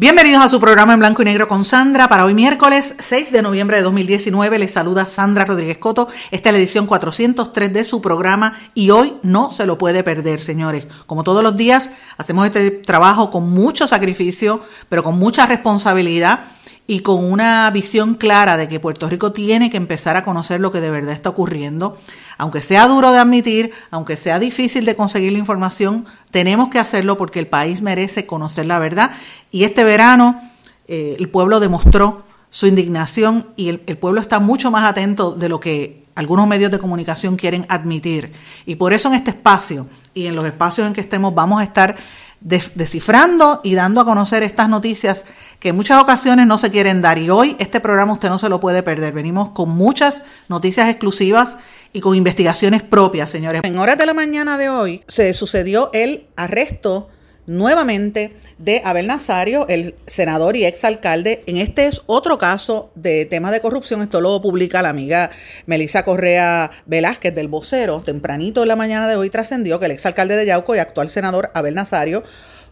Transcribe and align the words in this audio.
Bienvenidos 0.00 0.44
a 0.44 0.48
su 0.48 0.60
programa 0.60 0.94
en 0.94 1.00
blanco 1.00 1.22
y 1.22 1.24
negro 1.24 1.48
con 1.48 1.64
Sandra. 1.64 2.08
Para 2.08 2.24
hoy 2.24 2.32
miércoles 2.32 2.94
6 3.00 3.32
de 3.32 3.42
noviembre 3.42 3.78
de 3.78 3.82
2019 3.82 4.56
les 4.60 4.70
saluda 4.70 5.06
Sandra 5.06 5.44
Rodríguez 5.44 5.78
Coto. 5.78 6.06
Esta 6.30 6.50
es 6.50 6.52
la 6.52 6.58
edición 6.60 6.86
403 6.86 7.72
de 7.72 7.82
su 7.82 8.00
programa 8.00 8.56
y 8.74 8.90
hoy 8.90 9.14
no 9.24 9.50
se 9.50 9.66
lo 9.66 9.76
puede 9.76 10.04
perder, 10.04 10.40
señores. 10.40 10.86
Como 11.06 11.24
todos 11.24 11.42
los 11.42 11.56
días, 11.56 11.90
hacemos 12.16 12.46
este 12.46 12.70
trabajo 12.70 13.32
con 13.32 13.50
mucho 13.50 13.88
sacrificio, 13.88 14.60
pero 14.88 15.02
con 15.02 15.18
mucha 15.18 15.46
responsabilidad 15.46 16.44
y 16.90 17.00
con 17.00 17.22
una 17.22 17.70
visión 17.70 18.14
clara 18.14 18.56
de 18.56 18.66
que 18.66 18.80
Puerto 18.80 19.10
Rico 19.10 19.30
tiene 19.30 19.68
que 19.68 19.76
empezar 19.76 20.16
a 20.16 20.24
conocer 20.24 20.58
lo 20.58 20.72
que 20.72 20.80
de 20.80 20.90
verdad 20.90 21.12
está 21.12 21.28
ocurriendo. 21.28 21.98
Aunque 22.38 22.62
sea 22.62 22.88
duro 22.88 23.12
de 23.12 23.18
admitir, 23.18 23.72
aunque 23.90 24.16
sea 24.16 24.38
difícil 24.38 24.86
de 24.86 24.96
conseguir 24.96 25.32
la 25.32 25.38
información, 25.38 26.06
tenemos 26.30 26.70
que 26.70 26.78
hacerlo 26.78 27.18
porque 27.18 27.40
el 27.40 27.46
país 27.46 27.82
merece 27.82 28.24
conocer 28.24 28.64
la 28.64 28.78
verdad. 28.78 29.10
Y 29.50 29.64
este 29.64 29.84
verano 29.84 30.40
eh, 30.88 31.16
el 31.18 31.28
pueblo 31.28 31.60
demostró 31.60 32.22
su 32.48 32.66
indignación 32.66 33.48
y 33.54 33.68
el, 33.68 33.82
el 33.86 33.98
pueblo 33.98 34.22
está 34.22 34.40
mucho 34.40 34.70
más 34.70 34.88
atento 34.88 35.32
de 35.32 35.50
lo 35.50 35.60
que 35.60 36.04
algunos 36.14 36.48
medios 36.48 36.70
de 36.70 36.78
comunicación 36.78 37.36
quieren 37.36 37.66
admitir. 37.68 38.32
Y 38.64 38.76
por 38.76 38.94
eso 38.94 39.08
en 39.08 39.14
este 39.16 39.32
espacio 39.32 39.88
y 40.14 40.26
en 40.26 40.34
los 40.34 40.46
espacios 40.46 40.86
en 40.86 40.94
que 40.94 41.02
estemos 41.02 41.34
vamos 41.34 41.60
a 41.60 41.64
estar 41.64 41.96
descifrando 42.40 43.60
y 43.64 43.74
dando 43.74 44.00
a 44.00 44.04
conocer 44.04 44.42
estas 44.42 44.68
noticias 44.68 45.24
que 45.58 45.70
en 45.70 45.76
muchas 45.76 46.00
ocasiones 46.00 46.46
no 46.46 46.58
se 46.58 46.70
quieren 46.70 47.02
dar. 47.02 47.18
Y 47.18 47.30
hoy 47.30 47.56
este 47.58 47.80
programa 47.80 48.12
usted 48.12 48.28
no 48.28 48.38
se 48.38 48.48
lo 48.48 48.60
puede 48.60 48.82
perder. 48.82 49.12
Venimos 49.12 49.50
con 49.50 49.70
muchas 49.70 50.22
noticias 50.48 50.88
exclusivas 50.88 51.56
y 51.92 52.00
con 52.00 52.14
investigaciones 52.14 52.82
propias, 52.82 53.30
señores. 53.30 53.62
En 53.64 53.78
horas 53.78 53.98
de 53.98 54.06
la 54.06 54.14
mañana 54.14 54.58
de 54.58 54.68
hoy 54.68 55.02
se 55.08 55.32
sucedió 55.34 55.90
el 55.92 56.26
arresto 56.36 57.08
nuevamente 57.48 58.36
de 58.58 58.82
Abel 58.84 59.08
Nazario, 59.08 59.66
el 59.68 59.96
senador 60.06 60.56
y 60.56 60.66
exalcalde. 60.66 61.42
En 61.46 61.56
este 61.56 61.86
es 61.86 62.02
otro 62.06 62.38
caso 62.38 62.90
de 62.94 63.24
temas 63.24 63.50
de 63.52 63.60
corrupción. 63.60 64.02
Esto 64.02 64.20
lo 64.20 64.40
publica 64.40 64.82
la 64.82 64.90
amiga 64.90 65.30
Melissa 65.66 66.04
Correa 66.04 66.70
Velázquez 66.86 67.34
del 67.34 67.48
vocero. 67.48 68.00
Tempranito 68.04 68.62
en 68.62 68.68
la 68.68 68.76
mañana 68.76 69.08
de 69.08 69.16
hoy 69.16 69.30
trascendió 69.30 69.80
que 69.80 69.86
el 69.86 69.92
exalcalde 69.92 70.36
de 70.36 70.46
Yauco 70.46 70.76
y 70.76 70.78
actual 70.78 71.08
senador 71.08 71.50
Abel 71.54 71.74
Nazario 71.74 72.22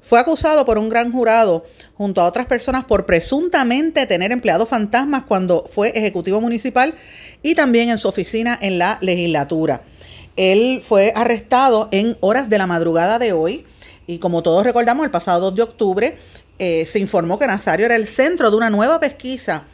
fue 0.03 0.21
acusado 0.21 0.65
por 0.67 0.79
un 0.79 0.91
gran 0.91 1.11
jurado 1.11 1.65
junto 1.95 2.21
a 2.21 2.27
otras 2.27 2.47
personas 2.47 2.85
por 2.85 3.07
presuntamente 3.07 4.07
tener 4.07 4.31
empleados 4.31 4.69
fantasmas 4.69 5.25
cuando 5.25 5.65
fue 5.69 5.89
ejecutivo 5.97 6.41
municipal 6.41 6.95
y 7.43 7.55
también 7.55 7.89
en 7.89 7.99
su 7.99 8.09
oficina 8.09 8.57
en 8.61 8.79
la 8.79 8.99
legislatura. 9.01 9.83
Él 10.37 10.83
fue 10.87 11.13
arrestado 11.17 11.89
en 11.93 12.19
horas 12.21 12.51
de 12.51 12.59
la 12.59 12.67
madrugada 12.67 13.19
de 13.19 13.33
hoy 13.33 13.65
y 14.07 14.19
como 14.19 14.43
todos 14.43 14.65
recordamos, 14.65 15.05
el 15.05 15.11
pasado 15.11 15.41
2 15.51 15.55
de 15.55 15.62
octubre 15.62 16.19
eh, 16.59 16.87
se 16.87 16.99
informó 16.99 17.39
que 17.39 17.47
Nazario 17.47 17.86
era 17.86 17.97
el 17.97 18.07
centro 18.07 18.51
de 18.51 18.57
una 18.57 18.70
nueva 18.70 19.01
pesquisa 19.01 19.64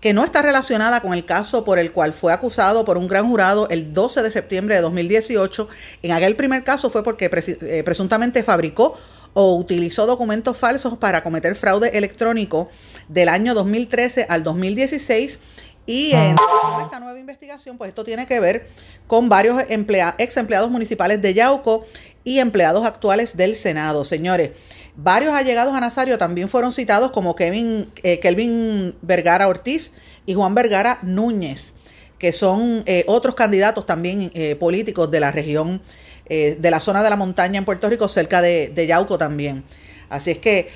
que 0.00 0.14
no 0.14 0.24
está 0.24 0.42
relacionada 0.42 1.00
con 1.00 1.12
el 1.12 1.26
caso 1.26 1.64
por 1.64 1.78
el 1.78 1.92
cual 1.92 2.12
fue 2.12 2.32
acusado 2.32 2.84
por 2.84 2.96
un 2.96 3.06
gran 3.06 3.28
jurado 3.28 3.68
el 3.68 3.92
12 3.92 4.22
de 4.22 4.30
septiembre 4.30 4.74
de 4.74 4.80
2018. 4.80 5.68
En 6.02 6.12
aquel 6.12 6.36
primer 6.36 6.64
caso 6.64 6.90
fue 6.90 7.02
porque 7.02 7.30
eh, 7.32 7.82
presuntamente 7.84 8.42
fabricó 8.42 8.96
o 9.34 9.56
utilizó 9.56 10.06
documentos 10.06 10.56
falsos 10.56 10.96
para 10.98 11.22
cometer 11.22 11.54
fraude 11.54 11.96
electrónico 11.96 12.68
del 13.08 13.28
año 13.28 13.54
2013 13.54 14.26
al 14.28 14.42
2016 14.42 15.38
y 15.86 16.12
en 16.12 16.36
esta 16.84 17.00
nueva 17.00 17.18
investigación, 17.18 17.76
pues 17.76 17.88
esto 17.88 18.04
tiene 18.04 18.26
que 18.26 18.38
ver 18.38 18.68
con 19.06 19.28
varios 19.28 19.60
ex 19.68 20.36
empleados 20.36 20.70
municipales 20.70 21.20
de 21.20 21.34
Yauco 21.34 21.84
y 22.24 22.38
empleados 22.38 22.86
actuales 22.86 23.36
del 23.36 23.56
Senado. 23.56 24.04
Señores, 24.04 24.50
varios 24.96 25.34
allegados 25.34 25.74
a 25.74 25.80
Nazario 25.80 26.18
también 26.18 26.48
fueron 26.48 26.72
citados 26.72 27.12
como 27.12 27.34
Kevin, 27.34 27.90
eh, 28.02 28.20
Kelvin 28.20 28.94
Vergara 29.02 29.48
Ortiz 29.48 29.92
y 30.26 30.34
Juan 30.34 30.54
Vergara 30.54 30.98
Núñez, 31.02 31.74
que 32.18 32.32
son 32.32 32.82
eh, 32.86 33.04
otros 33.06 33.34
candidatos 33.34 33.86
también 33.86 34.30
eh, 34.34 34.56
políticos 34.56 35.10
de 35.10 35.20
la 35.20 35.32
región, 35.32 35.82
de 36.28 36.70
la 36.70 36.78
zona 36.78 37.02
de 37.02 37.10
la 37.10 37.16
montaña 37.16 37.58
en 37.58 37.64
Puerto 37.64 37.90
Rico, 37.90 38.08
cerca 38.08 38.40
de, 38.40 38.68
de 38.68 38.86
Yauco 38.86 39.18
también. 39.18 39.64
Así 40.10 40.30
es 40.30 40.38
que 40.38 40.70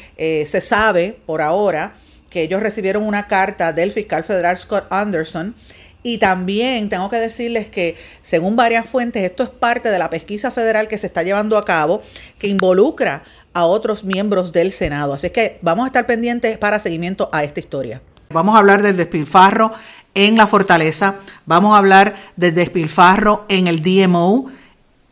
se 0.45 0.61
sabe 0.61 1.17
por 1.27 1.41
ahora 1.43 1.95
que 2.29 2.43
ellos 2.43 2.61
recibieron 2.61 3.05
una 3.05 3.29
carta 3.29 3.73
del 3.73 3.93
fiscal 3.93 4.25
federal 4.25 4.59
Scott 4.59 4.87
Anderson 4.91 5.55
y 6.05 6.19
también 6.19 6.91
tengo 6.91 7.09
que 7.09 7.17
decirles 7.17 7.71
que, 7.71 7.97
según 8.23 8.55
varias 8.55 8.87
fuentes, 8.87 9.25
esto 9.25 9.43
es 9.43 9.49
parte 9.49 9.89
de 9.89 9.99
la 9.99 10.11
pesquisa 10.11 10.51
federal 10.51 10.87
que 10.87 10.99
se 10.99 11.07
está 11.07 11.23
llevando 11.23 11.57
a 11.57 11.65
cabo, 11.65 12.03
que 12.39 12.47
involucra 12.47 13.25
a 13.55 13.65
otros 13.65 14.05
miembros 14.05 14.53
del 14.53 14.71
Senado. 14.71 15.15
Así 15.15 15.27
es 15.29 15.33
que 15.33 15.59
vamos 15.63 15.85
a 15.85 15.87
estar 15.87 16.07
pendientes 16.07 16.59
para 16.59 16.79
seguimiento 16.79 17.31
a 17.33 17.43
esta 17.43 17.59
historia. 17.59 18.03
Vamos 18.29 18.55
a 18.55 18.59
hablar 18.59 18.83
del 18.83 18.99
despilfarro 18.99 19.73
en 20.15 20.37
la 20.37 20.47
fortaleza, 20.47 21.17
vamos 21.47 21.75
a 21.75 21.79
hablar 21.79 22.15
del 22.37 22.55
despilfarro 22.55 23.47
en 23.49 23.67
el 23.67 23.83
DMO, 23.83 24.51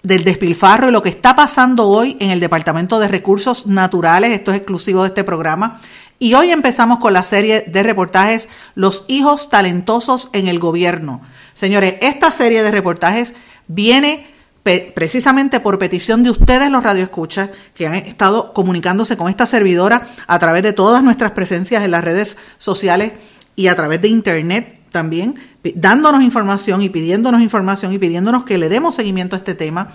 del 0.03 0.25
despilfarro 0.25 0.89
y 0.89 0.93
lo 0.93 1.01
que 1.01 1.09
está 1.09 1.35
pasando 1.35 1.89
hoy 1.89 2.19
en 2.21 2.31
el 2.31 2.41
Departamento 2.41 2.99
de 3.01 3.09
Recursos 3.09 3.67
Naturales, 3.67 4.33
esto 4.33 4.51
es 4.51 4.59
exclusivo 4.59 5.03
de 5.03 5.09
este 5.09 5.25
programa, 5.25 5.81
y 6.23 6.35
hoy 6.35 6.53
empezamos 6.53 7.01
con 7.01 7.15
la 7.15 7.25
serie 7.25 7.65
de 7.67 7.83
reportajes 7.83 8.49
Los 8.77 9.05
hijos 9.09 9.51
talentosos 9.51 10.31
en 10.33 10.47
el 10.47 10.61
gobierno. 10.61 11.21
Señores, 11.53 11.97
esta 12.01 12.31
serie 12.31 12.63
de 12.63 12.71
reportajes 12.71 13.35
viene 13.67 14.29
precisamente 14.63 15.59
por 15.59 15.81
petición 15.81 16.23
de 16.23 16.31
ustedes 16.31 16.71
los 16.71 16.85
radioescuchas 16.85 17.51
que 17.75 17.89
han 17.89 17.95
estado 17.95 18.53
comunicándose 18.53 19.17
con 19.17 19.31
esta 19.31 19.47
servidora 19.47 20.07
a 20.29 20.39
través 20.39 20.63
de 20.63 20.73
todas 20.73 21.03
nuestras 21.03 21.33
presencias 21.33 21.83
en 21.83 21.91
las 21.91 22.05
redes 22.05 22.37
sociales 22.57 23.15
y 23.57 23.67
a 23.67 23.75
través 23.75 24.01
de 24.01 24.07
internet 24.07 24.79
también, 24.93 25.35
dándonos 25.75 26.23
información 26.23 26.83
y 26.83 26.89
pidiéndonos 26.89 27.41
información 27.41 27.95
y 27.95 27.99
pidiéndonos 27.99 28.45
que 28.45 28.59
le 28.59 28.69
demos 28.69 28.95
seguimiento 28.95 29.35
a 29.35 29.41
este 29.41 29.57
tema. 29.57 29.91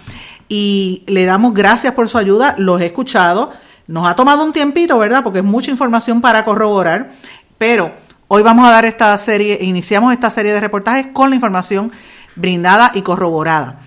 Y 0.49 1.05
le 1.07 1.23
damos 1.23 1.53
gracias 1.53 1.93
por 1.93 2.09
su 2.09 2.17
ayuda, 2.17 2.55
los 2.57 2.81
he 2.81 2.87
escuchado 2.87 3.53
nos 3.87 4.07
ha 4.07 4.15
tomado 4.15 4.43
un 4.43 4.51
tiempito, 4.51 4.97
¿verdad? 4.97 5.23
Porque 5.23 5.39
es 5.39 5.45
mucha 5.45 5.71
información 5.71 6.21
para 6.21 6.43
corroborar, 6.43 7.11
pero 7.57 7.91
hoy 8.27 8.43
vamos 8.43 8.67
a 8.67 8.71
dar 8.71 8.85
esta 8.85 9.17
serie, 9.17 9.59
iniciamos 9.61 10.13
esta 10.13 10.29
serie 10.29 10.53
de 10.53 10.59
reportajes 10.59 11.07
con 11.07 11.29
la 11.29 11.35
información 11.35 11.91
brindada 12.35 12.91
y 12.93 13.01
corroborada. 13.01 13.79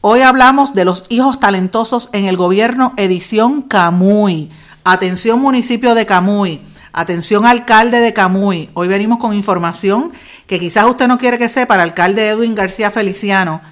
Hoy 0.00 0.20
hablamos 0.20 0.74
de 0.74 0.84
los 0.84 1.06
hijos 1.08 1.40
talentosos 1.40 2.10
en 2.12 2.26
el 2.26 2.36
gobierno, 2.36 2.92
edición 2.96 3.62
Camuy. 3.62 4.50
Atención 4.84 5.40
municipio 5.40 5.94
de 5.94 6.04
Camuy, 6.04 6.60
atención 6.92 7.46
alcalde 7.46 8.00
de 8.00 8.12
Camuy. 8.12 8.68
Hoy 8.74 8.86
venimos 8.86 9.18
con 9.18 9.34
información 9.34 10.12
que 10.46 10.60
quizás 10.60 10.84
usted 10.84 11.08
no 11.08 11.16
quiere 11.16 11.38
que 11.38 11.48
sepa, 11.48 11.76
el 11.76 11.80
alcalde 11.80 12.28
Edwin 12.28 12.54
García 12.54 12.90
Feliciano, 12.90 13.62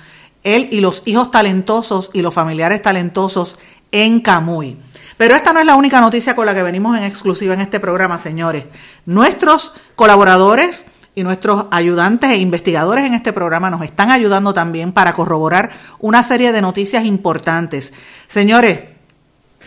él 0.42 0.68
y 0.72 0.80
los 0.80 1.02
hijos 1.04 1.30
talentosos 1.30 2.10
y 2.14 2.22
los 2.22 2.32
familiares 2.32 2.80
talentosos 2.80 3.58
en 3.90 4.20
Camuy. 4.20 4.78
Pero 5.22 5.36
esta 5.36 5.52
no 5.52 5.60
es 5.60 5.66
la 5.66 5.76
única 5.76 6.00
noticia 6.00 6.34
con 6.34 6.46
la 6.46 6.52
que 6.52 6.64
venimos 6.64 6.98
en 6.98 7.04
exclusiva 7.04 7.54
en 7.54 7.60
este 7.60 7.78
programa, 7.78 8.18
señores. 8.18 8.64
Nuestros 9.06 9.72
colaboradores 9.94 10.84
y 11.14 11.22
nuestros 11.22 11.66
ayudantes 11.70 12.30
e 12.30 12.38
investigadores 12.38 13.04
en 13.04 13.14
este 13.14 13.32
programa 13.32 13.70
nos 13.70 13.82
están 13.82 14.10
ayudando 14.10 14.52
también 14.52 14.90
para 14.90 15.12
corroborar 15.12 15.70
una 16.00 16.24
serie 16.24 16.50
de 16.50 16.60
noticias 16.60 17.04
importantes. 17.04 17.92
Señores, 18.26 18.80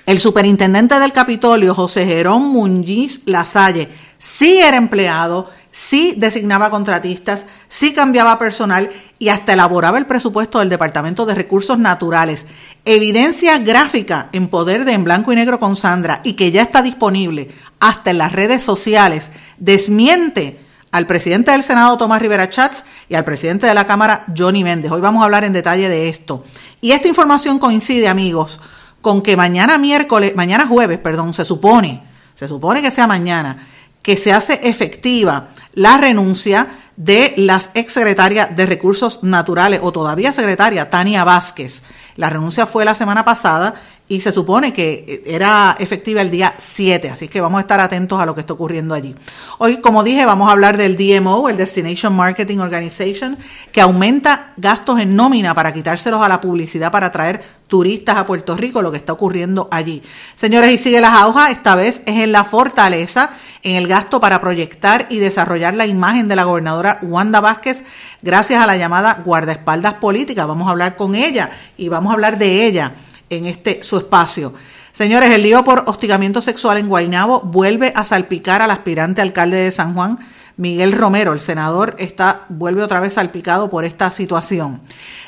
el 0.05 0.19
superintendente 0.19 0.99
del 0.99 1.13
Capitolio, 1.13 1.73
José 1.73 2.05
Jerón 2.05 2.49
Muñiz 2.49 3.21
Lasalle, 3.25 3.87
sí 4.19 4.57
era 4.57 4.75
empleado 4.75 5.49
sí 5.75 6.13
designaba 6.15 6.69
contratistas, 6.69 7.45
sí 7.67 7.91
cambiaba 7.91 8.39
personal 8.39 8.89
y 9.19 9.27
hasta 9.27 9.53
elaboraba 9.53 9.97
el 9.97 10.05
presupuesto 10.05 10.59
del 10.59 10.69
Departamento 10.69 11.25
de 11.25 11.35
Recursos 11.35 11.77
Naturales. 11.77 12.45
Evidencia 12.85 13.57
gráfica 13.57 14.29
en 14.31 14.47
poder 14.47 14.85
de 14.85 14.93
En 14.93 15.03
Blanco 15.03 15.33
y 15.33 15.35
Negro 15.35 15.59
con 15.59 15.75
Sandra 15.75 16.21
y 16.23 16.33
que 16.33 16.51
ya 16.51 16.61
está 16.61 16.81
disponible 16.81 17.49
hasta 17.81 18.11
en 18.11 18.19
las 18.19 18.31
redes 18.31 18.63
sociales, 18.63 19.31
desmiente 19.57 20.61
al 20.91 21.07
presidente 21.07 21.51
del 21.51 21.63
Senado, 21.63 21.97
Tomás 21.97 22.21
Rivera 22.21 22.49
Chats, 22.49 22.85
y 23.09 23.15
al 23.15 23.25
presidente 23.25 23.67
de 23.67 23.73
la 23.73 23.85
Cámara, 23.85 24.23
Johnny 24.35 24.63
Méndez. 24.63 24.93
Hoy 24.93 25.01
vamos 25.01 25.21
a 25.21 25.25
hablar 25.25 25.43
en 25.43 25.51
detalle 25.51 25.89
de 25.89 26.07
esto. 26.07 26.45
Y 26.79 26.93
esta 26.93 27.09
información 27.09 27.59
coincide, 27.59 28.07
amigos, 28.07 28.61
con 29.01 29.21
que 29.21 29.35
mañana 29.35 29.77
miércoles, 29.77 30.37
mañana 30.37 30.67
jueves, 30.67 30.99
perdón, 30.99 31.33
se 31.33 31.43
supone, 31.43 32.01
se 32.33 32.47
supone 32.47 32.81
que 32.81 32.91
sea 32.91 33.07
mañana, 33.07 33.67
que 34.05 34.17
se 34.17 34.31
hace 34.31 34.59
efectiva 34.61 35.47
la 35.73 35.97
renuncia 35.97 36.67
de 36.95 37.33
las 37.37 37.71
exsecretarias 37.73 38.55
de 38.55 38.67
Recursos 38.67 39.23
Naturales 39.23 39.79
o 39.81 39.91
todavía 39.91 40.31
secretaria 40.31 40.91
Tania 40.91 41.23
Vázquez. 41.23 41.81
La 42.15 42.29
renuncia 42.29 42.67
fue 42.67 42.85
la 42.85 42.93
semana 42.93 43.25
pasada 43.25 43.81
y 44.07 44.21
se 44.21 44.31
supone 44.31 44.71
que 44.71 45.23
era 45.25 45.75
efectiva 45.79 46.21
el 46.21 46.29
día 46.29 46.53
7, 46.59 47.09
así 47.09 47.27
que 47.27 47.41
vamos 47.41 47.57
a 47.57 47.61
estar 47.61 47.79
atentos 47.79 48.21
a 48.21 48.25
lo 48.25 48.35
que 48.35 48.41
está 48.41 48.53
ocurriendo 48.53 48.93
allí. 48.93 49.15
Hoy, 49.57 49.77
como 49.81 50.03
dije, 50.03 50.25
vamos 50.25 50.47
a 50.47 50.51
hablar 50.51 50.77
del 50.77 50.95
DMO, 50.95 51.49
el 51.49 51.57
Destination 51.57 52.15
Marketing 52.15 52.59
Organization, 52.59 53.35
que 53.71 53.81
aumenta 53.81 54.53
gastos 54.57 54.99
en 54.99 55.15
nómina 55.15 55.55
para 55.55 55.73
quitárselos 55.73 56.21
a 56.21 56.29
la 56.29 56.39
publicidad 56.39 56.91
para 56.91 57.07
atraer 57.07 57.43
turistas 57.67 58.17
a 58.17 58.27
Puerto 58.27 58.55
Rico, 58.55 58.83
lo 58.83 58.91
que 58.91 58.97
está 58.97 59.11
ocurriendo 59.11 59.67
allí. 59.71 60.03
Señores, 60.35 60.69
y 60.71 60.77
sigue 60.77 61.01
las 61.01 61.23
hojas, 61.23 61.49
esta 61.49 61.75
vez 61.75 62.03
es 62.05 62.21
en 62.21 62.31
la 62.31 62.43
fortaleza, 62.43 63.31
en 63.63 63.75
el 63.75 63.87
gasto 63.87 64.19
para 64.19 64.39
proyectar 64.39 65.07
y 65.09 65.17
desarrollar 65.17 65.73
la 65.73 65.87
imagen 65.87 66.27
de 66.27 66.35
la 66.35 66.43
gobernadora 66.43 66.99
Wanda 67.01 67.41
Vázquez, 67.41 67.83
gracias 68.21 68.61
a 68.61 68.67
la 68.67 68.77
llamada 68.77 69.23
guardaespaldas 69.25 69.95
política. 69.95 70.45
Vamos 70.45 70.67
a 70.67 70.71
hablar 70.71 70.95
con 70.95 71.15
ella 71.15 71.49
y 71.75 71.89
vamos 71.89 72.11
a 72.11 72.13
hablar 72.13 72.37
de 72.37 72.67
ella 72.67 72.93
en 73.29 73.45
este 73.45 73.83
su 73.83 73.97
espacio. 73.97 74.53
Señores, 74.91 75.31
el 75.31 75.43
lío 75.43 75.63
por 75.63 75.83
hostigamiento 75.87 76.41
sexual 76.41 76.77
en 76.77 76.87
Guaynabo 76.87 77.41
vuelve 77.41 77.91
a 77.95 78.05
salpicar 78.05 78.61
al 78.61 78.71
aspirante 78.71 79.21
alcalde 79.21 79.57
de 79.57 79.71
San 79.71 79.93
Juan, 79.93 80.19
Miguel 80.57 80.93
Romero, 80.93 81.33
el 81.33 81.41
senador, 81.41 81.95
está, 81.99 82.45
vuelve 82.47 82.81
otra 82.81 83.01
vez 83.01 83.15
salpicado 83.15 83.69
por 83.69 83.83
esta 83.83 84.09
situación. 84.09 84.79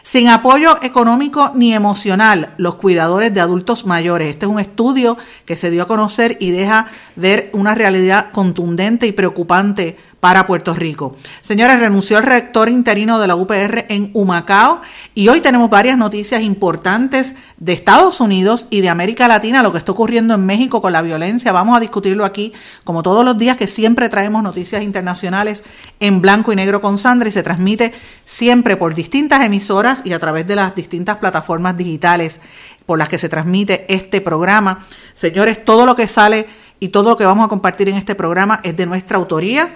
Sin 0.04 0.30
apoyo 0.30 0.82
económico 0.82 1.52
ni 1.54 1.74
emocional, 1.74 2.54
los 2.56 2.76
cuidadores 2.76 3.34
de 3.34 3.42
adultos 3.42 3.86
mayores. 3.86 4.30
Este 4.30 4.46
es 4.46 4.52
un 4.52 4.62
estudio 4.62 5.18
que 5.46 5.58
se 5.58 5.70
dio 5.70 5.84
a 5.84 5.88
conocer 5.88 6.38
y 6.40 6.52
deja 6.52 6.88
ver 7.18 7.50
una 7.52 7.76
realidad 7.76 8.32
contundente 8.32 9.06
y 9.06 9.12
preocupante 9.12 9.98
para 10.20 10.48
Puerto 10.48 10.74
Rico. 10.74 11.16
Señores, 11.42 11.80
renunció 11.80 12.18
el 12.18 12.24
rector 12.24 12.70
interino 12.70 13.20
de 13.20 13.28
la 13.28 13.36
UPR 13.36 13.86
en 13.90 14.10
Humacao 14.14 14.82
y 15.14 15.28
hoy 15.28 15.42
tenemos 15.42 15.70
varias 15.70 15.98
noticias 15.98 16.42
importantes 16.42 17.36
de 17.58 17.74
Estados 17.74 18.20
Unidos 18.20 18.68
y 18.70 18.82
de 18.82 18.90
América 18.90 19.28
Latina, 19.28 19.62
lo 19.62 19.72
que 19.72 19.78
está 19.78 19.92
ocurriendo 19.92 20.34
en 20.34 20.46
México 20.46 20.82
con 20.82 20.92
la 20.92 21.02
violencia. 21.02 21.52
Vamos 21.52 21.78
a 21.78 21.80
discutirlo 21.80 22.26
aquí, 22.26 22.54
como 22.84 23.04
todos 23.04 23.24
los 23.24 23.38
días 23.38 23.58
que 23.58 23.68
siempre 23.68 24.10
traemos 24.10 24.42
noticias 24.42 24.82
internacionales 24.82 25.64
en 26.00 26.20
blanco 26.20 26.52
y 26.52 26.56
negro 26.56 26.82
con 26.82 26.98
Sandra 26.98 27.30
y 27.30 27.32
se 27.32 27.44
transmite 27.44 27.94
siempre 28.26 28.76
por 28.76 28.96
distintas 28.96 29.46
emisoras 29.46 30.02
y 30.04 30.14
a 30.14 30.20
través 30.20 30.48
de 30.48 30.56
las 30.56 30.74
distintas 30.74 31.18
plataformas 31.18 31.78
digitales 31.78 32.40
por 32.88 32.98
las 32.98 33.10
que 33.10 33.20
se 33.20 33.30
transmite 33.30 33.86
este 33.94 34.22
programa. 34.22 34.86
Señores, 35.14 35.64
todo 35.64 35.86
lo 35.86 35.96
que 35.96 36.08
sale 36.08 36.48
y 36.80 36.90
todo 36.90 37.12
lo 37.12 37.18
que 37.18 37.26
vamos 37.26 37.46
a 37.46 37.50
compartir 37.50 37.90
en 37.90 37.96
este 37.96 38.16
programa 38.16 38.60
es 38.64 38.78
de 38.78 38.86
nuestra 38.86 39.18
autoría 39.18 39.74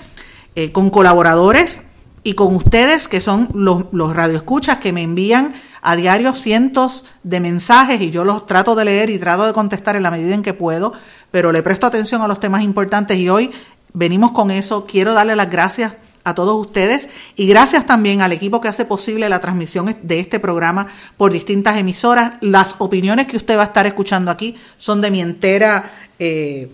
eh, 0.56 0.72
con 0.72 0.90
colaboradores 0.90 1.82
y 2.24 2.34
con 2.34 2.56
ustedes, 2.56 3.08
que 3.08 3.22
son 3.22 3.50
los, 3.54 3.86
radioescuchas 4.16 4.78
que 4.78 4.92
me 4.92 5.02
envían 5.02 5.54
a 5.82 5.96
diario 5.96 6.36
cientos 6.36 7.06
de 7.24 7.40
mensajes 7.40 8.00
y 8.02 8.12
yo 8.12 8.24
los 8.24 8.46
trato 8.46 8.76
de 8.76 8.86
leer 8.86 9.10
y 9.10 9.18
trato 9.18 9.48
de 9.48 9.54
contestar 9.54 9.96
en 9.96 10.04
la 10.04 10.12
medida 10.12 10.36
en 10.36 10.44
que 10.44 10.54
puedo, 10.54 10.94
pero 11.32 11.52
le 11.52 11.64
presto 11.64 11.88
atención 11.88 12.22
a 12.22 12.28
los 12.28 12.40
temas 12.40 12.64
importantes 12.64 13.18
y 13.18 13.30
hoy 13.30 13.52
venimos 13.94 14.32
con 14.32 14.52
eso. 14.52 14.86
Quiero 14.86 15.14
darle 15.14 15.36
las 15.36 15.50
gracias 15.50 15.94
a 16.24 16.36
todos 16.36 16.60
ustedes 16.60 17.10
y 17.36 17.48
gracias 17.48 17.88
también 17.88 18.22
al 18.22 18.32
equipo 18.32 18.62
que 18.62 18.68
hace 18.68 18.86
posible 18.86 19.28
la 19.28 19.40
transmisión 19.40 19.98
de 20.04 20.20
este 20.20 20.40
programa 20.40 20.88
por 21.18 21.32
distintas 21.32 21.78
emisoras. 21.78 22.34
Las 22.42 22.76
opiniones 22.78 23.26
que 23.26 23.38
usted 23.38 23.58
va 23.58 23.64
a 23.64 23.68
estar 23.68 23.88
escuchando 23.88 24.30
aquí 24.30 24.56
son 24.78 25.02
de 25.02 25.10
mi 25.10 25.22
entera 25.22 25.92
eh, 26.20 26.72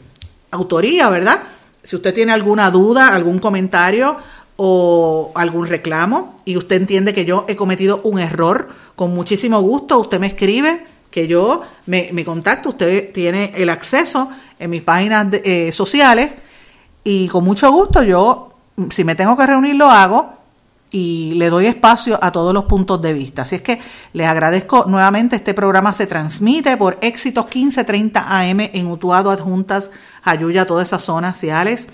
autoría, 0.51 1.09
¿verdad? 1.09 1.39
Si 1.87 1.95
usted 1.95 2.13
tiene 2.13 2.33
alguna 2.33 2.69
duda, 2.69 3.15
algún 3.15 3.39
comentario 3.39 4.17
o 4.57 5.31
algún 5.35 5.67
reclamo 5.67 6.35
y 6.43 6.57
usted 6.57 6.75
entiende 6.75 7.13
que 7.13 7.23
yo 7.23 7.45
he 7.47 7.55
cometido 7.55 8.01
un 8.03 8.19
error, 8.19 8.67
con 8.97 9.15
muchísimo 9.15 9.61
gusto 9.61 9.97
usted 9.97 10.19
me 10.19 10.27
escribe, 10.27 10.85
que 11.09 11.27
yo 11.27 11.61
me, 11.85 12.11
contacto, 12.25 12.71
usted 12.71 13.13
tiene 13.13 13.53
el 13.55 13.69
acceso 13.69 14.27
en 14.59 14.69
mis 14.69 14.81
páginas 14.81 15.27
eh, 15.31 15.71
sociales 15.71 16.31
y 17.05 17.29
con 17.29 17.45
mucho 17.45 17.71
gusto 17.71 18.03
yo, 18.03 18.51
si 18.89 19.05
me 19.05 19.15
tengo 19.15 19.37
que 19.37 19.45
reunir, 19.45 19.75
lo 19.75 19.89
hago 19.89 20.36
y 20.89 21.33
le 21.35 21.49
doy 21.49 21.65
espacio 21.65 22.17
a 22.21 22.31
todos 22.31 22.53
los 22.53 22.65
puntos 22.65 23.01
de 23.01 23.13
vista. 23.13 23.41
Así 23.41 23.55
es 23.55 23.61
que 23.61 23.79
les 24.13 24.27
agradezco 24.27 24.85
nuevamente. 24.87 25.35
Este 25.35 25.53
programa 25.53 25.93
se 25.93 26.07
transmite 26.07 26.77
por 26.77 26.97
Éxitos 27.01 27.45
1530 27.45 28.21
AM 28.21 28.59
en 28.61 28.87
Utuado, 28.87 29.31
Adjuntas, 29.31 29.91
Ayuya, 30.23 30.65
todas 30.65 30.87
esas 30.87 31.03
zonas 31.03 31.37
ciales. 31.37 31.87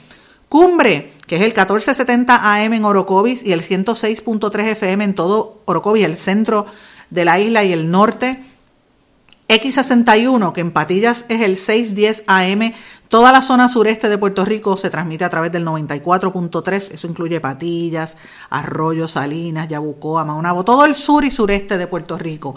Cumbre, 0.48 1.14
que 1.26 1.38
es 1.38 1.42
el 1.42 1.48
1470 1.48 2.36
AM 2.36 2.74
en 2.74 2.86
Orocovis 2.86 3.44
y 3.44 3.54
el 3.54 3.64
106.3 3.64 4.60
FM 4.74 5.04
en 5.04 5.16
todo 5.16 5.62
Orocovis, 5.66 6.06
el 6.06 6.18
centro 6.18 6.68
de 7.10 7.26
la 7.26 7.40
isla 7.40 7.64
y 7.64 7.74
el 7.74 7.90
norte. 7.90 8.44
X61, 9.48 10.54
que 10.54 10.62
en 10.62 10.72
Patillas 10.72 11.26
es 11.30 11.42
el 11.42 11.58
610 11.58 12.24
AM. 12.28 12.74
Toda 13.08 13.32
la 13.32 13.42
zona 13.42 13.70
sureste 13.70 14.10
de 14.10 14.18
Puerto 14.18 14.44
Rico 14.44 14.76
se 14.78 14.90
transmite 14.90 15.24
a 15.24 15.30
través 15.30 15.52
del 15.52 15.66
94.3. 15.66 16.94
Eso 16.94 17.08
incluye 17.08 17.40
Patillas, 17.40 18.18
Arroyo, 18.50 19.08
Salinas, 19.08 19.68
Yabucoa, 19.68 20.26
Maunabo, 20.26 20.64
todo 20.64 20.86
el 20.86 20.96
sur 20.96 21.24
y 21.24 21.32
sureste 21.32 21.78
de 21.78 21.88
Puerto 21.88 22.18
Rico. 22.18 22.56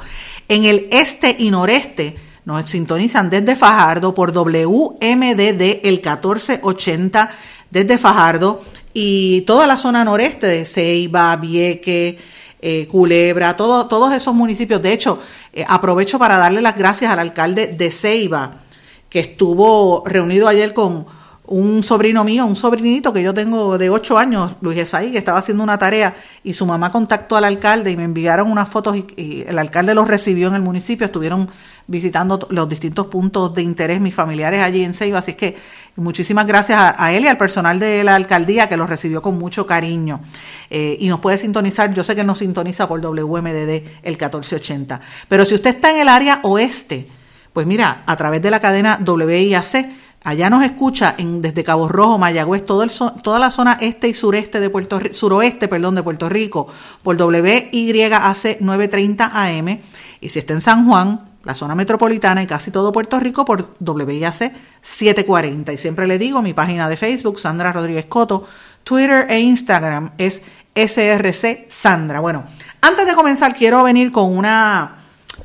En 0.49 0.65
el 0.65 0.89
este 0.91 1.37
y 1.39 1.51
noreste 1.51 2.17
nos 2.47 2.71
sintonizan 2.71 3.29
desde 3.29 3.57
Fajardo 3.57 4.15
por 4.15 4.33
WMDD 4.33 5.81
el 5.83 5.97
1480 5.97 7.31
desde 7.71 7.99
Fajardo 7.99 8.63
y 8.95 9.43
toda 9.43 9.67
la 9.67 9.77
zona 9.77 10.05
noreste 10.05 10.47
de 10.47 10.65
Ceiba, 10.65 11.37
Vieque, 11.37 12.19
eh, 12.61 12.87
Culebra, 12.89 13.57
todo, 13.57 13.87
todos 13.87 14.13
esos 14.13 14.35
municipios. 14.35 14.83
De 14.83 14.93
hecho, 14.93 15.21
eh, 15.53 15.65
aprovecho 15.69 16.19
para 16.19 16.39
darle 16.39 16.61
las 16.63 16.77
gracias 16.77 17.11
al 17.11 17.19
alcalde 17.19 17.67
de 17.67 17.91
Ceiba, 17.91 18.61
que 19.09 19.21
estuvo 19.21 20.03
reunido 20.07 20.49
ayer 20.49 20.75
con 20.75 21.07
un 21.49 21.83
sobrino 21.83 22.25
mío, 22.25 22.45
un 22.45 22.57
sobrinito 22.57 23.13
que 23.13 23.23
yo 23.23 23.33
tengo 23.33 23.79
de 23.79 23.89
8 23.89 24.19
años, 24.19 24.53
Luis 24.61 24.79
Esaí, 24.79 25.13
que 25.13 25.19
estaba 25.19 25.39
haciendo 25.39 25.63
una 25.63 25.79
tarea 25.79 26.17
y 26.43 26.55
su 26.55 26.67
mamá 26.67 26.91
contactó 26.91 27.37
al 27.37 27.45
alcalde 27.45 27.91
y 27.91 27.97
me 27.97 28.05
enviaron 28.05 28.51
unas 28.51 28.69
fotos 28.69 28.97
y, 28.97 29.45
el 29.47 29.59
alcalde 29.59 29.95
los 29.95 30.09
recibió 30.09 30.49
en 30.49 30.55
el 30.55 30.63
municipio, 30.63 31.07
estuvieron 31.07 31.49
visitando 31.87 32.49
los 32.51 32.69
distintos 32.69 33.07
puntos 33.07 33.55
de 33.55 33.63
interés 33.63 34.01
mis 34.01 34.15
familiares 34.15 34.61
allí 34.61 34.83
en 34.83 34.93
Ceiba, 34.93 35.21
así 35.21 35.35
que 35.35 35.57
muchísimas 35.95 36.47
gracias 36.47 36.95
a, 36.97 37.13
él 37.13 37.25
y 37.25 37.29
al 37.29 37.39
personal 37.39 37.79
de 37.79 38.03
la 38.03 38.17
alcaldía 38.17 38.69
que 38.69 38.77
los 38.77 38.89
recibió 38.89 39.23
con 39.23 39.39
mucho 39.39 39.67
cariño. 39.67 40.21
Eh, 40.69 40.97
y 40.99 41.09
nos 41.09 41.21
puede 41.21 41.39
sintonizar, 41.39 41.95
yo 41.95 42.03
sé 42.03 42.17
que 42.17 42.25
nos 42.25 42.39
sintoniza 42.39 42.89
por 42.89 43.01
WMDD 43.01 44.03
el 44.03 44.15
1480, 44.15 45.01
pero 45.29 45.45
si 45.45 45.55
usted 45.55 45.77
está 45.77 45.91
en 45.91 46.01
el 46.01 46.09
área 46.09 46.41
oeste, 46.43 47.07
pues 47.53 47.67
mira, 47.67 48.03
a 48.05 48.17
través 48.17 48.43
de 48.43 48.51
la 48.51 48.61
cadena 48.61 49.01
WIAC, 49.03 49.87
Allá 50.27 50.51
nos 50.51 50.65
escucha 50.65 51.15
desde 51.17 51.63
Cabo 51.63 51.87
Rojo, 51.87 52.19
Mayagüez, 52.19 52.67
toda 52.67 53.39
la 53.39 53.53
zona 53.53 53.79
este 53.81 54.09
y 54.09 54.15
sureste 54.15 54.59
de 54.59 54.69
Puerto 54.71 54.99
suroeste, 55.13 55.69
perdón, 55.69 55.95
de 55.95 56.03
Puerto 56.03 56.29
Rico, 56.29 56.67
por 57.05 57.15
WYAC 57.15 58.61
930 58.61 59.31
AM. 59.33 59.79
Y 60.21 60.29
si 60.29 60.41
está 60.41 60.53
en 60.53 60.61
San 60.61 60.85
Juan, 60.85 61.21
la 61.45 61.55
zona 61.55 61.77
metropolitana 61.77 62.43
y 62.43 62.49
casi 62.49 62.73
todo 62.73 62.91
Puerto 62.91 63.21
Rico 63.21 63.45
por 63.45 63.77
WIAC 63.79 64.53
740. 64.83 65.73
Y 65.73 65.79
siempre 65.79 66.09
le 66.09 66.19
digo, 66.19 66.43
mi 66.43 66.55
página 66.55 66.89
de 66.89 66.97
Facebook, 66.97 67.39
Sandra 67.39 67.71
Rodríguez 67.71 68.07
Coto, 68.07 68.49
Twitter 68.83 69.27
e 69.31 69.39
Instagram 69.39 70.11
es 70.19 70.43
SRC 70.75 71.67
Sandra. 71.69 72.19
Bueno, 72.19 72.43
antes 72.81 73.07
de 73.07 73.15
comenzar, 73.15 73.55
quiero 73.55 73.85
venir 73.85 74.11
con 74.11 74.37
una 74.37 74.96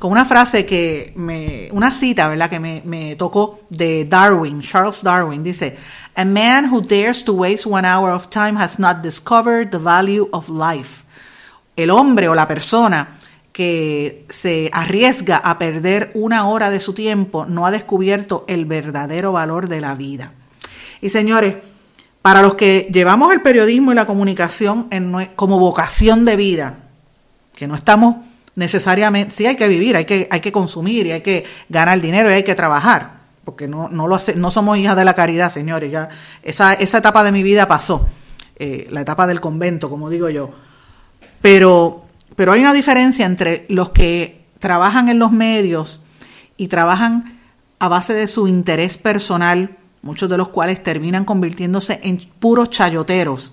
con 0.02 0.10
una 0.10 0.24
frase 0.24 0.66
que 0.66 1.12
me, 1.14 1.68
una 1.70 1.92
cita, 1.92 2.26
¿verdad? 2.26 2.50
Que 2.50 2.58
me, 2.58 3.14
tocó 3.14 3.60
de 3.70 4.04
Darwin, 4.04 4.60
Charles 4.60 5.00
Darwin, 5.00 5.44
dice, 5.44 5.76
A 6.16 6.24
man 6.24 6.72
who 6.72 6.80
dares 6.80 7.24
to 7.24 7.32
waste 7.32 7.68
one 7.68 7.86
hour 7.86 8.10
of 8.10 8.28
time 8.28 8.58
has 8.58 8.80
not 8.80 9.00
discovered 9.00 9.70
the 9.70 9.78
value 9.78 10.28
of 10.32 10.48
life. 10.48 11.04
El 11.76 11.90
hombre 11.90 12.26
o 12.26 12.34
la 12.34 12.48
persona 12.48 13.16
que 13.52 14.26
se 14.28 14.70
arriesga 14.72 15.36
a 15.36 15.56
perder 15.56 16.10
una 16.14 16.48
hora 16.48 16.68
de 16.70 16.80
su 16.80 16.94
tiempo 16.94 17.46
no 17.46 17.64
ha 17.64 17.70
descubierto 17.70 18.44
el 18.48 18.64
verdadero 18.64 19.30
valor 19.30 19.68
de 19.68 19.80
la 19.80 19.94
vida. 19.94 20.32
Y 21.00 21.10
señores, 21.10 21.54
para 22.22 22.42
los 22.42 22.56
que 22.56 22.88
llevamos 22.92 23.32
el 23.32 23.40
periodismo 23.40 23.92
y 23.92 23.94
la 23.94 24.06
comunicación 24.06 24.88
como 25.36 25.60
vocación 25.60 26.24
de 26.24 26.34
vida, 26.34 26.78
que 27.54 27.68
no 27.68 27.76
estamos 27.76 28.16
necesariamente, 28.54 29.34
sí 29.34 29.46
hay 29.46 29.56
que 29.56 29.68
vivir, 29.68 29.96
hay 29.96 30.04
que, 30.04 30.28
hay 30.30 30.40
que 30.40 30.52
consumir 30.52 31.06
y 31.06 31.12
hay 31.12 31.20
que 31.20 31.44
ganar 31.68 32.00
dinero 32.00 32.30
y 32.30 32.34
hay 32.34 32.44
que 32.44 32.54
trabajar, 32.54 33.20
porque 33.44 33.68
no, 33.68 33.88
no, 33.88 34.06
lo 34.06 34.14
hace, 34.14 34.34
no 34.34 34.50
somos 34.50 34.78
hijas 34.78 34.96
de 34.96 35.04
la 35.04 35.14
caridad, 35.14 35.50
señores, 35.50 35.90
ya 35.90 36.08
esa, 36.42 36.74
esa 36.74 36.98
etapa 36.98 37.24
de 37.24 37.32
mi 37.32 37.42
vida 37.42 37.66
pasó. 37.66 38.08
eh, 38.56 38.86
la 38.90 39.00
etapa 39.00 39.26
del 39.26 39.40
convento, 39.40 39.90
como 39.90 40.08
digo 40.10 40.28
yo. 40.28 40.50
Pero, 41.40 42.04
pero 42.36 42.52
hay 42.52 42.60
una 42.60 42.72
diferencia 42.72 43.26
entre 43.26 43.66
los 43.68 43.90
que 43.90 44.44
trabajan 44.58 45.08
en 45.08 45.18
los 45.18 45.32
medios 45.32 46.00
y 46.56 46.68
trabajan 46.68 47.40
a 47.80 47.88
base 47.88 48.14
de 48.14 48.28
su 48.28 48.46
interés 48.46 48.98
personal, 48.98 49.76
muchos 50.02 50.30
de 50.30 50.36
los 50.36 50.48
cuales 50.48 50.82
terminan 50.82 51.24
convirtiéndose 51.24 51.98
en 52.04 52.24
puros 52.38 52.70
chayoteros. 52.70 53.52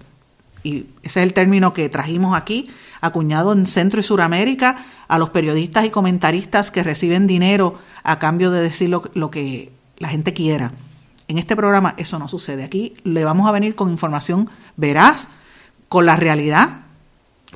Y 0.64 0.86
ese 1.04 1.20
es 1.22 1.26
el 1.26 1.34
término 1.34 1.74
que 1.74 1.90
trajimos 1.90 2.36
aquí, 2.38 2.70
acuñado 3.02 3.54
en 3.54 3.68
Centro 3.68 4.00
y 4.00 4.04
Suramérica, 4.04 4.86
a 5.08 5.18
los 5.18 5.30
periodistas 5.30 5.86
y 5.86 5.90
comentaristas 5.90 6.72
que 6.72 6.84
reciben 6.84 7.28
dinero 7.28 7.80
a 8.04 8.20
cambio 8.20 8.52
de 8.52 8.62
decir 8.62 8.90
lo, 8.90 9.04
lo 9.14 9.32
que 9.32 9.72
la 9.98 10.10
gente 10.10 10.34
quiera. 10.34 10.74
En 11.28 11.38
este 11.38 11.56
programa 11.56 11.96
eso 11.98 12.20
no 12.20 12.28
sucede. 12.28 12.64
Aquí 12.64 12.94
le 13.04 13.24
vamos 13.24 13.48
a 13.48 13.52
venir 13.52 13.76
con 13.76 13.90
información 13.90 14.50
veraz, 14.78 15.30
con 15.88 16.06
la 16.06 16.16
realidad, 16.16 16.82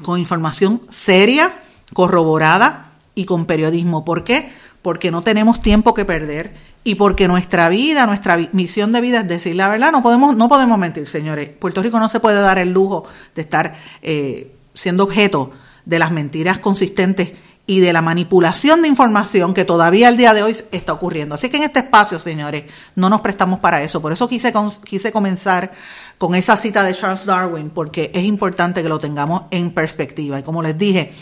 con 0.04 0.20
información 0.20 0.82
seria, 0.90 1.62
corroborada 1.94 2.92
y 3.16 3.26
con 3.26 3.46
periodismo. 3.46 4.06
¿Por 4.06 4.24
qué? 4.24 4.52
Porque 4.84 5.10
no 5.10 5.24
tenemos 5.24 5.62
tiempo 5.62 5.96
que 5.96 6.06
perder 6.06 6.54
y 6.84 6.96
porque 6.96 7.28
nuestra 7.28 7.70
vida, 7.70 8.06
nuestra 8.06 8.38
misión 8.52 8.92
de 8.92 9.02
vida 9.02 9.22
es 9.22 9.28
decir 9.28 9.56
la 9.56 9.70
verdad. 9.70 9.92
No 9.92 10.04
podemos, 10.04 10.36
no 10.36 10.48
podemos 10.50 10.78
mentir, 10.78 11.08
señores. 11.08 11.50
Puerto 11.50 11.82
Rico 11.82 12.00
no 12.00 12.10
se 12.10 12.20
puede 12.20 12.40
dar 12.40 12.60
el 12.60 12.72
lujo 12.72 13.06
de 13.34 13.42
estar 13.42 13.76
eh, 14.02 14.52
siendo 14.76 15.04
objeto 15.06 15.52
de 15.86 16.00
las 16.00 16.12
mentiras 16.12 16.60
consistentes 16.60 17.34
y 17.66 17.80
de 17.80 17.94
la 17.94 18.02
manipulación 18.02 18.82
de 18.82 18.90
información 18.90 19.54
que 19.54 19.64
todavía 19.64 20.10
al 20.10 20.18
día 20.18 20.34
de 20.34 20.44
hoy 20.44 20.56
está 20.72 20.92
ocurriendo. 20.92 21.36
Así 21.36 21.50
que 21.50 21.58
en 21.58 21.64
este 21.64 21.80
espacio, 21.80 22.20
señores, 22.20 22.66
no 22.96 23.10
nos 23.10 23.22
prestamos 23.22 23.60
para 23.60 23.82
eso. 23.82 24.02
Por 24.02 24.12
eso 24.12 24.28
quise, 24.28 24.52
quise 24.84 25.14
comenzar 25.14 25.72
con 26.18 26.36
esa 26.36 26.58
cita 26.58 26.84
de 26.84 26.94
Charles 26.94 27.26
Darwin, 27.26 27.70
porque 27.70 28.12
es 28.14 28.24
importante 28.26 28.84
que 28.84 28.90
lo 28.90 29.00
tengamos 29.00 29.44
en 29.52 29.72
perspectiva. 29.72 30.40
Y 30.40 30.44
como 30.44 30.62
les 30.62 30.78
dije, 30.78 31.14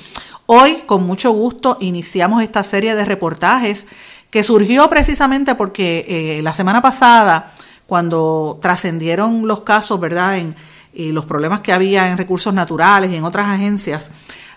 hoy 0.53 0.83
con 0.85 1.05
mucho 1.05 1.31
gusto 1.31 1.77
iniciamos 1.79 2.43
esta 2.43 2.65
serie 2.65 2.93
de 2.93 3.05
reportajes 3.05 3.87
que 4.29 4.43
surgió 4.43 4.89
precisamente 4.89 5.55
porque 5.55 6.05
eh, 6.09 6.41
la 6.41 6.51
semana 6.51 6.81
pasada, 6.81 7.53
cuando 7.87 8.59
trascendieron 8.61 9.47
los 9.47 9.61
casos, 9.61 9.97
¿verdad? 10.01 10.39
En, 10.39 10.57
y 10.93 11.13
los 11.13 11.23
problemas 11.23 11.61
que 11.61 11.71
había 11.71 12.11
en 12.11 12.17
recursos 12.17 12.53
naturales 12.53 13.11
y 13.11 13.15
en 13.15 13.23
otras 13.23 13.47
agencias, 13.47 14.11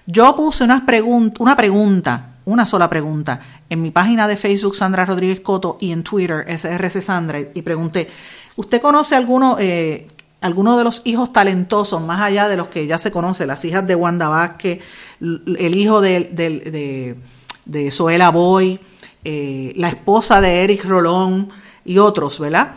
yo 0.05 0.35
puse 0.35 0.65
una 0.65 0.85
pregunta, 0.85 2.31
una 2.45 2.67
sola 2.67 2.91
pregunta, 2.91 3.41
en 3.71 3.81
mi 3.81 3.93
página 3.93 4.27
de 4.27 4.37
Facebook 4.37 4.75
Sandra 4.75 5.05
Rodríguez 5.05 5.43
Coto 5.43 5.79
y 5.81 5.93
en 5.93 6.03
Twitter 6.03 6.45
SRC 6.49 7.03
Sandra 7.03 7.39
y 7.39 7.63
pregunté, 7.63 8.11
¿usted 8.57 8.83
conoce 8.83 9.15
alguno, 9.15 9.59
eh, 9.61 10.09
alguno 10.45 10.77
de 10.77 10.85
los 10.85 11.01
hijos 11.07 11.33
talentosos, 11.33 12.03
más 12.03 12.21
allá 12.21 12.49
de 12.49 12.59
los 12.59 12.69
que 12.69 12.87
ya 12.87 12.99
se 12.99 13.11
conoce, 13.11 13.47
las 13.47 13.65
hijas 13.65 13.87
de 13.87 13.95
Wanda 13.95 14.29
Vázquez, 14.29 14.81
el 15.19 15.75
hijo 15.75 16.03
de, 16.03 16.29
de, 16.33 17.17
de, 17.65 17.91
Zoela 17.91 18.29
Boy, 18.29 18.79
eh, 19.25 19.73
la 19.77 19.89
esposa 19.89 20.43
de 20.43 20.63
Eric 20.63 20.85
Rolón 20.85 21.49
y 21.87 21.97
otros, 21.97 22.39
¿verdad? 22.41 22.75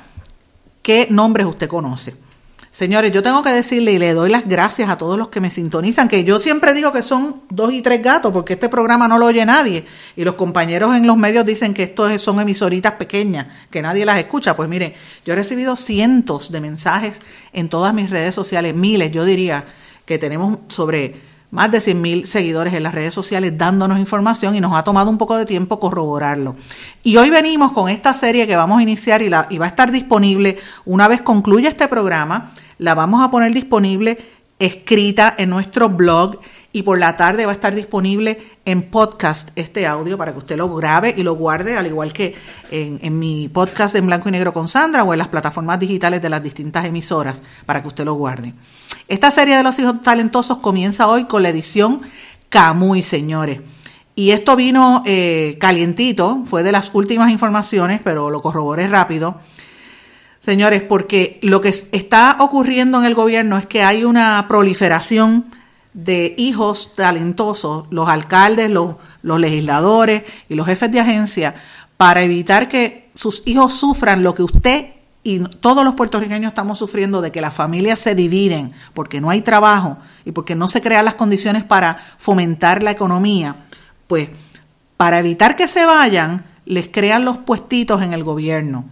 ¿Qué 0.82 1.08
nombres 1.10 1.46
usted 1.46 1.68
conoce? 1.68 2.16
Señores, 2.72 3.12
yo 3.12 3.24
tengo 3.24 3.42
que 3.42 3.52
decirle 3.52 3.94
y 3.94 3.98
le 3.98 4.14
doy 4.14 4.30
las 4.30 4.48
gracias 4.48 4.90
a 4.90 4.98
todos 4.98 5.18
los 5.18 5.30
que 5.30 5.42
me 5.42 5.50
sintonizan, 5.50 6.08
que 6.08 6.24
yo 6.24 6.40
siempre 6.40 6.74
digo 6.74 6.92
que 6.92 7.02
son 7.02 7.42
dos 7.50 7.74
y 7.74 7.82
tres 7.82 8.04
gatos, 8.04 8.32
porque 8.32 8.54
este 8.54 8.70
programa 8.70 9.08
no 9.08 9.18
lo 9.18 9.26
oye 9.26 9.46
nadie. 9.46 9.86
Y 10.16 10.24
los 10.24 10.36
compañeros 10.36 10.96
en 10.96 11.08
los 11.08 11.18
medios 11.18 11.46
dicen 11.46 11.74
que 11.74 11.84
estos 11.84 12.22
son 12.22 12.40
emisoritas 12.40 12.94
pequeñas, 12.94 13.48
que 13.72 13.82
nadie 13.82 14.06
las 14.06 14.20
escucha. 14.20 14.56
Pues 14.56 14.70
miren, 14.70 14.94
yo 15.26 15.34
he 15.34 15.36
recibido 15.36 15.76
cientos 15.76 16.52
de 16.52 16.62
mensajes 16.62 17.20
en 17.54 17.70
todas 17.70 17.94
mis 17.94 18.10
redes 18.10 18.36
sociales, 18.36 18.76
miles, 18.76 19.12
yo 19.12 19.26
diría 19.26 19.66
que 20.06 20.20
tenemos 20.20 20.60
sobre 20.68 21.16
más 21.52 21.72
de 21.72 21.80
100 21.80 22.02
mil 22.02 22.28
seguidores 22.28 22.74
en 22.74 22.84
las 22.84 22.94
redes 22.94 23.14
sociales 23.14 23.58
dándonos 23.58 24.00
información 24.00 24.56
y 24.56 24.62
nos 24.62 24.76
ha 24.76 24.84
tomado 24.84 25.10
un 25.10 25.18
poco 25.18 25.38
de 25.38 25.46
tiempo 25.46 25.80
corroborarlo. 25.80 26.56
Y 27.04 27.18
hoy 27.18 27.30
venimos 27.30 27.72
con 27.72 27.90
esta 27.90 28.14
serie 28.14 28.48
que 28.48 28.56
vamos 28.56 28.80
a 28.80 28.84
iniciar 28.84 29.22
y, 29.22 29.30
la, 29.30 29.48
y 29.50 29.58
va 29.58 29.66
a 29.66 29.70
estar 29.70 29.92
disponible 29.92 30.58
una 30.86 31.08
vez 31.08 31.22
concluya 31.22 31.70
este 31.70 31.88
programa 31.88 32.52
la 32.80 32.94
vamos 32.94 33.24
a 33.24 33.32
poner 33.32 33.54
disponible 33.54 34.18
escrita 34.60 35.34
en 35.38 35.50
nuestro 35.50 35.90
blog 35.90 36.40
y 36.78 36.84
por 36.84 37.00
la 37.00 37.18
tarde 37.18 37.48
va 37.48 37.54
a 37.54 37.56
estar 37.56 37.74
disponible 37.74 38.38
en 38.64 38.84
podcast 38.84 39.50
este 39.56 39.88
audio 39.88 40.16
para 40.16 40.32
que 40.32 40.38
usted 40.38 40.58
lo 40.58 40.72
grabe 40.76 41.12
y 41.18 41.24
lo 41.24 41.34
guarde, 41.34 41.76
al 41.76 41.88
igual 41.88 42.14
que 42.14 42.36
en, 42.70 43.18
mi 43.18 43.50
podcast 43.50 43.96
en 43.96 44.06
blanco 44.06 44.30
y 44.30 44.32
negro 44.32 44.54
con 44.54 44.70
Sandra 44.70 45.04
o 45.04 45.12
en 45.12 45.18
las 45.18 45.30
plataformas 45.30 45.80
digitales 45.80 46.22
de 46.22 46.30
las 46.30 46.44
distintas 46.44 46.86
emisoras 46.86 47.42
para 47.66 47.82
que 47.82 47.88
usted 47.88 48.06
lo 48.06 48.14
guarde. 48.14 48.54
Esta 49.08 49.32
serie 49.32 49.58
de 49.58 49.64
los 49.64 49.80
hijos 49.80 50.02
talentosos 50.02 50.60
comienza 50.60 51.08
hoy 51.08 51.26
con 51.26 51.42
la 51.42 51.50
edición 51.50 52.04
Camuy, 52.50 53.02
señores. 53.02 53.62
Y 54.14 54.30
esto 54.30 54.56
vino 54.56 55.02
eh, 55.08 55.58
calientito, 55.60 56.44
fue 56.46 56.62
de 56.62 56.74
las 56.74 56.92
últimas 56.94 57.32
informaciones, 57.32 58.02
pero 58.04 58.30
lo 58.30 58.44
corroboré 58.44 58.88
rápido 58.88 59.42
señores, 60.40 60.82
porque 60.82 61.40
lo 61.42 61.60
que 61.60 61.68
está 61.68 62.38
ocurriendo 62.40 63.00
en 63.00 63.06
el 63.06 63.16
gobierno 63.16 63.58
es 63.58 63.66
que 63.66 63.84
hay 63.84 64.06
una 64.06 64.46
proliferación 64.48 65.57
de 65.94 66.36
hijos 66.38 66.94
talentosos, 66.96 67.86
los 67.90 68.08
alcaldes, 68.08 68.70
los, 68.70 68.96
legisladores 69.24 70.24
y 70.48 70.56
los 70.56 70.66
jefes 70.66 70.92
de 70.92 71.00
agencia, 71.00 71.56
para 71.98 72.22
evitar 72.22 72.70
que 72.70 73.10
sus 73.16 73.44
hijos 73.46 73.74
sufran 73.74 74.24
lo 74.24 74.34
que 74.34 74.44
usted 74.44 74.88
y 75.24 75.40
todos 75.40 75.84
los 75.84 75.96
puertorriqueños 75.96 76.50
estamos 76.50 76.78
sufriendo 76.78 77.22
de 77.22 77.32
que 77.32 77.42
las 77.42 77.54
familias 77.54 78.00
se 78.00 78.16
dividen 78.16 78.72
porque 78.94 79.20
no 79.20 79.30
hay 79.30 79.42
trabajo 79.42 79.98
y 80.24 80.32
porque 80.32 80.56
no 80.56 80.68
se 80.68 80.82
crean 80.82 81.04
las 81.04 81.16
condiciones 81.16 81.66
para 81.66 82.16
fomentar 82.18 82.84
la 82.84 82.92
economía, 82.92 83.56
pues 84.08 84.30
para 84.96 85.20
evitar 85.20 85.56
que 85.56 85.68
se 85.68 85.86
vayan, 85.86 86.46
les 86.66 86.90
crean 86.90 87.26
los 87.26 87.38
puestitos 87.38 88.02
en 88.02 88.14
el 88.14 88.24
gobierno. 88.24 88.86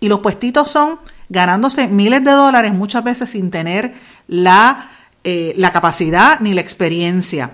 Y 0.00 0.08
los 0.08 0.20
puestitos 0.20 0.70
son 0.70 0.98
ganándose 1.28 1.88
miles 1.88 2.22
de 2.24 2.30
dólares 2.30 2.72
muchas 2.72 3.04
veces 3.04 3.30
sin 3.30 3.50
tener 3.50 3.94
la, 4.28 4.90
eh, 5.26 5.54
la 5.56 5.72
capacidad 5.72 6.38
ni 6.40 6.52
la 6.52 6.60
experiencia. 6.60 7.50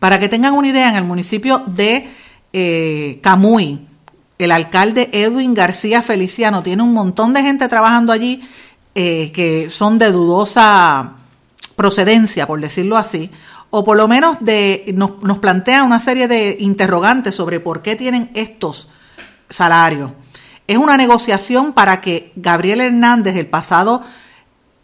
Para 0.00 0.18
que 0.18 0.30
tengan 0.30 0.54
una 0.54 0.68
idea, 0.68 0.88
en 0.88 0.96
el 0.96 1.04
municipio 1.04 1.62
de 1.66 2.08
eh, 2.54 3.18
Camuy, 3.22 3.86
el 4.38 4.52
alcalde 4.52 5.10
Edwin 5.12 5.52
García 5.52 6.00
Feliciano 6.00 6.62
tiene 6.62 6.82
un 6.82 6.94
montón 6.94 7.34
de 7.34 7.42
gente 7.42 7.68
trabajando 7.68 8.10
allí 8.10 8.40
eh, 8.94 9.30
que 9.32 9.68
son 9.68 9.98
de 9.98 10.10
dudosa 10.10 11.16
procedencia, 11.76 12.46
por 12.46 12.60
decirlo 12.60 12.96
así, 12.96 13.30
o 13.68 13.84
por 13.84 13.96
lo 13.96 14.08
menos 14.08 14.38
de, 14.40 14.90
nos, 14.94 15.22
nos 15.22 15.38
plantea 15.38 15.82
una 15.82 16.00
serie 16.00 16.26
de 16.26 16.56
interrogantes 16.58 17.34
sobre 17.34 17.60
por 17.60 17.82
qué 17.82 17.96
tienen 17.96 18.30
estos 18.32 18.90
salarios. 19.50 20.12
Es 20.66 20.78
una 20.78 20.96
negociación 20.96 21.74
para 21.74 22.00
que 22.00 22.32
Gabriel 22.34 22.80
Hernández, 22.80 23.36
el 23.36 23.46
pasado 23.46 24.02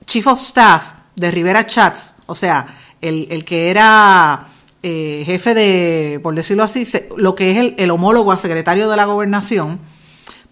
Chief 0.06 0.26
of 0.26 0.40
Staff 0.40 0.93
de 1.16 1.30
Rivera 1.30 1.66
Chats, 1.66 2.14
o 2.26 2.34
sea, 2.34 2.66
el, 3.00 3.44
que 3.44 3.70
era 3.70 4.48
eh, 4.82 5.22
jefe 5.26 5.54
de, 5.54 6.20
por 6.22 6.34
decirlo 6.34 6.62
así, 6.62 6.86
lo 7.16 7.34
que 7.34 7.50
es 7.50 7.74
el, 7.76 7.90
homólogo 7.90 8.32
a 8.32 8.38
secretario 8.38 8.88
de 8.88 8.96
la 8.96 9.04
gobernación, 9.04 9.78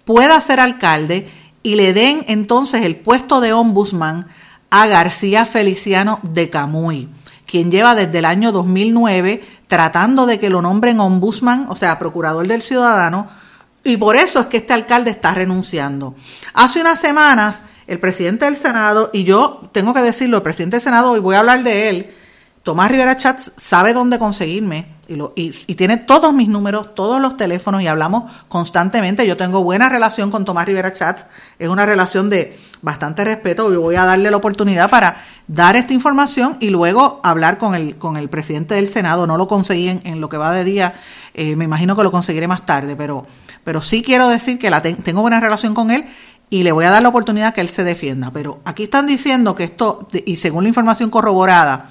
pueda 0.04 0.40
ser 0.40 0.60
alcalde 0.60 1.28
y 1.62 1.76
le 1.76 1.92
den 1.92 2.24
entonces 2.28 2.84
el 2.84 2.96
puesto 2.96 3.40
de 3.40 3.52
ombudsman 3.52 4.26
a 4.70 4.86
García 4.86 5.46
Feliciano 5.46 6.20
de 6.22 6.50
Camuy, 6.50 7.08
quien 7.46 7.70
lleva 7.70 7.94
desde 7.94 8.18
el 8.18 8.24
año 8.24 8.52
2009 8.52 9.42
tratando 9.66 10.26
de 10.26 10.38
que 10.38 10.50
lo 10.50 10.62
nombren 10.62 11.00
ombudsman, 11.00 11.66
o 11.68 11.76
sea, 11.76 11.98
procurador 11.98 12.46
del 12.46 12.62
ciudadano, 12.62 13.28
y 13.84 13.96
por 13.96 14.16
eso 14.16 14.40
es 14.40 14.46
que 14.46 14.58
este 14.58 14.72
alcalde 14.72 15.10
está 15.10 15.34
renunciando. 15.34 16.14
Hace 16.54 16.80
unas 16.80 17.00
semanas, 17.00 17.62
el 17.86 17.98
presidente 17.98 18.44
del 18.44 18.56
Senado, 18.56 19.10
y 19.12 19.24
yo 19.24 19.68
tengo 19.72 19.92
que 19.92 20.02
decirlo, 20.02 20.38
el 20.38 20.42
presidente 20.42 20.76
del 20.76 20.82
Senado, 20.82 21.16
y 21.16 21.20
voy 21.20 21.34
a 21.34 21.40
hablar 21.40 21.62
de 21.62 21.88
él, 21.88 22.14
Tomás 22.62 22.90
Rivera 22.90 23.16
Chats 23.16 23.50
sabe 23.56 23.92
dónde 23.92 24.20
conseguirme 24.20 24.86
y, 25.08 25.16
lo, 25.16 25.32
y, 25.34 25.50
tiene 25.74 25.96
todos 25.96 26.32
mis 26.32 26.48
números, 26.48 26.94
todos 26.94 27.20
los 27.20 27.36
teléfonos 27.36 27.82
y 27.82 27.88
hablamos 27.88 28.30
constantemente. 28.46 29.26
Yo 29.26 29.36
tengo 29.36 29.64
buena 29.64 29.88
relación 29.88 30.30
con 30.30 30.44
Tomás 30.44 30.66
Rivera 30.66 30.92
Chats, 30.92 31.26
es 31.58 31.68
una 31.68 31.84
relación 31.84 32.30
de 32.30 32.56
bastante 32.80 33.24
respeto 33.24 33.72
y 33.72 33.76
voy 33.76 33.96
a 33.96 34.04
darle 34.04 34.30
la 34.30 34.36
oportunidad 34.36 34.88
para 34.88 35.24
dar 35.48 35.74
esta 35.74 35.92
información 35.92 36.56
y 36.60 36.70
luego 36.70 37.20
hablar 37.24 37.58
con 37.58 37.74
el, 37.74 37.96
con 37.96 38.16
el 38.16 38.28
presidente 38.28 38.76
del 38.76 38.86
Senado. 38.86 39.26
No 39.26 39.36
lo 39.36 39.48
conseguí 39.48 39.88
en, 39.88 40.20
lo 40.20 40.28
que 40.28 40.36
va 40.36 40.52
de 40.52 40.62
día, 40.62 40.94
eh, 41.34 41.56
me 41.56 41.64
imagino 41.64 41.96
que 41.96 42.04
lo 42.04 42.12
conseguiré 42.12 42.46
más 42.46 42.64
tarde, 42.64 42.94
pero 42.94 43.26
pero 43.64 43.80
sí 43.82 44.02
quiero 44.02 44.28
decir 44.28 44.58
que 44.58 44.70
la 44.70 44.82
tengo 44.82 45.22
buena 45.22 45.40
relación 45.40 45.74
con 45.74 45.90
él 45.90 46.04
y 46.50 46.62
le 46.64 46.72
voy 46.72 46.84
a 46.84 46.90
dar 46.90 47.02
la 47.02 47.08
oportunidad 47.08 47.54
que 47.54 47.60
él 47.60 47.68
se 47.68 47.84
defienda. 47.84 48.30
Pero 48.30 48.60
aquí 48.64 48.82
están 48.82 49.06
diciendo 49.06 49.54
que 49.54 49.64
esto, 49.64 50.08
y 50.26 50.36
según 50.36 50.64
la 50.64 50.68
información 50.68 51.10
corroborada, 51.10 51.90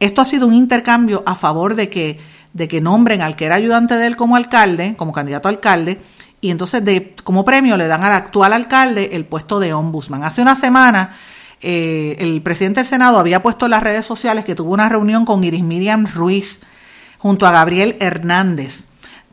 esto 0.00 0.20
ha 0.20 0.24
sido 0.24 0.46
un 0.46 0.54
intercambio 0.54 1.22
a 1.26 1.34
favor 1.34 1.74
de 1.74 1.90
que, 1.90 2.20
de 2.52 2.68
que 2.68 2.80
nombren 2.80 3.22
al 3.22 3.34
que 3.34 3.46
era 3.46 3.56
ayudante 3.56 3.96
de 3.96 4.06
él 4.06 4.16
como 4.16 4.36
alcalde, 4.36 4.94
como 4.96 5.12
candidato 5.12 5.48
a 5.48 5.50
alcalde, 5.50 6.00
y 6.40 6.50
entonces 6.50 6.84
de, 6.84 7.16
como 7.24 7.44
premio 7.44 7.76
le 7.76 7.88
dan 7.88 8.04
al 8.04 8.12
actual 8.12 8.52
alcalde 8.52 9.10
el 9.14 9.24
puesto 9.24 9.58
de 9.58 9.72
ombudsman. 9.72 10.22
Hace 10.22 10.42
una 10.42 10.54
semana 10.54 11.16
eh, 11.60 12.16
el 12.20 12.40
presidente 12.42 12.80
del 12.80 12.86
Senado 12.86 13.18
había 13.18 13.42
puesto 13.42 13.64
en 13.64 13.72
las 13.72 13.82
redes 13.82 14.06
sociales 14.06 14.44
que 14.44 14.54
tuvo 14.54 14.72
una 14.72 14.88
reunión 14.88 15.24
con 15.24 15.42
Iris 15.42 15.64
Miriam 15.64 16.06
Ruiz 16.06 16.60
junto 17.18 17.46
a 17.46 17.50
Gabriel 17.50 17.96
Hernández. 17.98 18.84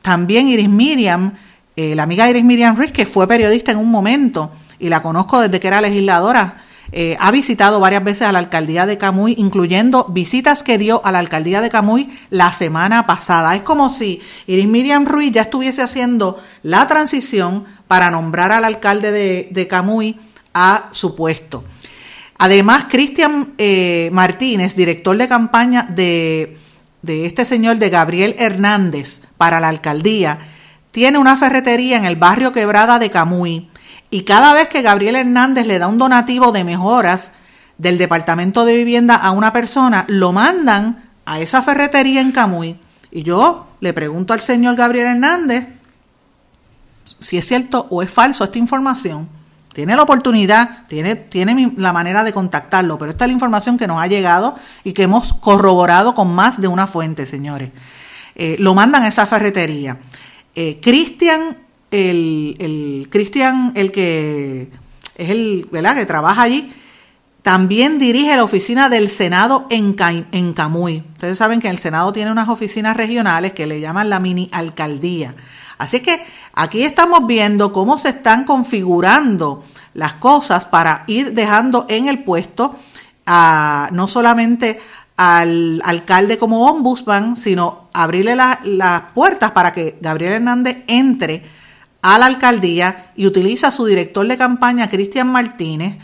También 0.02 0.48
Iris 0.48 0.70
Miriam, 0.70 1.34
eh, 1.76 1.96
la 1.96 2.04
amiga 2.04 2.30
Iris 2.30 2.44
Miriam 2.44 2.76
Ruiz, 2.76 2.92
que 2.92 3.06
fue 3.06 3.28
periodista 3.28 3.72
en 3.72 3.78
un 3.78 3.92
momento 3.92 4.52
y 4.80 4.90
la 4.90 5.02
conozco 5.02 5.40
desde 5.40 5.60
que 5.60 5.68
era 5.68 5.82
legisladora, 5.82 6.66
eh, 6.92 7.18
ha 7.20 7.32
visitado 7.32 7.80
varias 7.80 8.04
veces 8.04 8.22
a 8.24 8.32
la 8.32 8.40
alcaldía 8.40 8.86
de 8.86 8.98
Camuy, 8.98 9.36
incluyendo 9.38 10.06
visitas 10.06 10.64
que 10.64 10.78
dio 10.78 11.04
a 11.04 11.12
la 11.12 11.20
alcaldía 11.20 11.62
de 11.62 11.70
Camuy 11.70 12.10
la 12.30 12.54
semana 12.54 13.06
pasada. 13.08 13.56
Es 13.56 13.64
como 13.64 13.90
si 13.90 14.22
Iris 14.48 14.68
Miriam 14.68 15.06
Ruiz 15.06 15.32
ya 15.32 15.42
estuviese 15.42 15.82
haciendo 15.82 16.42
la 16.64 16.88
transición 16.88 17.66
para 17.88 18.12
nombrar 18.12 18.52
al 18.52 18.64
alcalde 18.64 19.12
de, 19.52 19.68
Camuy 19.68 20.18
a 20.54 20.90
su 20.92 21.16
puesto. 21.16 21.64
Además, 22.38 22.86
Cristian 22.90 23.54
eh, 23.58 24.10
Martínez, 24.12 24.76
director 24.76 25.18
de 25.18 25.28
campaña 25.28 25.84
de, 25.90 26.58
de 27.02 27.26
este 27.26 27.46
señor, 27.46 27.78
de 27.78 27.90
Gabriel 27.90 28.36
Hernández, 28.38 29.22
para 29.38 29.60
la 29.60 29.70
alcaldía, 29.70 30.40
tiene 30.96 31.18
una 31.18 31.36
ferretería 31.36 31.98
en 31.98 32.06
el 32.06 32.16
barrio 32.16 32.54
Quebrada 32.54 33.00
de 33.00 33.12
Camuy 33.12 33.68
y 34.10 34.24
cada 34.24 34.54
vez 34.54 34.70
que 34.70 34.82
Gabriel 34.82 35.18
Hernández 35.18 35.68
le 35.68 35.78
da 35.78 35.88
un 35.88 35.98
donativo 35.98 36.54
de 36.54 36.64
mejoras 36.64 37.34
del 37.78 37.98
Departamento 37.98 38.64
de 38.64 38.78
Vivienda 38.78 39.18
a 39.18 39.32
una 39.32 39.52
persona, 39.52 40.06
lo 40.08 40.32
mandan 40.32 41.04
a 41.26 41.42
esa 41.42 41.62
ferretería 41.62 42.22
en 42.22 42.32
Camuy. 42.32 42.80
Y 43.12 43.24
yo 43.24 43.68
le 43.82 43.92
pregunto 43.92 44.32
al 44.32 44.40
señor 44.40 44.78
Gabriel 44.78 45.08
Hernández 45.08 45.68
si 47.20 47.38
es 47.38 47.46
cierto 47.46 47.88
o 47.90 48.02
es 48.02 48.10
falso 48.10 48.46
esta 48.46 48.58
información. 48.58 49.28
Tiene 49.74 49.98
la 49.98 50.04
oportunidad, 50.04 50.88
tiene, 50.88 51.18
tiene 51.18 51.74
la 51.76 51.92
manera 51.92 52.24
de 52.24 52.32
contactarlo, 52.32 52.98
pero 52.98 53.12
esta 53.12 53.26
es 53.26 53.32
la 53.32 53.34
información 53.34 53.78
que 53.78 53.86
nos 53.86 54.02
ha 54.02 54.08
llegado 54.08 54.56
y 54.86 54.94
que 54.94 55.04
hemos 55.04 55.34
corroborado 55.34 56.16
con 56.16 56.34
más 56.34 56.62
de 56.62 56.70
una 56.70 56.88
fuente, 56.88 57.26
señores. 57.26 57.72
Eh, 58.34 58.56
lo 58.60 58.74
mandan 58.74 59.04
a 59.04 59.10
esa 59.10 59.26
ferretería. 59.26 59.98
Eh, 60.56 60.80
Cristian 60.82 61.58
el, 61.92 62.56
el 62.60 63.10
el 63.76 63.92
que 63.92 64.70
es 65.16 65.30
el, 65.30 65.68
¿verdad? 65.72 65.96
Que 65.96 66.06
trabaja 66.06 66.42
allí, 66.42 66.74
también 67.42 68.00
dirige 68.00 68.36
la 68.36 68.44
oficina 68.44 68.90
del 68.90 69.10
Senado 69.10 69.68
en, 69.70 69.96
en 70.32 70.54
Camuy. 70.54 71.04
Ustedes 71.14 71.38
saben 71.38 71.60
que 71.60 71.70
el 71.70 71.78
Senado 71.78 72.12
tiene 72.12 72.32
unas 72.32 72.50
oficinas 72.50 72.98
regionales 72.98 73.54
que 73.54 73.68
le 73.68 73.80
llaman 73.80 74.10
la 74.10 74.20
mini 74.20 74.50
alcaldía. 74.52 75.36
Así 75.78 76.00
que 76.00 76.26
aquí 76.54 76.84
estamos 76.84 77.28
viendo 77.28 77.72
cómo 77.72 77.98
se 77.98 78.10
están 78.10 78.46
configurando 78.46 79.64
las 79.94 80.16
cosas 80.16 80.66
para 80.66 81.04
ir 81.08 81.34
dejando 81.34 81.86
en 81.88 82.08
el 82.08 82.24
puesto 82.24 82.76
a, 83.26 83.90
no 83.92 84.08
solamente 84.08 84.80
al 85.18 85.82
alcalde 85.86 86.38
como 86.38 86.68
ombudsman, 86.68 87.36
sino 87.36 87.90
abrirle 87.94 88.36
las 88.36 89.02
puertas 89.14 89.52
para 89.52 89.74
que 89.74 89.98
Gabriel 90.02 90.34
Hernández 90.34 90.84
entre 90.88 91.44
a 92.02 92.20
la 92.20 92.28
alcaldía 92.28 93.12
y 93.16 93.26
utiliza 93.26 93.70
a 93.70 93.72
su 93.72 93.86
director 93.86 94.28
de 94.28 94.38
campaña, 94.38 94.90
Cristian 94.90 95.32
Martínez, 95.32 95.98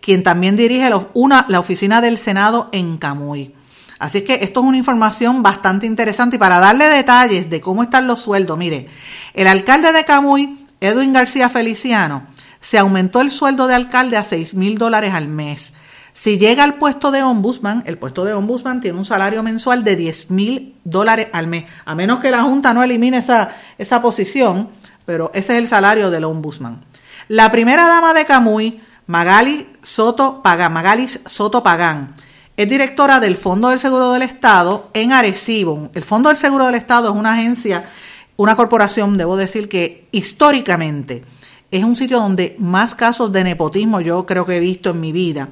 quien 0.00 0.22
también 0.22 0.56
dirige 0.56 0.90
una, 1.14 1.46
la 1.48 1.60
oficina 1.60 2.00
del 2.00 2.18
Senado 2.18 2.68
en 2.72 2.98
Camuy. 2.98 3.54
Así 3.98 4.22
que 4.22 4.34
esto 4.42 4.60
es 4.60 4.66
una 4.66 4.76
información 4.76 5.42
bastante 5.42 5.86
interesante 5.86 6.36
y 6.36 6.38
para 6.38 6.58
darle 6.60 6.86
detalles 6.86 7.50
de 7.50 7.60
cómo 7.60 7.82
están 7.82 8.06
los 8.06 8.20
sueldos, 8.20 8.56
mire, 8.56 8.88
el 9.34 9.46
alcalde 9.46 9.92
de 9.92 10.04
Camuy, 10.04 10.64
Edwin 10.80 11.12
García 11.12 11.48
Feliciano, 11.48 12.26
se 12.60 12.78
aumentó 12.78 13.20
el 13.20 13.30
sueldo 13.30 13.66
de 13.66 13.74
alcalde 13.74 14.16
a 14.16 14.24
6 14.24 14.54
mil 14.54 14.78
dólares 14.78 15.12
al 15.12 15.28
mes. 15.28 15.74
Si 16.14 16.38
llega 16.38 16.64
al 16.64 16.76
puesto 16.76 17.10
de 17.10 17.22
ombudsman, 17.22 17.82
el 17.86 17.98
puesto 17.98 18.24
de 18.24 18.32
ombudsman 18.32 18.80
tiene 18.80 18.96
un 18.96 19.04
salario 19.04 19.42
mensual 19.42 19.84
de 19.84 19.96
10 19.96 20.30
mil 20.30 20.74
dólares 20.84 21.28
al 21.32 21.48
mes, 21.48 21.66
a 21.84 21.94
menos 21.94 22.20
que 22.20 22.30
la 22.30 22.42
Junta 22.42 22.72
no 22.72 22.82
elimine 22.82 23.18
esa, 23.18 23.50
esa 23.76 24.00
posición 24.00 24.70
pero 25.04 25.30
ese 25.34 25.54
es 25.54 25.58
el 25.58 25.68
salario 25.68 26.10
del 26.10 26.24
ombudsman. 26.24 26.82
La 27.28 27.50
primera 27.50 27.86
dama 27.86 28.14
de 28.14 28.24
Camuy, 28.24 28.80
Magali 29.06 29.68
Soto 29.82 30.42
Pagán, 30.42 31.08
Soto 31.26 31.62
Pagán, 31.62 32.14
es 32.56 32.68
directora 32.68 33.20
del 33.20 33.36
Fondo 33.36 33.68
del 33.68 33.80
Seguro 33.80 34.12
del 34.12 34.22
Estado 34.22 34.88
en 34.94 35.12
Arecibo. 35.12 35.90
El 35.94 36.04
Fondo 36.04 36.28
del 36.28 36.38
Seguro 36.38 36.66
del 36.66 36.76
Estado 36.76 37.10
es 37.10 37.16
una 37.16 37.34
agencia, 37.34 37.88
una 38.36 38.56
corporación, 38.56 39.16
debo 39.16 39.36
decir 39.36 39.68
que 39.68 40.08
históricamente 40.12 41.24
es 41.70 41.82
un 41.82 41.96
sitio 41.96 42.18
donde 42.18 42.54
más 42.58 42.94
casos 42.94 43.32
de 43.32 43.42
nepotismo 43.42 44.00
yo 44.00 44.26
creo 44.26 44.46
que 44.46 44.56
he 44.56 44.60
visto 44.60 44.90
en 44.90 45.00
mi 45.00 45.12
vida. 45.12 45.48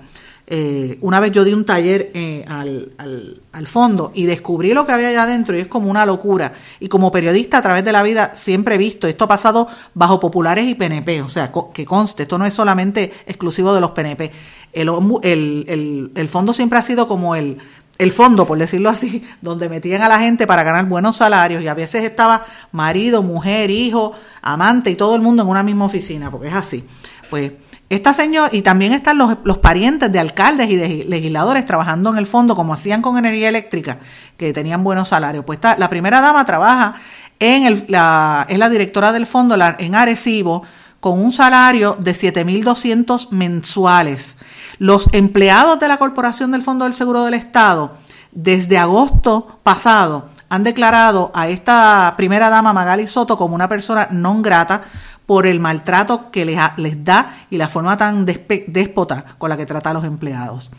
Eh, 0.47 0.99
una 1.03 1.21
vez 1.21 1.31
yo 1.33 1.45
di 1.45 1.53
un 1.53 1.65
taller 1.65 2.11
eh, 2.15 2.45
al, 2.47 3.67
fondo 3.67 4.11
y 4.13 4.27
descubrí 4.27 4.75
lo 4.75 4.85
que 4.85 4.93
había 4.93 5.09
allá 5.09 5.23
adentro 5.23 5.57
y 5.57 5.61
es 5.61 5.69
como 5.69 5.91
una 5.91 6.05
locura. 6.05 6.53
Y 6.81 6.89
como 6.89 7.13
periodista 7.13 7.59
a 7.59 7.63
través 7.63 7.85
de 7.85 7.93
la 7.93 8.03
vida 8.03 8.33
siempre 8.35 8.75
he 8.75 8.79
visto, 8.79 9.07
esto 9.07 9.25
ha 9.25 9.29
pasado 9.29 9.69
bajo 9.95 10.21
populares 10.21 10.69
y 10.69 10.75
PNP, 10.75 11.23
o 11.23 11.29
sea, 11.29 11.53
que 11.73 11.87
conste, 11.87 12.25
esto 12.25 12.39
no 12.39 12.45
es 12.45 12.55
solamente 12.55 13.13
exclusivo 13.27 13.73
de 13.73 13.81
los 13.81 13.93
PNP. 13.93 14.31
El, 14.73 16.11
el, 16.15 16.29
fondo 16.29 16.53
siempre 16.53 16.79
ha 16.79 16.83
sido 16.83 17.07
como 17.07 17.37
el, 17.37 17.59
el 17.99 18.13
fondo, 18.13 18.47
por 18.47 18.59
decirlo 18.59 18.91
así, 18.91 19.25
donde 19.43 19.69
metían 19.69 20.03
a 20.03 20.09
la 20.09 20.19
gente 20.19 20.47
para 20.47 20.65
ganar 20.65 20.87
buenos 20.87 21.17
salarios 21.17 21.63
y 21.63 21.69
a 21.69 21.75
veces 21.75 22.03
estaba 22.05 22.45
marido, 22.73 23.23
mujer, 23.23 23.71
hijo, 23.71 24.13
amante 24.43 24.91
y 24.91 24.97
todo 24.97 25.15
el 25.15 25.23
mundo 25.23 25.45
en 25.45 25.49
una 25.49 25.63
misma 25.63 25.85
oficina, 25.85 26.31
porque 26.31 26.49
es 26.49 26.55
así. 26.55 26.85
Pues 27.31 27.53
esta 27.95 28.15
señora, 28.15 28.49
y 28.53 28.63
también 28.63 28.93
están 28.93 29.19
los, 29.19 29.59
parientes 29.59 30.11
de 30.11 30.19
alcaldes 30.19 30.71
y 30.71 30.77
de 30.77 31.05
legisladores 31.07 31.67
trabajando 31.67 32.11
en 32.11 32.17
el 32.17 32.27
fondo, 32.27 32.57
como 32.57 32.73
hacían 32.73 33.03
con 33.03 33.19
energía 33.19 33.51
eléctrica, 33.51 33.99
que 34.39 34.53
tenían 34.53 34.83
buenos 34.83 35.09
salarios. 35.09 35.45
Pues 35.45 35.59
la 35.77 35.91
primera 35.91 36.23
dama 36.23 36.45
trabaja 36.47 36.95
en 37.39 37.65
el, 37.65 37.85
la, 37.89 38.47
es 38.49 38.59
la 38.59 38.71
directora 38.71 39.13
del 39.13 39.27
fondo 39.27 39.57
en 39.79 39.95
Arecibo, 39.95 40.63
con 41.01 41.19
un 41.19 41.33
salario 41.33 41.97
de 41.99 42.13
7.200 42.13 43.31
mensuales. 43.31 44.37
Los 44.79 45.11
empleados 45.13 45.79
de 45.79 45.89
la 45.89 45.99
Corporación 45.99 46.53
del 46.53 46.63
Fondo 46.63 46.85
del 46.85 46.95
Seguro 46.95 47.25
del 47.25 47.35
Estado, 47.35 47.99
desde 48.31 48.79
agosto 48.79 49.59
pasado, 49.63 50.31
han 50.49 50.63
declarado 50.65 51.31
a 51.35 51.49
esta 51.49 52.15
primera 52.17 52.51
dama 52.51 52.73
Magali 52.73 53.09
Soto 53.09 53.37
como 53.37 53.55
una 53.55 53.69
persona 53.69 54.09
non 54.11 54.43
grata 54.43 54.85
por 55.33 55.47
el 55.47 55.61
maltrato 55.61 56.31
que 56.31 56.45
les, 56.45 56.61
les 56.77 57.03
da 57.03 57.47
y 57.49 57.57
la 57.57 57.67
forma 57.67 57.97
tan 57.97 58.27
déspota 58.27 59.25
con 59.39 59.49
la 59.49 59.57
que 59.57 59.65
trata 59.65 59.89
a 59.89 59.95
los 59.95 60.05
empleados. 60.05 60.71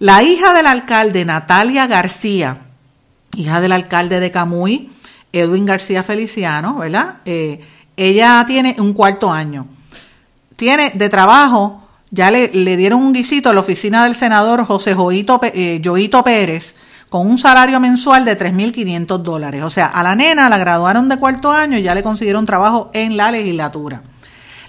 La 0.00 0.24
hija 0.24 0.52
del 0.54 0.66
alcalde, 0.66 1.24
Natalia 1.24 1.86
García, 1.86 2.62
hija 3.36 3.60
del 3.60 3.70
alcalde 3.70 4.18
de 4.18 4.32
Camuy, 4.32 4.90
Edwin 5.32 5.66
García 5.66 6.02
Feliciano, 6.02 6.78
¿verdad? 6.78 7.18
Eh, 7.26 7.60
ella 7.96 8.42
tiene 8.44 8.74
un 8.80 8.92
cuarto 8.92 9.30
año. 9.30 9.68
Tiene 10.56 10.90
de 10.90 11.08
trabajo, 11.08 11.86
ya 12.10 12.32
le, 12.32 12.48
dieron 12.48 13.00
un 13.00 13.12
guisito 13.12 13.50
a 13.50 13.54
la 13.54 13.60
oficina 13.60 14.02
del 14.02 14.16
senador 14.16 14.64
José 14.64 14.94
Joito, 14.94 15.38
eh, 15.44 15.80
Joito 15.80 16.24
Pérez, 16.24 16.74
con 17.16 17.30
un 17.30 17.38
salario 17.38 17.80
mensual 17.80 18.26
de 18.26 18.38
3.500 18.38 19.22
dólares. 19.22 19.62
O 19.62 19.70
sea, 19.70 19.86
a 19.86 20.02
la 20.02 20.14
nena 20.14 20.50
la 20.50 20.58
graduaron 20.58 21.08
de 21.08 21.16
cuarto 21.16 21.50
año 21.50 21.78
y 21.78 21.82
ya 21.82 21.94
le 21.94 22.02
consiguieron 22.02 22.44
trabajo 22.44 22.90
en 22.92 23.16
la 23.16 23.30
legislatura. 23.30 24.02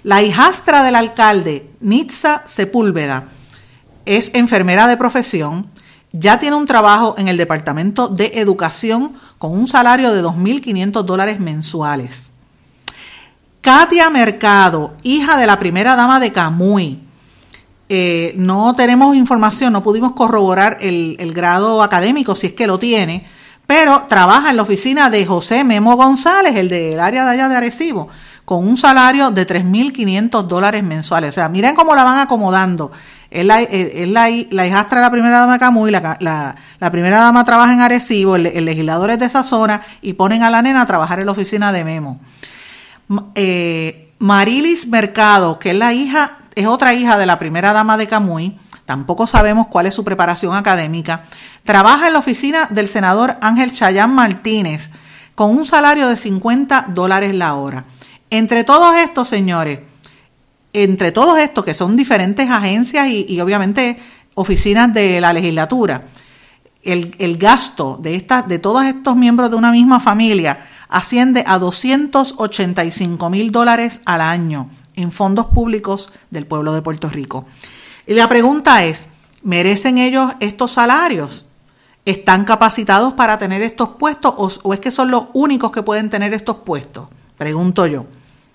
La 0.02 0.22
hijastra 0.22 0.82
del 0.82 0.94
alcalde, 0.94 1.68
Nitza 1.80 2.40
Sepúlveda, 2.46 3.24
es 4.06 4.30
enfermera 4.32 4.86
de 4.86 4.96
profesión, 4.96 5.66
ya 6.12 6.40
tiene 6.40 6.56
un 6.56 6.64
trabajo 6.64 7.16
en 7.18 7.28
el 7.28 7.36
Departamento 7.36 8.08
de 8.08 8.32
Educación 8.36 9.12
con 9.36 9.52
un 9.52 9.66
salario 9.66 10.14
de 10.14 10.22
2.500 10.22 11.02
dólares 11.02 11.40
mensuales. 11.40 12.30
Katia 13.60 14.08
Mercado, 14.08 14.94
hija 15.02 15.36
de 15.36 15.46
la 15.46 15.58
primera 15.58 15.96
dama 15.96 16.18
de 16.18 16.32
Camuy, 16.32 17.07
eh, 17.90 18.34
no 18.36 18.74
tenemos 18.74 19.16
información, 19.16 19.72
no 19.72 19.82
pudimos 19.82 20.12
corroborar 20.12 20.76
el, 20.80 21.32
grado 21.32 21.82
académico, 21.82 22.34
si 22.34 22.48
es 22.48 22.52
que 22.52 22.66
lo 22.66 22.78
tiene, 22.78 23.26
pero 23.66 24.04
trabaja 24.08 24.50
en 24.50 24.56
la 24.56 24.62
oficina 24.62 25.08
de 25.08 25.24
José 25.24 25.64
Memo 25.64 25.96
González, 25.96 26.54
el 26.56 26.68
del 26.68 27.00
área 27.00 27.24
de 27.24 27.30
allá 27.30 27.48
de 27.48 27.56
Arecibo, 27.56 28.08
con 28.44 28.66
un 28.66 28.76
salario 28.76 29.30
de 29.30 29.46
3.500 29.46 30.46
dólares 30.46 30.84
mensuales. 30.84 31.30
O 31.30 31.32
sea, 31.32 31.48
miren 31.48 31.74
cómo 31.74 31.94
la 31.94 32.04
van 32.04 32.18
acomodando. 32.18 32.90
Es 33.30 33.44
la, 33.44 33.60
la, 33.60 34.66
hijastra 34.66 35.00
de 35.00 35.06
la 35.06 35.10
primera 35.10 35.40
dama 35.40 35.54
de 35.54 35.58
Camuy, 35.58 35.90
la, 35.90 36.16
la, 36.20 36.90
primera 36.90 37.20
dama 37.20 37.44
trabaja 37.44 37.72
en 37.72 37.80
Arecibo, 37.80 38.36
el, 38.36 38.64
legislador 38.64 39.10
es 39.10 39.18
de 39.18 39.26
esa 39.26 39.44
zona, 39.44 39.82
y 40.02 40.14
ponen 40.14 40.42
a 40.42 40.50
la 40.50 40.62
nena 40.62 40.82
a 40.82 40.86
trabajar 40.86 41.20
en 41.20 41.26
la 41.26 41.32
oficina 41.32 41.72
de 41.72 41.84
Memo. 41.84 42.20
Eh, 43.34 44.12
Marilis 44.18 44.86
Mercado, 44.88 45.58
que 45.58 45.70
es 45.70 45.76
la 45.76 45.92
hija 45.92 46.38
es 46.58 46.66
otra 46.66 46.92
hija 46.92 47.16
de 47.16 47.24
la 47.24 47.38
primera 47.38 47.72
dama 47.72 47.96
de 47.96 48.08
Camuy, 48.08 48.58
tampoco 48.84 49.28
sabemos 49.28 49.68
cuál 49.68 49.86
es 49.86 49.94
su 49.94 50.02
preparación 50.02 50.56
académica, 50.56 51.22
trabaja 51.62 52.08
en 52.08 52.14
la 52.14 52.18
oficina 52.18 52.66
del 52.68 52.88
senador 52.88 53.36
Ángel 53.40 53.72
Chayán 53.72 54.12
Martínez 54.12 54.90
con 55.36 55.56
un 55.56 55.64
salario 55.64 56.08
de 56.08 56.16
50 56.16 56.86
dólares 56.88 57.32
la 57.32 57.54
hora. 57.54 57.84
Entre 58.28 58.64
todos 58.64 58.96
estos, 58.96 59.28
señores, 59.28 59.78
entre 60.72 61.12
todos 61.12 61.38
estos, 61.38 61.64
que 61.64 61.74
son 61.74 61.94
diferentes 61.94 62.50
agencias 62.50 63.06
y, 63.08 63.40
obviamente 63.40 63.96
oficinas 64.34 64.92
de 64.92 65.20
la 65.20 65.32
legislatura, 65.32 66.08
el, 66.82 67.14
el 67.20 67.38
gasto 67.38 68.00
de, 68.02 68.16
esta, 68.16 68.42
de 68.42 68.58
todos 68.58 68.84
estos 68.84 69.14
miembros 69.14 69.48
de 69.50 69.56
una 69.56 69.70
misma 69.70 70.00
familia 70.00 70.66
asciende 70.88 71.44
a 71.46 71.60
285 71.60 73.30
mil 73.30 73.52
dólares 73.52 74.00
al 74.04 74.22
año 74.22 74.70
en 74.98 75.12
fondos 75.12 75.46
públicos 75.46 76.10
del 76.30 76.46
pueblo 76.46 76.74
de 76.74 76.82
Puerto 76.82 77.08
Rico. 77.08 77.46
Y 78.06 78.14
la 78.14 78.28
pregunta 78.28 78.84
es, 78.84 79.08
¿merecen 79.42 79.98
ellos 79.98 80.32
estos 80.40 80.72
salarios? 80.72 81.46
¿Están 82.04 82.44
capacitados 82.44 83.14
para 83.14 83.38
tener 83.38 83.62
estos 83.62 83.90
puestos 83.90 84.60
o, 84.62 84.74
es 84.74 84.80
que 84.80 84.90
son 84.90 85.10
los 85.10 85.24
únicos 85.34 85.70
que 85.70 85.82
pueden 85.82 86.10
tener 86.10 86.34
estos 86.34 86.56
puestos? 86.58 87.08
Pregunto 87.36 87.86
yo. 87.86 88.06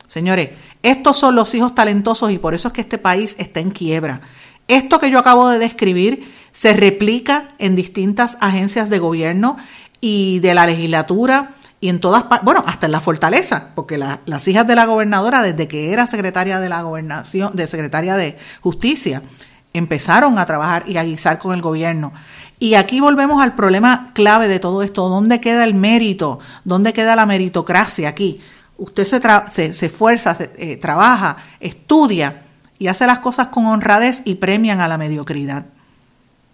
Señores, 0.08 0.52
estos 0.82 1.18
son 1.18 1.36
los 1.36 1.54
hijos 1.56 1.74
talentosos 1.74 2.32
y 2.32 2.38
por 2.38 2.54
eso 2.54 2.68
es 2.68 2.74
que 2.74 2.82
este 2.82 2.98
país 2.98 3.36
está 3.40 3.60
en 3.60 3.72
quiebra. 3.72 4.22
Esto 4.68 5.00
que 5.00 5.10
yo 5.10 5.20
acabo 5.20 5.50
de 5.50 5.60
describir 5.60 6.34
se 6.52 6.74
replica 6.74 7.52
en 7.58 7.76
distintas 7.76 8.38
agencias 8.42 8.90
de 8.90 9.00
gobierno 9.00 9.58
y 10.02 10.40
de 10.40 10.54
la 10.54 10.66
legislatura 10.66 11.54
y 11.84 11.90
en 11.90 12.00
todas 12.00 12.24
partes, 12.24 12.46
bueno, 12.46 12.64
hasta 12.66 12.86
en 12.86 12.94
la 12.94 13.02
fortaleza, 13.02 13.72
porque 13.76 13.98
las 13.98 14.48
hijas 14.48 14.66
de 14.66 14.74
la 14.74 14.86
gobernadora, 14.86 15.44
desde 15.44 15.68
que 15.68 15.92
era 15.92 16.08
secretaria 16.08 16.62
de 16.62 16.70
la 16.70 16.82
gobernación, 16.82 17.58
de 17.58 17.68
secretaria 17.68 18.16
de 18.16 18.38
justicia, 18.62 19.22
empezaron 19.74 20.40
a 20.40 20.46
trabajar 20.46 20.86
y 20.88 20.96
a 20.96 21.04
guisar 21.04 21.40
con 21.40 21.54
el 21.54 21.62
gobierno. 21.62 22.14
Y 22.58 22.76
aquí 22.76 23.02
volvemos 23.02 23.44
al 23.44 23.54
problema 23.54 24.12
clave 24.14 24.48
de 24.48 24.62
todo 24.62 24.82
esto, 24.82 25.10
¿dónde 25.10 25.42
queda 25.42 25.66
el 25.66 25.74
mérito? 25.74 26.40
¿Dónde 26.64 26.94
queda 26.94 27.18
la 27.18 27.26
meritocracia 27.26 28.08
aquí? 28.08 28.40
Usted 28.78 29.06
se, 29.06 29.74
se, 29.74 29.86
esfuerza, 29.86 30.36
se, 30.36 30.54
eh, 30.56 30.78
trabaja, 30.78 31.36
estudia 31.60 32.44
y 32.80 32.88
hace 32.88 33.06
las 33.06 33.20
cosas 33.20 33.50
con 33.50 33.66
honradez 33.66 34.22
y 34.24 34.36
premian 34.36 34.80
a 34.80 34.88
la 34.88 34.98
mediocridad. 34.98 35.66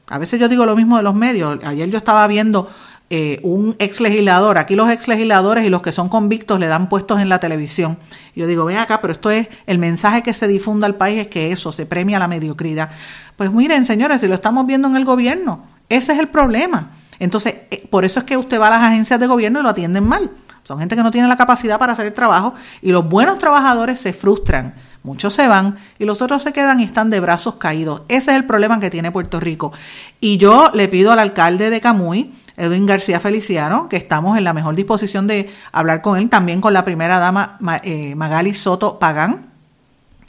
A 0.09 0.17
veces 0.17 0.39
yo 0.39 0.49
digo 0.49 0.65
lo 0.65 0.75
mismo 0.75 0.97
de 0.97 1.03
los 1.03 1.13
medios. 1.13 1.59
Ayer 1.63 1.87
yo 1.87 1.99
estaba 1.99 2.25
viendo 2.25 2.67
eh, 3.11 3.39
un 3.41 3.75
ex 3.79 4.01
legislador, 4.01 4.59
aquí 4.59 4.75
los 4.75 4.89
ex 4.89 5.07
legisladores 5.07 5.65
y 5.65 5.69
los 5.69 5.81
que 5.81 5.91
son 5.91 6.09
convictos 6.09 6.59
le 6.59 6.67
dan 6.67 6.89
puestos 6.89 7.19
en 7.19 7.27
la 7.27 7.39
televisión. 7.39 7.97
Yo 8.35 8.45
digo, 8.45 8.65
ven 8.65 8.77
acá, 8.77 9.01
pero 9.01 9.13
esto 9.13 9.31
es 9.31 9.47
el 9.65 9.79
mensaje 9.79 10.21
que 10.21 10.33
se 10.33 10.47
difunda 10.47 10.85
al 10.85 10.95
país 10.95 11.19
es 11.19 11.27
que 11.27 11.51
eso, 11.51 11.71
se 11.71 11.87
premia 11.87 12.19
la 12.19 12.27
mediocridad. 12.27 12.91
Pues 13.35 13.51
miren, 13.51 13.85
señores, 13.85 14.21
si 14.21 14.27
lo 14.27 14.35
estamos 14.35 14.67
viendo 14.67 14.87
en 14.87 14.95
el 14.95 15.05
gobierno, 15.05 15.65
ese 15.89 16.13
es 16.13 16.19
el 16.19 16.27
problema. 16.27 16.91
Entonces, 17.17 17.55
eh, 17.71 17.87
por 17.89 18.05
eso 18.05 18.19
es 18.19 18.25
que 18.25 18.37
usted 18.37 18.59
va 18.59 18.67
a 18.67 18.71
las 18.71 18.83
agencias 18.83 19.19
de 19.19 19.25
gobierno 19.25 19.59
y 19.59 19.63
lo 19.63 19.69
atienden 19.69 20.07
mal. 20.07 20.29
Son 20.63 20.77
gente 20.77 20.95
que 20.95 21.01
no 21.01 21.09
tiene 21.09 21.27
la 21.27 21.35
capacidad 21.35 21.79
para 21.79 21.93
hacer 21.93 22.05
el 22.05 22.13
trabajo 22.13 22.53
y 22.83 22.91
los 22.91 23.09
buenos 23.09 23.39
trabajadores 23.39 23.99
se 23.99 24.13
frustran. 24.13 24.75
Muchos 25.01 25.33
se 25.33 25.47
van 25.47 25.77
y 25.97 26.05
los 26.05 26.21
otros 26.21 26.43
se 26.43 26.53
quedan 26.53 26.79
y 26.79 26.83
están 26.83 27.09
de 27.09 27.19
brazos 27.19 27.55
caídos. 27.55 28.03
Ese 28.07 28.31
es 28.31 28.37
el 28.37 28.45
problema 28.45 28.79
que 28.79 28.91
tiene 28.91 29.11
Puerto 29.11 29.39
Rico. 29.39 29.71
Y 30.19 30.37
yo 30.37 30.69
le 30.75 30.87
pido 30.87 31.11
al 31.11 31.17
alcalde 31.17 31.71
de 31.71 31.81
Camuy 31.81 32.33
Edwin 32.59 32.85
García 32.85 33.19
Feliciano, 33.19 33.87
que 33.89 33.97
estamos 33.97 34.37
en 34.37 34.43
la 34.43 34.53
mejor 34.53 34.75
disposición 34.75 35.25
de 35.25 35.49
hablar 35.71 36.01
con 36.01 36.17
él, 36.17 36.29
también 36.29 36.61
con 36.61 36.73
la 36.73 36.83
primera 36.83 37.17
dama 37.17 37.57
eh, 37.83 38.13
Magali 38.15 38.53
Soto 38.53 38.99
Pagán, 38.99 39.47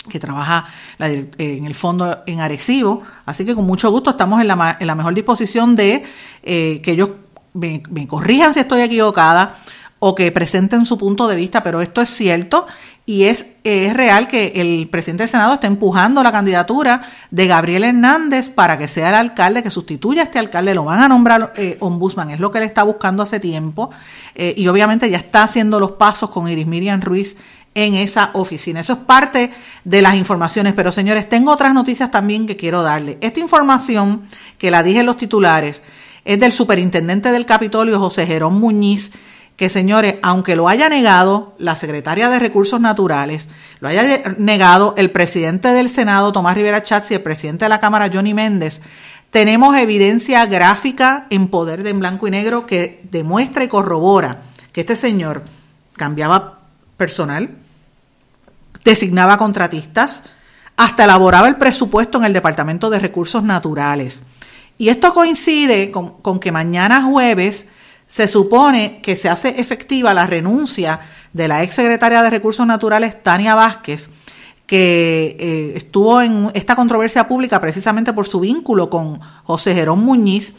que 0.08 0.18
trabaja 0.18 0.66
en 0.98 1.66
el 1.66 1.74
fondo 1.74 2.22
en 2.26 2.40
Arecibo. 2.40 3.02
Así 3.26 3.44
que 3.44 3.54
con 3.54 3.66
mucho 3.66 3.90
gusto 3.90 4.10
estamos 4.10 4.40
en 4.40 4.48
la, 4.48 4.76
en 4.80 4.86
la 4.86 4.94
mejor 4.94 5.12
disposición 5.14 5.76
de 5.76 6.04
eh, 6.42 6.80
que 6.82 6.92
ellos 6.92 7.10
me 7.52 7.82
corrijan 8.06 8.54
si 8.54 8.60
estoy 8.60 8.82
equivocada 8.82 9.56
o 9.98 10.14
que 10.14 10.32
presenten 10.32 10.86
su 10.86 10.96
punto 10.98 11.28
de 11.28 11.36
vista, 11.36 11.62
pero 11.62 11.80
esto 11.80 12.00
es 12.00 12.08
cierto 12.08 12.66
y 13.10 13.24
es, 13.24 13.44
es 13.64 13.92
real 13.92 14.28
que 14.28 14.52
el 14.54 14.86
presidente 14.88 15.24
del 15.24 15.30
Senado 15.30 15.54
está 15.54 15.66
empujando 15.66 16.22
la 16.22 16.30
candidatura 16.30 17.02
de 17.32 17.48
Gabriel 17.48 17.82
Hernández 17.82 18.48
para 18.48 18.78
que 18.78 18.86
sea 18.86 19.08
el 19.08 19.16
alcalde, 19.16 19.64
que 19.64 19.70
sustituya 19.70 20.22
a 20.22 20.24
este 20.26 20.38
alcalde, 20.38 20.76
lo 20.76 20.84
van 20.84 21.00
a 21.00 21.08
nombrar 21.08 21.52
eh, 21.56 21.76
ombudsman, 21.80 22.30
es 22.30 22.38
lo 22.38 22.52
que 22.52 22.58
él 22.58 22.64
está 22.64 22.84
buscando 22.84 23.24
hace 23.24 23.40
tiempo, 23.40 23.90
eh, 24.36 24.54
y 24.56 24.68
obviamente 24.68 25.10
ya 25.10 25.16
está 25.16 25.42
haciendo 25.42 25.80
los 25.80 25.90
pasos 25.90 26.30
con 26.30 26.46
Iris 26.46 26.68
Miriam 26.68 27.00
Ruiz 27.00 27.36
en 27.74 27.96
esa 27.96 28.30
oficina. 28.34 28.78
Eso 28.78 28.92
es 28.92 28.98
parte 29.00 29.50
de 29.82 30.02
las 30.02 30.14
informaciones, 30.14 30.74
pero 30.74 30.92
señores, 30.92 31.28
tengo 31.28 31.50
otras 31.50 31.74
noticias 31.74 32.12
también 32.12 32.46
que 32.46 32.54
quiero 32.54 32.84
darle. 32.84 33.18
Esta 33.20 33.40
información, 33.40 34.22
que 34.56 34.70
la 34.70 34.84
dije 34.84 35.00
en 35.00 35.06
los 35.06 35.16
titulares, 35.16 35.82
es 36.24 36.38
del 36.38 36.52
superintendente 36.52 37.32
del 37.32 37.44
Capitolio, 37.44 37.98
José 37.98 38.24
Jerón 38.24 38.60
Muñiz, 38.60 39.10
que 39.60 39.68
señores, 39.68 40.14
aunque 40.22 40.56
lo 40.56 40.70
haya 40.70 40.88
negado 40.88 41.52
la 41.58 41.76
secretaria 41.76 42.30
de 42.30 42.38
Recursos 42.38 42.80
Naturales, 42.80 43.50
lo 43.80 43.88
haya 43.88 44.34
negado 44.38 44.94
el 44.96 45.10
presidente 45.10 45.68
del 45.74 45.90
Senado, 45.90 46.32
Tomás 46.32 46.54
Rivera 46.54 46.82
Chatz, 46.82 47.10
y 47.10 47.14
el 47.14 47.20
presidente 47.20 47.66
de 47.66 47.68
la 47.68 47.78
Cámara, 47.78 48.08
Johnny 48.10 48.32
Méndez, 48.32 48.80
tenemos 49.28 49.76
evidencia 49.76 50.46
gráfica 50.46 51.26
en 51.28 51.48
poder 51.48 51.82
de 51.82 51.90
en 51.90 52.00
blanco 52.00 52.26
y 52.26 52.30
negro 52.30 52.64
que 52.64 53.02
demuestra 53.10 53.62
y 53.62 53.68
corrobora 53.68 54.44
que 54.72 54.80
este 54.80 54.96
señor 54.96 55.42
cambiaba 55.92 56.60
personal, 56.96 57.50
designaba 58.82 59.36
contratistas, 59.36 60.22
hasta 60.78 61.04
elaboraba 61.04 61.48
el 61.48 61.56
presupuesto 61.56 62.16
en 62.16 62.24
el 62.24 62.32
Departamento 62.32 62.88
de 62.88 62.98
Recursos 62.98 63.42
Naturales. 63.42 64.22
Y 64.78 64.88
esto 64.88 65.12
coincide 65.12 65.90
con, 65.90 66.22
con 66.22 66.40
que 66.40 66.50
mañana 66.50 67.02
jueves 67.02 67.66
se 68.10 68.26
supone 68.26 68.98
que 69.02 69.14
se 69.14 69.28
hace 69.28 69.60
efectiva 69.60 70.12
la 70.12 70.26
renuncia 70.26 70.98
de 71.32 71.46
la 71.46 71.62
ex 71.62 71.76
secretaria 71.76 72.24
de 72.24 72.30
Recursos 72.30 72.66
Naturales, 72.66 73.22
Tania 73.22 73.54
Vázquez, 73.54 74.10
que 74.66 75.36
eh, 75.38 75.72
estuvo 75.76 76.20
en 76.20 76.50
esta 76.54 76.74
controversia 76.74 77.28
pública 77.28 77.60
precisamente 77.60 78.12
por 78.12 78.26
su 78.26 78.40
vínculo 78.40 78.90
con 78.90 79.20
José 79.44 79.74
Jerón 79.74 80.00
Muñiz 80.00 80.54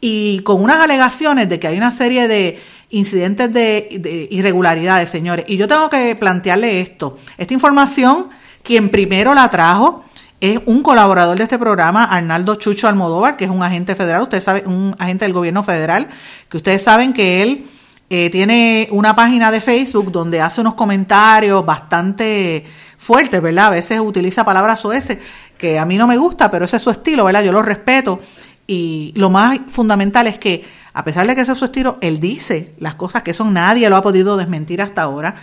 y 0.00 0.40
con 0.40 0.60
unas 0.60 0.78
alegaciones 0.78 1.48
de 1.48 1.60
que 1.60 1.68
hay 1.68 1.76
una 1.76 1.92
serie 1.92 2.26
de 2.26 2.60
incidentes 2.90 3.52
de, 3.52 3.88
de 4.00 4.26
irregularidades, 4.32 5.08
señores. 5.08 5.44
Y 5.46 5.56
yo 5.56 5.68
tengo 5.68 5.88
que 5.88 6.16
plantearle 6.16 6.80
esto. 6.80 7.18
Esta 7.38 7.54
información, 7.54 8.30
quien 8.64 8.88
primero 8.88 9.32
la 9.32 9.48
trajo, 9.48 10.04
es 10.40 10.60
un 10.66 10.82
colaborador 10.82 11.38
de 11.38 11.44
este 11.44 11.58
programa, 11.58 12.04
Arnaldo 12.04 12.56
Chucho 12.56 12.88
Almodóvar, 12.88 13.36
que 13.36 13.44
es 13.44 13.50
un 13.50 13.62
agente 13.62 13.94
federal, 13.94 14.22
ustedes 14.22 14.44
saben, 14.44 14.66
un 14.66 14.94
agente 14.98 15.24
del 15.24 15.32
gobierno 15.32 15.62
federal, 15.62 16.08
que 16.48 16.56
ustedes 16.58 16.82
saben 16.82 17.12
que 17.12 17.42
él 17.42 17.66
eh, 18.10 18.30
tiene 18.30 18.88
una 18.92 19.16
página 19.16 19.50
de 19.50 19.60
Facebook 19.60 20.12
donde 20.12 20.40
hace 20.40 20.60
unos 20.60 20.74
comentarios 20.74 21.64
bastante 21.64 22.64
fuertes, 22.98 23.40
¿verdad? 23.40 23.66
A 23.66 23.70
veces 23.70 24.00
utiliza 24.00 24.44
palabras 24.44 24.84
oeces 24.84 25.18
que 25.56 25.78
a 25.78 25.86
mí 25.86 25.96
no 25.96 26.06
me 26.06 26.18
gusta, 26.18 26.50
pero 26.50 26.66
ese 26.66 26.76
es 26.76 26.82
su 26.82 26.90
estilo, 26.90 27.24
¿verdad? 27.24 27.42
Yo 27.42 27.52
lo 27.52 27.62
respeto. 27.62 28.20
Y 28.66 29.12
lo 29.16 29.30
más 29.30 29.58
fundamental 29.68 30.26
es 30.26 30.38
que, 30.38 30.64
a 30.92 31.04
pesar 31.04 31.26
de 31.26 31.34
que 31.34 31.40
ese 31.42 31.52
es 31.52 31.58
su 31.58 31.64
estilo, 31.64 31.98
él 32.00 32.20
dice 32.20 32.74
las 32.78 32.94
cosas 32.94 33.22
que 33.22 33.32
son, 33.32 33.54
nadie 33.54 33.88
lo 33.88 33.96
ha 33.96 34.02
podido 34.02 34.36
desmentir 34.36 34.82
hasta 34.82 35.02
ahora 35.02 35.36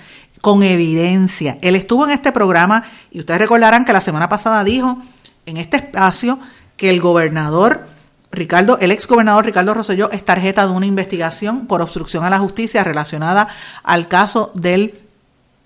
con 0.43 0.61
evidencia. 0.61 1.57
Él 1.61 1.77
estuvo 1.77 2.03
en 2.03 2.11
este 2.11 2.33
programa 2.33 2.83
y 3.11 3.19
ustedes 3.21 3.39
recordarán 3.39 3.85
que 3.85 3.93
la 3.93 4.01
semana 4.01 4.27
pasada 4.27 4.61
dijo 4.65 4.97
en 5.45 5.55
este 5.55 5.77
espacio 5.77 6.37
que 6.75 6.89
el 6.89 6.99
gobernador 6.99 7.87
Ricardo, 8.29 8.77
el 8.81 8.91
ex 8.91 9.07
gobernador 9.07 9.45
Ricardo 9.45 9.73
Rosselló 9.73 10.11
es 10.11 10.25
tarjeta 10.25 10.67
de 10.67 10.73
una 10.73 10.85
investigación 10.85 11.65
por 11.65 11.81
obstrucción 11.81 12.25
a 12.25 12.29
la 12.29 12.39
justicia 12.39 12.83
relacionada 12.83 13.47
al 13.83 14.09
caso 14.09 14.51
del 14.53 14.95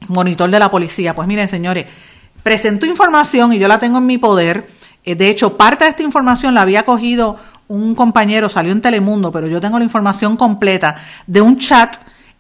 monitor 0.09 0.51
de 0.51 0.59
la 0.59 0.69
policía. 0.69 1.15
Pues 1.15 1.27
miren, 1.27 1.49
señores, 1.49 1.87
presentó 2.43 2.85
información 2.85 3.53
y 3.53 3.57
yo 3.57 3.67
la 3.67 3.79
tengo 3.79 3.97
en 3.97 4.05
mi 4.05 4.19
poder. 4.19 4.69
Eh, 5.03 5.15
de 5.15 5.29
hecho, 5.29 5.57
parte 5.57 5.85
de 5.85 5.89
esta 5.89 6.03
información 6.03 6.53
la 6.53 6.61
había 6.61 6.83
cogido 6.83 7.37
un 7.67 7.95
compañero, 7.95 8.47
salió 8.47 8.73
en 8.73 8.81
Telemundo, 8.81 9.31
pero 9.31 9.47
yo 9.47 9.59
tengo 9.59 9.79
la 9.79 9.85
información 9.85 10.37
completa 10.37 10.97
de 11.25 11.41
un 11.41 11.57
chat 11.57 11.97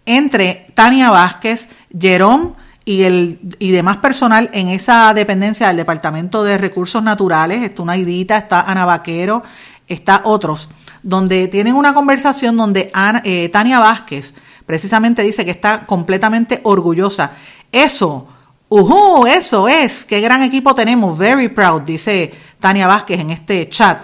entre 0.07 0.67
Tania 0.73 1.11
Vázquez, 1.11 1.67
Jerón 1.97 2.55
y, 2.85 3.03
el, 3.03 3.39
y 3.59 3.71
demás 3.71 3.97
personal 3.97 4.49
en 4.53 4.69
esa 4.69 5.13
dependencia 5.13 5.67
del 5.67 5.77
Departamento 5.77 6.43
de 6.43 6.57
Recursos 6.57 7.03
Naturales. 7.03 7.63
Está 7.63 7.83
una 7.83 7.97
Idita, 7.97 8.37
está 8.37 8.61
Ana 8.61 8.85
Vaquero, 8.85 9.43
está 9.87 10.21
otros, 10.23 10.69
donde 11.03 11.47
tienen 11.47 11.75
una 11.75 11.93
conversación 11.93 12.55
donde 12.55 12.91
eh, 13.23 13.49
Tania 13.49 13.79
Vázquez 13.79 14.33
precisamente 14.65 15.23
dice 15.23 15.45
que 15.45 15.51
está 15.51 15.81
completamente 15.81 16.59
orgullosa. 16.63 17.31
Eso, 17.71 18.27
uh, 18.69 19.25
eso 19.25 19.67
es, 19.67 20.05
qué 20.05 20.21
gran 20.21 20.43
equipo 20.43 20.75
tenemos, 20.75 21.17
very 21.17 21.49
proud, 21.49 21.81
dice 21.81 22.31
Tania 22.59 22.87
Vázquez 22.87 23.19
en 23.19 23.31
este 23.31 23.69
chat. 23.69 23.99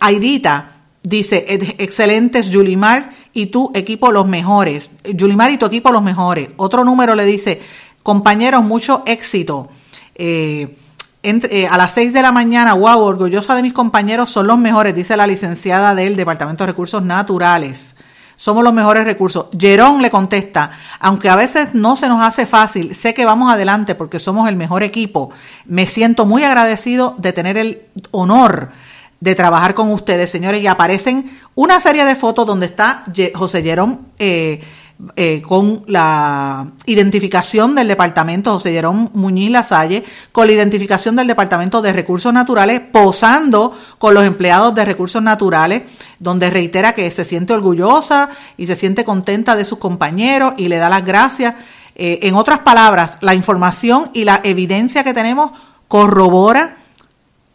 Aidita 0.00 0.72
dice, 1.02 1.44
excelentes 1.78 2.48
Yulimar 2.48 3.10
y 3.32 3.46
tu 3.46 3.70
equipo 3.74 4.12
los 4.12 4.26
mejores. 4.26 4.90
Yulimar 5.04 5.50
y 5.50 5.58
tu 5.58 5.66
equipo 5.66 5.90
los 5.90 6.02
mejores. 6.02 6.50
Otro 6.56 6.84
número 6.84 7.14
le 7.14 7.24
dice, 7.24 7.62
compañeros, 8.02 8.62
mucho 8.62 9.02
éxito. 9.06 9.68
Eh, 10.14 10.76
eh, 11.22 11.68
a 11.68 11.76
las 11.76 11.92
6 11.92 12.12
de 12.12 12.22
la 12.22 12.32
mañana, 12.32 12.74
wow, 12.74 13.00
orgullosa 13.00 13.54
de 13.54 13.62
mis 13.62 13.72
compañeros, 13.72 14.30
son 14.30 14.46
los 14.46 14.58
mejores, 14.58 14.94
dice 14.94 15.16
la 15.16 15.26
licenciada 15.26 15.94
del 15.94 16.16
Departamento 16.16 16.64
de 16.64 16.72
Recursos 16.72 17.02
Naturales. 17.02 17.96
Somos 18.36 18.64
los 18.64 18.74
mejores 18.74 19.04
recursos. 19.04 19.46
Jerón 19.56 20.02
le 20.02 20.10
contesta, 20.10 20.72
aunque 20.98 21.28
a 21.28 21.36
veces 21.36 21.74
no 21.74 21.94
se 21.94 22.08
nos 22.08 22.22
hace 22.22 22.44
fácil, 22.44 22.92
sé 22.94 23.14
que 23.14 23.24
vamos 23.24 23.52
adelante 23.52 23.94
porque 23.94 24.18
somos 24.18 24.48
el 24.48 24.56
mejor 24.56 24.82
equipo. 24.82 25.30
Me 25.64 25.86
siento 25.86 26.26
muy 26.26 26.42
agradecido 26.42 27.14
de 27.18 27.32
tener 27.32 27.56
el 27.56 27.82
honor 28.10 28.70
de 29.22 29.36
trabajar 29.36 29.74
con 29.74 29.88
ustedes, 29.92 30.30
señores, 30.30 30.60
y 30.60 30.66
aparecen 30.66 31.38
una 31.54 31.78
serie 31.78 32.04
de 32.04 32.16
fotos 32.16 32.44
donde 32.44 32.66
está 32.66 33.04
José 33.36 33.62
Jerón. 33.62 34.00
Eh, 34.18 34.60
eh, 35.16 35.42
con 35.42 35.82
la 35.88 36.68
identificación 36.86 37.74
del 37.74 37.88
departamento 37.88 38.52
José 38.52 38.72
Jerón 38.72 39.10
Muñiz 39.14 39.50
Lasalle, 39.50 40.04
con 40.30 40.46
la 40.46 40.52
identificación 40.52 41.16
del 41.16 41.26
departamento 41.26 41.82
de 41.82 41.92
recursos 41.92 42.32
naturales, 42.32 42.80
posando 42.80 43.76
con 43.98 44.14
los 44.14 44.24
empleados 44.24 44.74
de 44.76 44.84
recursos 44.84 45.20
naturales, 45.20 45.82
donde 46.20 46.50
reitera 46.50 46.92
que 46.92 47.10
se 47.10 47.24
siente 47.24 47.52
orgullosa 47.52 48.30
y 48.56 48.66
se 48.66 48.76
siente 48.76 49.04
contenta 49.04 49.56
de 49.56 49.64
sus 49.64 49.78
compañeros 49.78 50.54
y 50.56 50.68
le 50.68 50.76
da 50.76 50.88
las 50.88 51.04
gracias. 51.04 51.54
Eh, 51.96 52.20
en 52.22 52.34
otras 52.34 52.60
palabras, 52.60 53.18
la 53.22 53.34
información 53.34 54.10
y 54.12 54.24
la 54.24 54.40
evidencia 54.44 55.02
que 55.02 55.14
tenemos 55.14 55.50
corrobora 55.88 56.76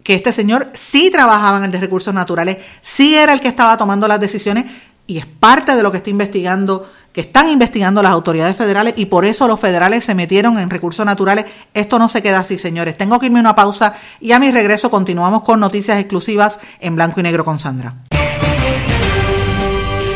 que 0.08 0.16
este 0.16 0.32
señor 0.32 0.70
sí 0.72 1.12
trabajaba 1.12 1.58
en 1.58 1.66
el 1.66 1.72
de 1.72 1.82
recursos 1.82 2.14
naturales, 2.14 2.60
sí 2.82 3.14
era 3.14 3.34
el 3.34 3.42
que 3.42 3.50
estaba 3.50 3.78
tomando 3.78 4.08
las 4.08 4.22
decisiones 4.22 4.64
y 5.06 5.18
es 5.18 5.26
parte 5.26 5.76
de 5.76 5.84
lo 5.84 5.92
que 5.92 5.98
está 5.98 6.10
investigando 6.10 6.90
que 7.12 7.20
están 7.20 7.50
investigando 7.50 8.02
las 8.02 8.14
autoridades 8.14 8.56
federales 8.56 8.94
y 8.96 9.08
por 9.08 9.26
eso 9.26 9.50
los 9.50 9.60
federales 9.60 10.06
se 10.06 10.16
metieron 10.16 10.58
en 10.60 10.70
recursos 10.70 11.06
naturales. 11.06 11.46
Esto 11.74 12.00
no 12.00 12.08
se 12.08 12.22
queda 12.22 12.40
así, 12.40 12.58
señores. 12.58 12.96
Tengo 12.96 13.20
que 13.20 13.26
irme 13.26 13.40
a 13.40 13.42
una 13.42 13.56
pausa 13.56 13.96
y 14.22 14.32
a 14.32 14.40
mi 14.40 14.50
regreso 14.50 14.90
continuamos 14.90 15.42
con 15.42 15.60
noticias 15.60 16.00
exclusivas 16.00 16.62
en 16.80 16.96
blanco 16.96 17.20
y 17.20 17.24
negro 17.24 17.44
con 17.44 17.60
Sandra. 17.60 17.96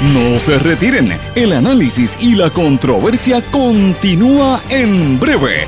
No 0.01 0.39
se 0.39 0.57
retiren, 0.57 1.15
el 1.35 1.53
análisis 1.53 2.17
y 2.19 2.33
la 2.33 2.49
controversia 2.49 3.39
continúa 3.51 4.59
en 4.69 5.19
breve, 5.19 5.67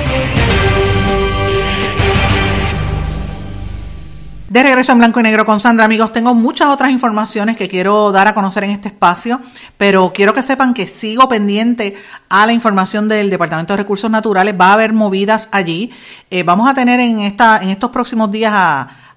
De 4.51 4.63
regreso 4.63 4.91
en 4.91 4.97
blanco 4.97 5.21
y 5.21 5.23
negro 5.23 5.45
con 5.45 5.61
Sandra, 5.61 5.85
amigos, 5.85 6.11
tengo 6.11 6.35
muchas 6.35 6.67
otras 6.67 6.91
informaciones 6.91 7.55
que 7.55 7.69
quiero 7.69 8.11
dar 8.11 8.27
a 8.27 8.33
conocer 8.33 8.65
en 8.65 8.71
este 8.71 8.89
espacio, 8.89 9.39
pero 9.77 10.11
quiero 10.13 10.33
que 10.33 10.43
sepan 10.43 10.73
que 10.73 10.87
sigo 10.87 11.29
pendiente 11.29 11.95
a 12.27 12.45
la 12.45 12.51
información 12.51 13.07
del 13.07 13.29
Departamento 13.29 13.71
de 13.71 13.77
Recursos 13.77 14.11
Naturales. 14.11 14.53
Va 14.59 14.71
a 14.71 14.73
haber 14.73 14.91
movidas 14.91 15.47
allí. 15.53 15.89
Eh, 16.29 16.43
vamos 16.43 16.69
a 16.69 16.73
tener 16.73 16.99
en, 16.99 17.19
esta, 17.19 17.59
en 17.63 17.69
estos 17.69 17.91
próximos 17.91 18.29
días 18.29 18.53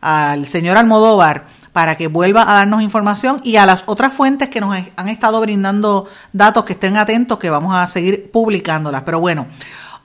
al 0.00 0.46
señor 0.46 0.76
Almodóvar 0.76 1.46
para 1.72 1.96
que 1.96 2.06
vuelva 2.06 2.42
a 2.42 2.54
darnos 2.54 2.82
información 2.82 3.40
y 3.42 3.56
a 3.56 3.66
las 3.66 3.82
otras 3.86 4.14
fuentes 4.14 4.48
que 4.48 4.60
nos 4.60 4.76
han 4.94 5.08
estado 5.08 5.40
brindando 5.40 6.08
datos 6.32 6.64
que 6.64 6.74
estén 6.74 6.96
atentos 6.96 7.40
que 7.40 7.50
vamos 7.50 7.74
a 7.74 7.88
seguir 7.88 8.30
publicándolas. 8.30 9.02
Pero 9.02 9.18
bueno, 9.18 9.48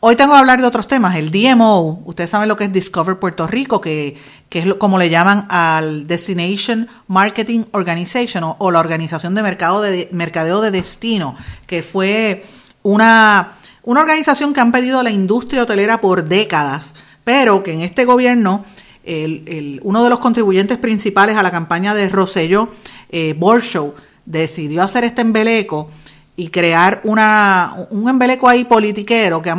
hoy 0.01 0.15
tengo 0.15 0.33
que 0.33 0.39
hablar 0.39 0.61
de 0.61 0.67
otros 0.67 0.87
temas. 0.87 1.15
El 1.15 1.31
DMO, 1.31 2.01
ustedes 2.05 2.29
saben 2.29 2.47
lo 2.47 2.55
que 2.55 2.65
es 2.65 2.73
Discover 2.73 3.17
Puerto 3.17 3.47
Rico, 3.47 3.81
que, 3.81 4.17
que 4.49 4.59
es 4.59 4.73
como 4.75 4.97
le 4.97 5.09
llaman 5.09 5.45
al 5.49 6.07
Destination 6.07 6.87
Marketing 7.07 7.65
Organization 7.71 8.55
o, 8.57 8.71
la 8.71 8.79
Organización 8.79 9.35
de, 9.35 9.41
Mercado 9.41 9.81
de 9.81 10.09
Mercadeo 10.11 10.61
de 10.61 10.71
Destino, 10.71 11.35
que 11.67 11.83
fue 11.83 12.45
una, 12.83 13.53
una 13.83 14.01
organización 14.01 14.53
que 14.53 14.61
han 14.61 14.71
pedido 14.71 15.03
la 15.03 15.11
industria 15.11 15.63
hotelera 15.63 16.01
por 16.01 16.25
décadas, 16.25 16.93
pero 17.23 17.63
que 17.63 17.73
en 17.73 17.81
este 17.81 18.05
gobierno 18.05 18.65
uno 19.81 20.03
de 20.03 20.09
los 20.09 20.19
contribuyentes 20.19 20.77
principales 20.77 21.35
a 21.35 21.43
la 21.43 21.51
campaña 21.51 21.95
de 21.95 22.09
Rosselló, 22.09 22.69
eh, 23.09 23.33
Borshow, 23.37 23.95
decidió 24.25 24.83
hacer 24.83 25.03
este 25.03 25.21
embeleco 25.21 25.89
y 26.35 26.49
crear 26.49 27.01
una, 27.03 27.87
un 27.89 28.07
embeleco 28.07 28.47
ahí 28.47 28.65
politiquero 28.65 29.41
que 29.41 29.49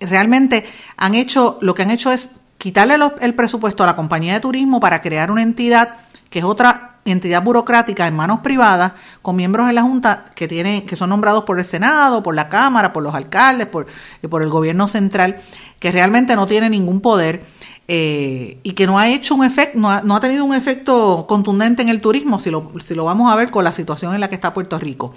realmente 0.00 0.66
han 0.96 1.14
hecho, 1.14 1.58
lo 1.60 1.74
que 1.74 1.82
han 1.82 1.90
hecho 1.90 2.10
es 2.10 2.32
quitarle 2.58 2.96
el 3.20 3.34
presupuesto 3.34 3.82
a 3.82 3.86
la 3.86 3.96
compañía 3.96 4.34
de 4.34 4.40
turismo 4.40 4.80
para 4.80 5.00
crear 5.00 5.30
una 5.30 5.42
entidad 5.42 5.96
que 6.30 6.40
es 6.40 6.44
otra 6.44 6.96
entidad 7.04 7.42
burocrática 7.42 8.06
en 8.06 8.16
manos 8.16 8.40
privadas 8.40 8.92
con 9.22 9.36
miembros 9.36 9.68
en 9.68 9.76
la 9.76 9.82
Junta 9.82 10.26
que 10.34 10.48
tienen 10.48 10.84
que 10.86 10.96
son 10.96 11.10
nombrados 11.10 11.44
por 11.44 11.58
el 11.58 11.64
Senado, 11.64 12.22
por 12.22 12.34
la 12.34 12.48
Cámara, 12.48 12.92
por 12.92 13.02
los 13.02 13.14
alcaldes, 13.14 13.66
por, 13.66 13.86
por 14.28 14.42
el 14.42 14.48
gobierno 14.48 14.88
central, 14.88 15.40
que 15.78 15.92
realmente 15.92 16.34
no 16.34 16.46
tiene 16.46 16.68
ningún 16.68 17.00
poder 17.00 17.44
eh, 17.88 18.58
y 18.64 18.72
que 18.72 18.86
no 18.86 18.98
ha 18.98 19.08
hecho 19.08 19.36
un 19.36 19.44
efecto, 19.44 19.78
no 19.78 20.16
ha, 20.16 20.20
tenido 20.20 20.44
un 20.44 20.54
efecto 20.54 21.26
contundente 21.28 21.82
en 21.82 21.88
el 21.88 22.00
turismo, 22.00 22.40
si 22.40 22.50
lo, 22.50 22.72
si 22.82 22.96
lo 22.96 23.04
vamos 23.04 23.32
a 23.32 23.36
ver 23.36 23.50
con 23.50 23.62
la 23.62 23.72
situación 23.72 24.12
en 24.12 24.20
la 24.20 24.28
que 24.28 24.34
está 24.34 24.52
Puerto 24.52 24.76
Rico. 24.78 25.14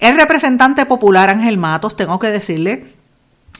El 0.00 0.16
representante 0.16 0.84
popular 0.86 1.30
Ángel 1.30 1.58
Matos, 1.58 1.96
tengo 1.96 2.18
que 2.18 2.32
decirle, 2.32 2.97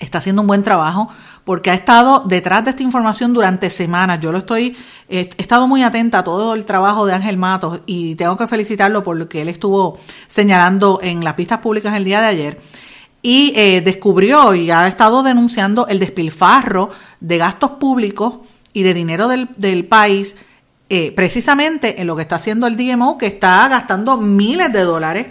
está 0.01 0.19
haciendo 0.19 0.43
un 0.43 0.49
buen 0.49 0.63
trabajo 0.63 1.09
porque 1.45 1.71
ha 1.71 1.75
estado 1.75 2.25
detrás 2.27 2.65
de 2.65 2.71
esta 2.71 2.83
información 2.83 3.33
durante 3.33 3.71
semanas. 3.71 4.21
Yo 4.21 4.33
lo 4.33 4.39
estoy, 4.39 4.77
he 5.09 5.31
estado 5.39 5.67
muy 5.67 5.83
atenta 5.83 6.19
a 6.19 6.25
todo 6.25 6.55
el 6.55 6.65
trabajo 6.65 7.07
de 7.07 7.15
Ángel 7.15 7.37
Matos 7.37 7.81
y 7.87 8.15
tengo 8.17 8.37
que 8.37 8.47
felicitarlo 8.47 9.03
por 9.03 9.17
lo 9.17 9.29
que 9.29 9.43
él 9.43 9.49
estuvo 9.49 9.99
señalando 10.27 11.01
en 11.03 11.25
las 11.25 11.35
pistas 11.35 11.61
públicas 11.61 11.95
el 11.97 12.05
día 12.05 12.21
de 12.21 12.27
ayer 12.27 12.61
y 13.23 13.53
eh, 13.57 13.81
descubrió 13.81 14.55
y 14.55 14.71
ha 14.71 14.87
estado 14.87 15.23
denunciando 15.23 15.87
el 15.89 15.99
despilfarro 15.99 16.91
de 17.21 17.39
gastos 17.39 17.73
públicos 17.73 18.35
y 18.73 18.83
de 18.83 18.95
dinero 18.95 19.27
del, 19.29 19.87
país, 19.87 20.37
eh, 20.89 21.13
precisamente 21.13 22.01
en 22.01 22.07
lo 22.07 22.15
que 22.15 22.23
está 22.23 22.37
haciendo 22.37 22.67
el 22.67 22.77
DMO, 22.77 23.19
que 23.19 23.27
está 23.27 23.67
gastando 23.69 24.19
miles 24.19 24.73
de 24.73 24.81
dólares 24.81 25.27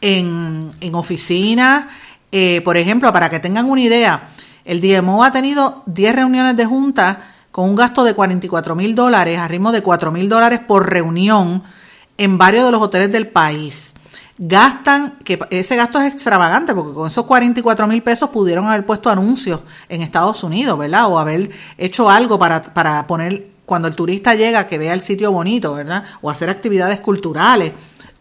en 0.00 0.72
oficinas. 0.92 1.86
Eh, 2.32 2.60
por 2.64 2.76
ejemplo, 2.76 3.12
para 3.12 3.30
que 3.30 3.38
tengan 3.38 3.70
una 3.70 3.82
idea, 3.82 4.30
el 4.64 4.80
DMO 4.80 5.22
ha 5.22 5.32
tenido 5.32 5.82
10 5.86 6.14
reuniones 6.14 6.56
de 6.56 6.66
junta 6.66 7.34
con 7.50 7.68
un 7.68 7.76
gasto 7.76 8.02
de 8.02 8.14
44 8.14 8.74
mil 8.74 8.94
dólares, 8.94 9.38
a 9.38 9.46
ritmo 9.46 9.70
de 9.70 9.82
4 9.82 10.10
mil 10.10 10.28
dólares 10.28 10.60
por 10.66 10.90
reunión 10.90 11.62
en 12.16 12.38
varios 12.38 12.64
de 12.64 12.72
los 12.72 12.82
hoteles 12.82 13.12
del 13.12 13.28
país 13.28 13.94
gastan, 14.38 15.18
que 15.24 15.38
ese 15.50 15.76
gasto 15.76 16.00
es 16.00 16.12
extravagante, 16.12 16.74
porque 16.74 16.92
con 16.92 17.06
esos 17.06 17.24
44 17.26 17.86
mil 17.86 18.02
pesos 18.02 18.30
pudieron 18.30 18.66
haber 18.66 18.84
puesto 18.84 19.08
anuncios 19.08 19.60
en 19.88 20.02
Estados 20.02 20.42
Unidos, 20.42 20.78
¿verdad? 20.78 21.06
O 21.08 21.18
haber 21.18 21.50
hecho 21.78 22.10
algo 22.10 22.38
para, 22.38 22.60
para 22.60 23.06
poner, 23.06 23.46
cuando 23.66 23.86
el 23.86 23.94
turista 23.94 24.34
llega, 24.34 24.66
que 24.66 24.78
vea 24.78 24.94
el 24.94 25.00
sitio 25.00 25.30
bonito, 25.30 25.74
¿verdad? 25.74 26.04
O 26.22 26.30
hacer 26.30 26.50
actividades 26.50 27.00
culturales. 27.00 27.72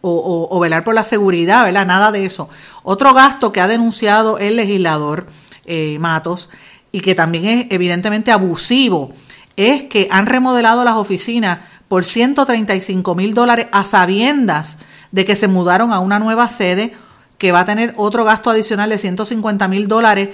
O, 0.03 0.59
velar 0.59 0.83
por 0.83 0.95
la 0.95 1.03
seguridad, 1.03 1.63
¿verdad? 1.63 1.85
Nada 1.85 2.11
de 2.11 2.25
eso. 2.25 2.49
Otro 2.81 3.13
gasto 3.13 3.51
que 3.51 3.61
ha 3.61 3.67
denunciado 3.67 4.39
el 4.39 4.55
legislador 4.55 5.27
eh, 5.65 5.97
Matos 5.99 6.49
y 6.91 7.01
que 7.01 7.13
también 7.13 7.45
es 7.45 7.67
evidentemente 7.69 8.31
abusivo 8.31 9.13
es 9.55 9.83
que 9.83 10.07
han 10.09 10.25
remodelado 10.25 10.83
las 10.83 10.95
oficinas 10.95 11.59
por 11.87 12.03
135 12.03 13.15
mil 13.15 13.33
dólares 13.33 13.67
a 13.71 13.85
sabiendas 13.85 14.77
de 15.11 15.25
que 15.25 15.35
se 15.35 15.47
mudaron 15.47 15.91
a 15.93 15.99
una 15.99 16.19
nueva 16.19 16.49
sede 16.49 16.95
que 17.37 17.51
va 17.51 17.61
a 17.61 17.65
tener 17.65 17.93
otro 17.97 18.23
gasto 18.23 18.49
adicional 18.49 18.89
de 18.89 18.97
150 18.97 19.67
mil 19.67 19.87
dólares 19.87 20.29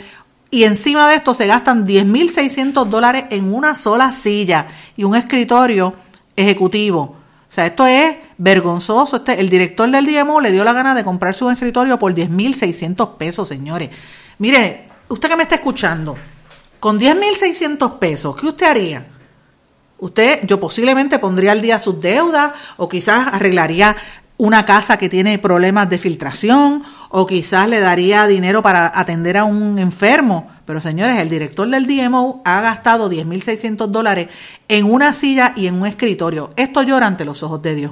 y 0.49 0.63
encima 0.63 1.09
de 1.09 1.15
esto 1.15 1.33
se 1.33 1.47
gastan 1.47 1.85
10.600 1.85 2.85
dólares 2.85 3.25
en 3.31 3.53
una 3.53 3.75
sola 3.75 4.11
silla 4.11 4.67
y 4.95 5.03
un 5.03 5.15
escritorio 5.15 5.93
ejecutivo. 6.35 7.16
Sea, 7.57 7.65
esto 7.65 7.87
es 7.87 8.17
vergonzoso. 8.37 9.15
Este, 9.15 9.39
el 9.39 9.49
director 9.49 9.89
del 9.89 10.05
DMO 10.05 10.39
le 10.41 10.51
dio 10.51 10.63
la 10.63 10.73
gana 10.73 10.93
de 10.93 11.03
comprarse 11.03 11.43
un 11.43 11.51
escritorio 11.51 11.97
por 11.97 12.13
10.600 12.13 13.17
pesos, 13.17 13.47
señores. 13.47 13.89
Mire, 14.37 14.87
usted 15.07 15.27
que 15.27 15.35
me 15.35 15.41
está 15.41 15.55
escuchando, 15.55 16.15
con 16.79 16.99
10.600 16.99 17.97
pesos, 17.97 18.37
¿qué 18.37 18.45
usted 18.45 18.67
haría? 18.67 19.07
Usted, 19.97 20.41
yo 20.45 20.59
posiblemente 20.59 21.17
pondría 21.17 21.51
al 21.51 21.63
día 21.63 21.79
sus 21.79 21.99
deudas 21.99 22.53
o 22.77 22.87
quizás 22.87 23.25
arreglaría 23.33 23.97
una 24.37 24.63
casa 24.63 24.97
que 24.97 25.09
tiene 25.09 25.39
problemas 25.39 25.89
de 25.89 25.97
filtración 25.97 26.83
o 27.09 27.25
quizás 27.25 27.67
le 27.67 27.79
daría 27.79 28.27
dinero 28.27 28.61
para 28.61 28.91
atender 28.93 29.35
a 29.35 29.45
un 29.45 29.79
enfermo. 29.79 30.47
Pero 30.67 30.81
señores, 30.81 31.17
el 31.19 31.29
director 31.29 31.65
del 31.69 31.87
DMO 31.87 32.41
ha 32.43 32.59
gastado 32.59 33.09
10.600 33.09 33.87
dólares 33.87 34.27
en 34.67 34.83
una 34.83 35.13
silla 35.13 35.53
y 35.55 35.67
en 35.67 35.75
un 35.75 35.87
escritorio. 35.87 36.51
Esto 36.57 36.83
llora 36.83 37.07
ante 37.07 37.23
los 37.23 37.41
ojos 37.41 37.61
de 37.61 37.73
Dios. 37.73 37.91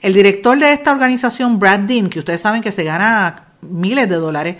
El 0.00 0.14
director 0.14 0.58
de 0.58 0.72
esta 0.72 0.90
organización, 0.90 1.58
Brad 1.58 1.80
Dean, 1.80 2.08
que 2.08 2.20
ustedes 2.20 2.40
saben 2.40 2.62
que 2.62 2.72
se 2.72 2.82
gana 2.82 3.48
miles 3.60 4.08
de 4.08 4.14
dólares, 4.16 4.56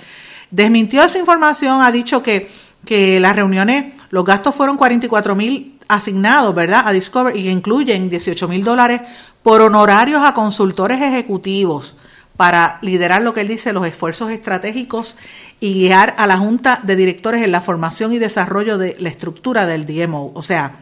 desmintió 0.50 1.04
esa 1.04 1.18
información, 1.18 1.80
ha 1.80 1.90
dicho 1.90 2.22
que, 2.22 2.50
que 2.84 3.18
las 3.18 3.34
reuniones, 3.34 3.94
los 4.10 4.26
gastos 4.26 4.54
fueron 4.54 4.76
44 4.76 5.34
mil 5.34 5.78
asignados, 5.88 6.54
¿verdad? 6.54 6.82
A 6.86 6.92
Discover 6.92 7.34
y 7.34 7.48
incluyen 7.48 8.10
18 8.10 8.46
mil 8.46 8.62
dólares 8.62 9.00
por 9.42 9.62
honorarios 9.62 10.22
a 10.22 10.34
consultores 10.34 11.00
ejecutivos 11.00 11.96
para 12.36 12.78
liderar 12.82 13.22
lo 13.22 13.32
que 13.32 13.42
él 13.42 13.48
dice, 13.48 13.72
los 13.72 13.86
esfuerzos 13.86 14.30
estratégicos 14.30 15.16
y 15.60 15.74
guiar 15.74 16.14
a 16.18 16.26
la 16.26 16.38
Junta 16.38 16.80
de 16.82 16.96
Directores 16.96 17.44
en 17.44 17.52
la 17.52 17.60
formación 17.60 18.12
y 18.12 18.18
desarrollo 18.18 18.76
de 18.76 18.96
la 18.98 19.08
estructura 19.08 19.66
del 19.66 19.86
DMO. 19.86 20.32
O 20.34 20.42
sea, 20.42 20.76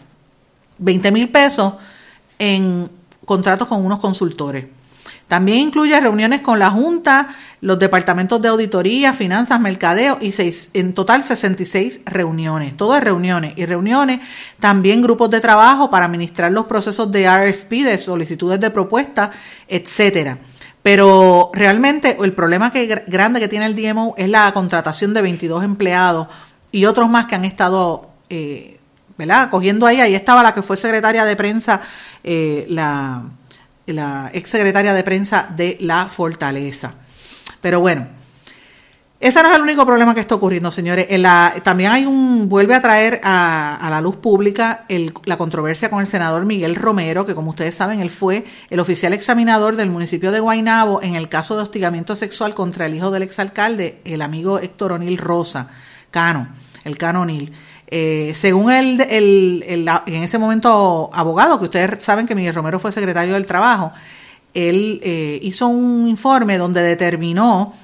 20 0.79 1.11
mil 1.13 1.29
pesos 1.29 1.75
en 2.39 2.91
contratos 3.25 3.69
con 3.69 3.85
unos 3.85 4.01
consultores. 4.01 4.65
También 5.29 5.59
incluye 5.59 5.99
reuniones 5.99 6.43
con 6.43 6.59
la 6.59 6.71
Junta, 6.71 7.35
los 7.61 7.79
departamentos 7.79 8.43
de 8.43 8.49
auditoría, 8.49 9.13
finanzas, 9.15 9.61
mercadeo 9.61 10.19
y 10.21 10.33
seis, 10.33 10.71
en 10.75 10.93
total 10.93 11.25
66 11.25 12.03
reuniones. 12.05 12.77
Todo 12.77 12.97
es 12.97 13.05
reuniones 13.05 13.55
y 13.57 13.65
reuniones. 13.65 14.21
También 14.61 15.01
grupos 15.01 15.31
de 15.31 15.41
trabajo 15.41 15.91
para 15.91 16.07
administrar 16.07 16.53
los 16.53 16.67
procesos 16.67 17.11
de 17.11 17.29
RFP, 17.29 17.71
de 17.85 17.99
solicitudes 17.99 18.61
de 18.61 18.71
propuesta, 18.71 19.31
etcétera. 19.69 20.39
Pero 20.83 21.51
realmente 21.55 22.17
el 22.21 22.33
problema 22.33 22.73
que, 22.73 23.05
grande 23.07 23.39
que 23.39 23.49
tiene 23.49 23.67
el 23.67 23.77
DMO 23.77 24.15
es 24.17 24.29
la 24.29 24.51
contratación 24.53 25.15
de 25.15 25.23
22 25.23 25.63
empleados 25.63 26.29
y 26.73 26.87
otros 26.87 27.09
más 27.09 27.27
que 27.27 27.37
han 27.37 27.45
estado, 27.45 28.11
eh, 28.29 28.81
¿verdad? 29.17 29.49
Cogiendo 29.51 29.87
ahí. 29.87 30.01
Ahí 30.01 30.15
estaba 30.15 30.43
la 30.43 30.53
que 30.53 30.63
fue 30.63 30.77
secretaria 30.77 31.25
de 31.25 31.37
prensa, 31.37 31.83
eh, 32.25 32.67
la, 32.69 33.23
la 33.87 34.31
ex 34.33 34.51
secretaria 34.51 34.93
de 34.93 35.05
prensa 35.05 35.47
de 35.55 35.77
La 35.81 36.09
Fortaleza. 36.09 36.95
Pero 37.61 37.79
bueno, 37.79 38.09
ese 39.23 39.41
no 39.41 39.51
es 39.51 39.55
el 39.55 39.63
único 39.63 39.87
problema 39.87 40.17
que 40.17 40.21
está 40.21 40.35
ocurriendo, 40.35 40.73
señores. 40.73 41.07
también 41.63 41.93
hay 41.93 42.07
un, 42.07 42.49
vuelve 42.49 42.75
a 42.75 42.83
traer 42.83 43.21
a, 43.23 43.87
la 43.89 44.01
luz 44.01 44.17
pública 44.17 44.85
la 45.27 45.37
controversia 45.39 45.89
con 45.91 46.01
el 46.01 46.09
senador 46.09 46.45
Miguel 46.45 46.75
Romero, 46.75 47.25
que 47.25 47.33
como 47.33 47.51
ustedes 47.51 47.77
saben, 47.77 48.01
él 48.01 48.11
fue 48.11 48.45
el 48.69 48.81
oficial 48.81 49.13
examinador 49.13 49.77
del 49.77 49.91
municipio 49.91 50.33
de 50.33 50.41
Guaynabo 50.41 51.03
en 51.03 51.15
el 51.15 51.29
caso 51.29 51.55
de 51.55 51.63
hostigamiento 51.63 52.17
sexual 52.17 52.57
contra 52.57 52.87
el 52.87 52.97
hijo 52.97 53.13
del 53.13 53.23
exalcalde, 53.23 54.01
el 54.05 54.23
amigo 54.23 54.59
Héctor 54.59 54.91
O'Neill 54.91 55.19
Rosa, 55.19 55.69
Cano, 56.11 56.49
el 56.83 56.99
Cano 56.99 57.21
O'Neill. 57.21 57.53
Eh, 57.87 58.33
según 58.35 58.73
el, 58.73 59.01
en 59.03 60.23
ese 60.25 60.39
momento 60.39 61.11
abogado, 61.13 61.61
que 61.61 61.67
ustedes 61.67 62.03
saben 62.03 62.27
que 62.27 62.35
Miguel 62.35 62.57
Romero 62.57 62.81
fue 62.81 62.91
secretario 62.91 63.35
del 63.35 63.47
Trabajo, 63.47 63.93
él 64.53 65.01
eh, 65.05 65.39
hizo 65.43 65.69
un 65.69 66.09
informe 66.09 66.59
donde 66.59 66.83
determinó 66.83 67.75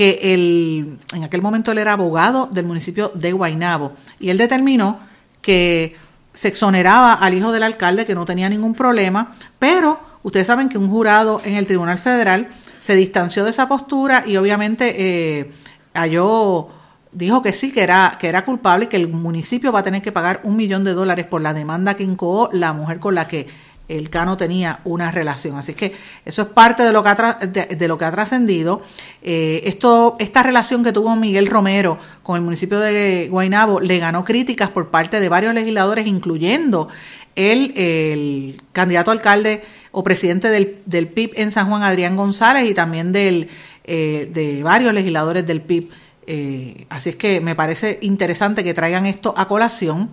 que 0.00 0.32
el, 0.32 0.98
en 1.14 1.24
aquel 1.24 1.42
momento 1.42 1.72
él 1.72 1.76
era 1.76 1.92
abogado 1.92 2.48
del 2.50 2.64
municipio 2.64 3.12
de 3.14 3.32
Guaynabo 3.32 3.92
y 4.18 4.30
él 4.30 4.38
determinó 4.38 4.98
que 5.42 5.94
se 6.32 6.48
exoneraba 6.48 7.12
al 7.12 7.34
hijo 7.34 7.52
del 7.52 7.64
alcalde 7.64 8.06
que 8.06 8.14
no 8.14 8.24
tenía 8.24 8.48
ningún 8.48 8.72
problema, 8.72 9.34
pero 9.58 10.00
ustedes 10.22 10.46
saben 10.46 10.70
que 10.70 10.78
un 10.78 10.88
jurado 10.88 11.42
en 11.44 11.54
el 11.54 11.66
Tribunal 11.66 11.98
Federal 11.98 12.48
se 12.78 12.96
distanció 12.96 13.44
de 13.44 13.50
esa 13.50 13.68
postura 13.68 14.24
y 14.26 14.38
obviamente 14.38 14.94
eh, 14.96 15.52
halló, 15.92 16.68
dijo 17.12 17.42
que 17.42 17.52
sí, 17.52 17.70
que 17.70 17.82
era, 17.82 18.16
que 18.18 18.28
era 18.28 18.46
culpable 18.46 18.86
y 18.86 18.88
que 18.88 18.96
el 18.96 19.08
municipio 19.08 19.70
va 19.70 19.80
a 19.80 19.84
tener 19.84 20.00
que 20.00 20.12
pagar 20.12 20.40
un 20.44 20.56
millón 20.56 20.82
de 20.82 20.94
dólares 20.94 21.26
por 21.26 21.42
la 21.42 21.52
demanda 21.52 21.92
que 21.92 22.04
incoó 22.04 22.48
la 22.54 22.72
mujer 22.72 23.00
con 23.00 23.14
la 23.14 23.28
que 23.28 23.48
el 23.96 24.10
Cano 24.10 24.36
tenía 24.36 24.80
una 24.84 25.10
relación. 25.10 25.56
Así 25.56 25.74
que 25.74 25.92
eso 26.24 26.42
es 26.42 26.48
parte 26.48 26.82
de 26.82 26.92
lo 26.92 27.02
que 27.02 27.08
ha, 27.08 27.38
de, 27.46 27.88
lo 27.88 27.98
que 27.98 28.04
ha 28.04 28.12
trascendido. 28.12 28.82
Eh, 29.22 29.62
esto, 29.64 30.16
esta 30.18 30.42
relación 30.42 30.84
que 30.84 30.92
tuvo 30.92 31.14
Miguel 31.16 31.46
Romero 31.46 31.98
con 32.22 32.36
el 32.36 32.42
municipio 32.42 32.78
de 32.78 33.28
Guaynabo 33.30 33.80
le 33.80 33.98
ganó 33.98 34.24
críticas 34.24 34.70
por 34.70 34.88
parte 34.88 35.20
de 35.20 35.28
varios 35.28 35.54
legisladores, 35.54 36.06
incluyendo 36.06 36.88
el, 37.36 38.60
candidato 38.72 39.10
alcalde 39.10 39.62
o 39.92 40.04
presidente 40.04 40.50
del, 40.50 40.78
del, 40.86 41.08
PIB 41.08 41.32
en 41.36 41.50
San 41.50 41.68
Juan, 41.68 41.82
Adrián 41.82 42.16
González, 42.16 42.68
y 42.68 42.74
también 42.74 43.12
del, 43.12 43.48
eh, 43.84 44.30
de 44.32 44.62
varios 44.62 44.94
legisladores 44.94 45.46
del 45.46 45.62
PIB. 45.62 45.90
Eh, 46.26 46.86
así 46.90 47.10
es 47.10 47.16
que 47.16 47.40
me 47.40 47.56
parece 47.56 47.98
interesante 48.02 48.62
que 48.62 48.74
traigan 48.74 49.06
esto 49.06 49.34
a 49.36 49.48
colación 49.48 50.10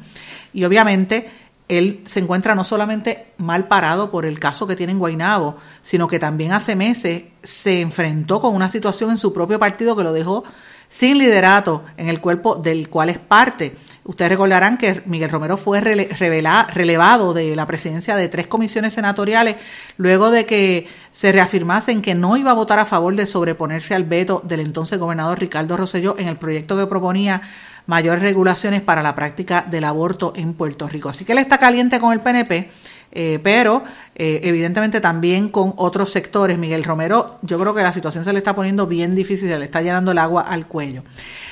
y 0.52 0.64
obviamente 0.64 1.30
él 1.68 2.02
se 2.06 2.20
encuentra 2.20 2.56
no 2.56 2.64
solamente 2.64 3.28
mal 3.38 3.68
parado 3.68 4.10
por 4.10 4.26
el 4.26 4.40
caso 4.40 4.68
que 4.68 4.76
tiene 4.76 4.94
en 4.94 5.00
Guainabo, 5.00 5.58
sino 5.82 6.08
que 6.08 6.20
también 6.20 6.54
hace 6.54 6.76
meses 6.76 7.24
se 7.44 7.82
enfrentó 7.82 8.40
con 8.40 8.56
una 8.56 8.70
situación 8.70 9.12
en 9.12 9.18
su 9.18 9.34
propio 9.34 9.60
partido 9.60 9.96
que 9.96 10.04
lo 10.04 10.14
dejó 10.14 10.44
sin 10.90 11.18
liderato 11.18 11.84
en 11.98 12.08
el 12.08 12.22
cuerpo 12.22 12.56
del 12.56 12.90
cual 12.90 13.10
es 13.10 13.18
parte. 13.18 13.76
Ustedes 14.06 14.30
recordarán 14.30 14.78
que 14.78 15.02
Miguel 15.06 15.30
Romero 15.30 15.58
fue 15.58 15.82
relevado 15.82 17.34
de 17.34 17.58
la 17.58 17.68
presidencia 17.68 18.16
de 18.16 18.30
tres 18.30 18.48
comisiones 18.48 18.94
senatoriales 18.94 19.58
luego 19.98 20.32
de 20.32 20.46
que 20.46 20.88
se 21.12 21.34
reafirmasen 21.34 22.02
que 22.02 22.16
no 22.16 22.38
iba 22.38 22.52
a 22.52 22.54
votar 22.54 22.80
a 22.80 22.86
favor 22.86 23.14
de 23.18 23.28
sobreponerse 23.28 23.96
al 23.96 24.06
veto 24.06 24.42
del 24.46 24.62
entonces 24.62 24.98
gobernador 24.98 25.40
Ricardo 25.40 25.76
Rosselló 25.76 26.16
en 26.18 26.30
el 26.30 26.38
proyecto 26.38 26.78
que 26.78 26.88
proponía 26.88 27.42
mayores 27.88 28.22
regulaciones 28.22 28.82
para 28.82 29.02
la 29.02 29.16
práctica 29.16 29.66
del 29.68 29.86
aborto 29.86 30.34
en 30.36 30.54
Puerto 30.54 30.88
Rico. 30.88 31.10
Así 31.10 31.26
que 31.26 31.32
él 31.32 31.40
está 31.40 31.58
caliente 31.58 32.00
con 32.00 32.14
el 32.14 32.20
PNP, 32.20 32.70
eh, 33.12 33.40
pero 33.42 33.84
eh, 34.16 34.42
evidentemente 34.44 35.02
también 35.02 35.50
con 35.50 35.74
otros 35.78 36.12
sectores. 36.12 36.58
Miguel 36.58 36.84
Romero, 36.84 37.40
yo 37.42 37.58
creo 37.58 37.74
que 37.74 37.82
la 37.82 37.94
situación 37.94 38.24
se 38.24 38.34
le 38.34 38.40
está 38.40 38.54
poniendo 38.54 38.86
bien 38.86 39.16
difícil, 39.16 39.50
se 39.50 39.58
le 39.58 39.66
está 39.66 39.82
llenando 39.82 40.12
el 40.12 40.18
agua 40.18 40.42
al 40.42 40.68
cuello. 40.68 41.04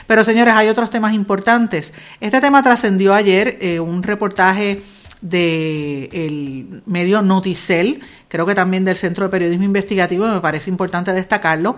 Pero 0.05 0.23
señores, 0.23 0.53
hay 0.53 0.67
otros 0.67 0.89
temas 0.89 1.13
importantes. 1.13 1.93
Este 2.19 2.41
tema 2.41 2.61
trascendió 2.61 3.13
ayer 3.13 3.57
eh, 3.61 3.79
un 3.79 4.03
reportaje 4.03 4.83
del 5.21 6.83
medio 6.85 7.21
Noticel, 7.21 8.01
creo 8.27 8.45
que 8.45 8.53
también 8.53 8.85
del 8.85 8.95
Centro 8.95 9.25
de 9.25 9.31
Periodismo 9.31 9.63
Investigativo, 9.63 10.27
me 10.27 10.41
parece 10.41 10.69
importante 10.69 11.13
destacarlo, 11.13 11.77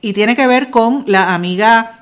y 0.00 0.14
tiene 0.14 0.34
que 0.34 0.46
ver 0.46 0.70
con 0.70 1.04
la 1.06 1.34
amiga 1.34 1.97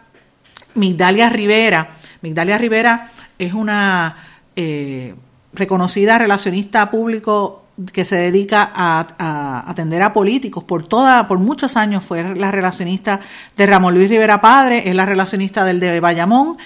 Migdalia 0.76 1.28
Rivera. 1.28 1.96
Migdalia 2.22 2.58
Rivera 2.58 3.10
es 3.38 3.52
una 3.52 4.16
eh, 4.54 5.14
reconocida 5.52 6.18
relacionista 6.18 6.90
público 6.90 7.64
que 7.92 8.04
se 8.04 8.16
dedica 8.16 8.70
a, 8.74 9.64
atender 9.68 10.02
a 10.02 10.12
políticos. 10.12 10.64
Por 10.64 10.86
toda, 10.86 11.28
por 11.28 11.38
muchos 11.38 11.76
años 11.76 12.04
fue 12.04 12.34
la 12.34 12.50
relacionista 12.50 13.20
de 13.56 13.66
Ramón 13.66 13.94
Luis 13.94 14.08
Rivera 14.08 14.40
Padre, 14.40 14.88
es 14.88 14.94
la 14.94 15.04
relacionista 15.04 15.64
del 15.64 15.80
de 15.80 16.00
Bayamón. 16.00 16.56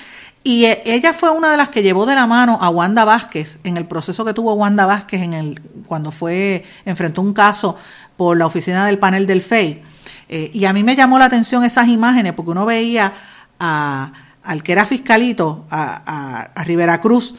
Y 0.42 0.66
e, 0.66 0.82
ella 0.86 1.12
fue 1.12 1.30
una 1.30 1.50
de 1.50 1.56
las 1.56 1.68
que 1.68 1.82
llevó 1.82 2.06
de 2.06 2.14
la 2.14 2.26
mano 2.26 2.58
a 2.60 2.70
Wanda 2.70 3.04
Vázquez 3.04 3.58
en 3.64 3.76
el 3.76 3.86
proceso 3.86 4.24
que 4.24 4.32
tuvo 4.32 4.54
Wanda 4.54 4.86
Vázquez 4.86 5.22
en 5.22 5.32
el, 5.34 5.60
cuando 5.86 6.12
fue, 6.12 6.64
enfrentó 6.84 7.22
un 7.22 7.34
caso 7.34 7.76
por 8.16 8.36
la 8.36 8.46
oficina 8.46 8.86
del 8.86 8.98
panel 8.98 9.26
del 9.26 9.42
FEI. 9.42 9.82
Eh, 10.28 10.50
y 10.54 10.64
a 10.64 10.72
mí 10.72 10.84
me 10.84 10.94
llamó 10.94 11.18
la 11.18 11.24
atención 11.24 11.64
esas 11.64 11.88
imágenes 11.88 12.34
porque 12.34 12.52
uno 12.52 12.64
veía 12.64 13.12
a, 13.60 14.12
al 14.42 14.62
que 14.62 14.72
era 14.72 14.86
fiscalito, 14.86 15.66
a, 15.70 16.48
a, 16.54 16.64
Rivera 16.64 17.00
Cruz, 17.00 17.36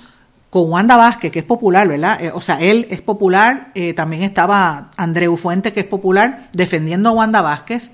con 0.49 0.69
Wanda 0.69 0.95
Vázquez, 0.95 1.31
que 1.31 1.39
es 1.39 1.45
popular, 1.45 1.87
¿verdad? 1.87 2.21
Eh, 2.21 2.31
o 2.33 2.41
sea, 2.41 2.61
él 2.61 2.87
es 2.89 3.01
popular, 3.01 3.69
eh, 3.73 3.93
también 3.93 4.23
estaba 4.23 4.91
Andreu 4.97 5.35
Fuentes, 5.35 5.73
que 5.73 5.81
es 5.81 5.85
popular, 5.85 6.49
defendiendo 6.53 7.09
a 7.09 7.13
Wanda 7.13 7.41
Vázquez. 7.41 7.91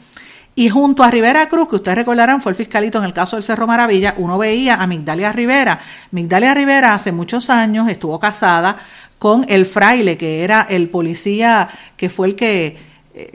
Y 0.56 0.70
junto 0.70 1.04
a 1.04 1.12
Rivera 1.12 1.48
Cruz, 1.50 1.70
que 1.70 1.76
ustedes 1.76 2.00
recordarán, 2.00 2.42
fue 2.42 2.52
el 2.52 2.56
fiscalito 2.56 2.98
en 2.98 3.04
el 3.04 3.14
caso 3.14 3.36
del 3.36 3.44
Cerro 3.44 3.68
Maravilla, 3.68 4.16
uno 4.18 4.40
veía 4.40 4.82
a 4.82 4.88
Migdalia 4.88 5.32
Rivera. 5.32 5.80
Migdalia 6.10 6.54
Rivera 6.56 6.96
hace 6.96 7.12
muchos 7.12 7.52
años 7.52 7.88
estuvo 7.90 8.20
casada 8.20 8.78
con 9.20 9.46
el 9.50 9.68
fraile, 9.68 10.18
que 10.18 10.44
era 10.44 10.66
el 10.68 10.90
policía 10.90 11.70
que 11.96 12.10
fue 12.10 12.28
el 12.28 12.36
que 12.36 12.76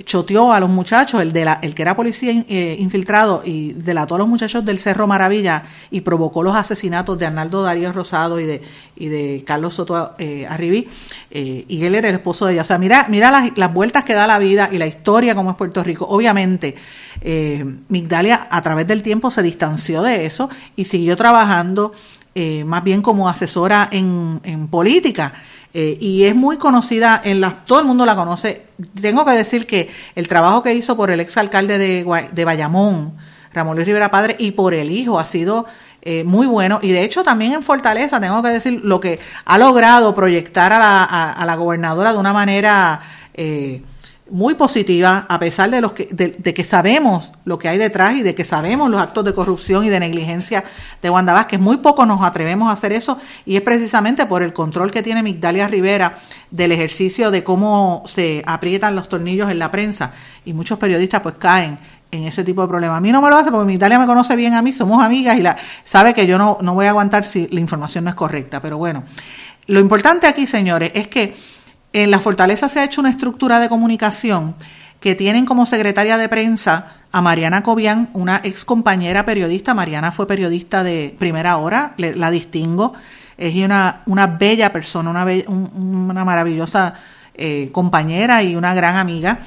choteó 0.05 0.53
a 0.53 0.61
los 0.61 0.68
muchachos, 0.68 1.21
el, 1.21 1.33
de 1.33 1.45
la, 1.45 1.59
el 1.62 1.75
que 1.75 1.83
era 1.83 1.97
policía 1.97 2.45
eh, 2.49 2.77
infiltrado 2.79 3.42
y 3.45 3.73
delató 3.73 4.14
a 4.14 4.18
los 4.18 4.29
muchachos 4.29 4.64
del 4.64 4.79
Cerro 4.79 5.07
Maravilla 5.07 5.64
y 5.90 6.03
provocó 6.03 6.42
los 6.42 6.55
asesinatos 6.55 7.18
de 7.18 7.27
Arnaldo 7.27 7.62
Darío 7.62 7.92
Rosado 7.92 8.38
y 8.38 8.45
de, 8.45 8.62
y 8.97 9.07
de 9.07 9.42
Carlos 9.47 9.75
Soto 9.75 10.14
eh, 10.18 10.47
Arribí, 10.47 10.88
y 11.31 11.85
él 11.85 11.95
era 11.95 12.09
el 12.09 12.16
esposo 12.16 12.47
de 12.47 12.55
ella. 12.55 12.62
O 12.62 12.64
sea, 12.64 12.79
mira, 12.79 13.07
mira 13.09 13.31
las, 13.31 13.57
las, 13.57 13.73
vueltas 13.73 14.05
que 14.05 14.14
da 14.14 14.27
la 14.27 14.38
vida 14.38 14.68
y 14.71 14.79
la 14.79 14.87
historia 14.87 15.35
como 15.35 15.51
es 15.51 15.57
Puerto 15.57 15.83
Rico. 15.83 16.07
Obviamente, 16.09 16.75
Migdalia 17.88 18.49
a 18.51 18.62
través 18.62 18.87
del 18.87 19.03
tiempo 19.03 19.31
se 19.31 19.42
distanció 19.42 20.03
de 20.03 20.27
eso 20.27 20.51
y 20.77 20.85
siguió 20.85 21.16
trabajando 21.16 21.92
más 22.66 22.85
bien 22.85 23.03
como 23.03 23.29
asesora 23.29 23.88
en, 23.90 24.40
en 24.45 24.68
política. 24.68 25.33
Eh, 25.75 25.97
y 26.01 26.25
es 26.25 26.35
muy 26.35 26.59
conocida, 26.59 27.20
en 27.25 27.41
la, 27.41 27.64
todo 27.64 27.81
el 27.81 27.87
mundo 27.87 28.05
la 28.05 28.14
conoce. 28.14 28.66
Tengo 29.01 29.25
que 29.25 29.33
decir 29.33 29.66
que 29.66 29.91
el 30.14 30.29
trabajo 30.29 30.62
que 30.62 30.75
hizo 30.75 30.97
por 30.97 31.11
el 31.11 31.20
exalcalde 31.20 31.79
de, 31.79 32.29
de 32.33 32.45
Bayamón, 32.45 33.12
Ramón 33.55 33.77
Luis 33.77 33.87
Rivera 33.87 34.11
Padre, 34.11 34.37
y 34.39 34.51
por 34.51 34.75
el 34.75 34.91
hijo 34.91 35.18
ha 35.18 35.25
sido 35.25 35.66
eh, 36.03 36.25
muy 36.25 36.47
bueno. 36.47 36.79
Y 36.83 36.93
de 36.93 37.05
hecho 37.05 37.23
también 37.23 37.53
en 37.53 37.62
Fortaleza, 37.62 38.20
tengo 38.20 38.43
que 38.43 38.51
decir, 38.51 38.81
lo 38.85 39.01
que 39.01 39.18
ha 39.45 39.57
logrado 39.57 40.14
proyectar 40.14 40.73
a 40.73 40.79
la, 40.79 41.05
a, 41.33 41.47
la 41.47 41.55
gobernadora 41.57 42.12
de 42.12 42.18
una 42.18 42.33
manera... 42.33 43.01
Eh, 43.35 43.83
muy 44.33 44.55
positiva, 44.55 45.26
a 45.28 45.39
pesar 45.39 45.70
de, 45.70 45.83
los 45.83 45.93
que, 45.93 46.09
de, 46.11 46.55
que 46.55 46.64
sabemos 46.64 47.35
lo 47.45 47.59
que 47.59 47.68
hay 47.68 47.76
detrás 47.76 48.16
y 48.16 48.22
de 48.22 48.35
que 48.35 48.47
sabemos 48.47 48.91
los 48.91 48.99
actos 48.99 49.26
de 49.26 49.35
corrupción 49.35 49.85
y 49.85 49.91
de 49.91 50.01
negligencia 50.01 50.64
de 51.03 51.11
Wanda 51.11 51.35
Vázquez. 51.35 51.61
Muy 51.61 51.76
poco 51.76 52.07
nos 52.07 52.22
atrevemos 52.22 52.70
a 52.70 52.72
hacer 52.72 52.95
eso 52.95 53.18
y 53.45 53.57
es 53.57 53.62
precisamente 53.62 54.24
por 54.24 54.43
el 54.43 54.55
control 54.55 54.91
que 54.91 55.03
tiene 55.03 55.22
Migdalia 55.22 55.68
Rivera 55.68 56.18
del 56.51 56.72
ejercicio 56.72 57.30
de 57.30 57.45
cómo 57.45 58.05
se 58.07 58.43
aprietan 58.47 58.97
los 58.97 59.07
tornillos 59.07 59.51
en 59.51 59.59
la 59.59 59.70
prensa 59.70 60.14
y 60.47 60.55
muchos 60.55 60.78
periodistas 60.78 61.20
pues 61.20 61.35
caen 61.35 61.76
en 62.11 62.24
ese 62.24 62.43
tipo 62.43 62.62
de 62.62 62.68
problemas. 62.68 62.97
A 62.97 63.01
mí 63.03 63.12
no 63.12 63.20
me 63.20 63.28
lo 63.28 63.37
hace 63.37 63.51
porque 63.51 63.66
Migdalia 63.66 63.99
me 63.99 64.07
conoce 64.07 64.35
bien 64.35 64.55
a 64.55 64.62
mí, 64.62 64.72
somos 64.72 65.05
amigas 65.05 65.37
y 65.37 65.43
la, 65.43 65.59
sabe 65.85 66.14
que 66.14 66.26
yo 66.26 66.39
no, 66.39 66.57
no 66.62 66.72
voy 66.72 66.87
a 66.87 66.89
aguantar 66.89 67.26
si 67.26 67.49
la 67.49 67.61
información 67.61 68.05
no 68.05 68.09
es 68.11 68.16
correcta, 68.16 68.62
pero 68.62 68.78
bueno. 68.78 69.05
Lo 69.66 69.78
importante 69.78 70.26
aquí, 70.26 70.47
señores, 70.47 70.91
es 70.95 71.09
que 71.09 71.37
en 71.93 72.11
la 72.11 72.20
Fortaleza 72.20 72.68
se 72.68 72.80
ha 72.80 72.84
hecho 72.84 73.01
una 73.01 73.11
estructura 73.11 73.61
de 73.61 73.68
comunicación 73.68 74.55
que 75.01 75.14
tienen 75.14 75.47
como 75.47 75.66
secretaria 75.66 76.16
de 76.16 76.28
prensa 76.28 76.93
a 77.11 77.20
Mariana 77.20 77.62
Cobian, 77.62 78.09
una 78.12 78.40
ex 78.45 78.64
compañera 78.64 79.26
periodista. 79.26 79.74
Mariana 79.74 80.12
fue 80.12 80.28
periodista 80.28 80.84
de 80.84 81.14
primera 81.18 81.57
hora, 81.57 81.95
la 81.97 82.30
distingo. 82.30 82.95
Es 83.36 83.55
una, 83.57 84.03
una 84.07 84.26
bella 84.28 84.72
persona, 84.72 85.11
una, 85.11 85.26
una 85.49 86.24
maravillosa 86.24 86.95
eh, 87.34 87.70
compañera 87.72 88.43
y 88.43 88.55
una 88.55 88.74
gran 88.74 88.97
amiga. 88.97 89.40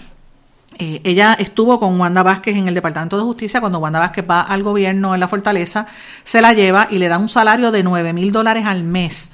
Eh, 0.78 1.00
ella 1.06 1.38
estuvo 1.40 1.80
con 1.80 2.00
Wanda 2.00 2.22
Vázquez 2.22 2.58
en 2.58 2.68
el 2.68 2.74
Departamento 2.74 3.16
de 3.16 3.24
Justicia 3.24 3.62
cuando 3.62 3.80
Wanda 3.80 4.00
Vázquez 4.00 4.26
va 4.30 4.42
al 4.42 4.62
gobierno 4.62 5.14
en 5.14 5.22
la 5.22 5.30
Fortaleza, 5.30 5.88
se 6.26 6.42
la 6.42 6.52
lleva 6.52 6.90
y 6.92 6.98
le 6.98 7.08
da 7.08 7.18
un 7.18 7.30
salario 7.30 7.72
de 7.72 7.82
9 7.82 8.12
mil 8.12 8.34
dólares 8.34 8.66
al 8.66 8.84
mes. 8.84 9.30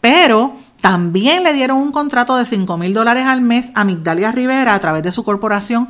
Pero 0.00 0.56
también 0.82 1.44
le 1.44 1.52
dieron 1.52 1.78
un 1.78 1.92
contrato 1.92 2.36
de 2.36 2.44
5 2.44 2.76
mil 2.76 2.92
dólares 2.92 3.24
al 3.24 3.40
mes 3.40 3.70
a 3.76 3.84
Migdalia 3.84 4.32
Rivera 4.32 4.74
a 4.74 4.80
través 4.80 5.04
de 5.04 5.12
su 5.12 5.22
corporación 5.22 5.88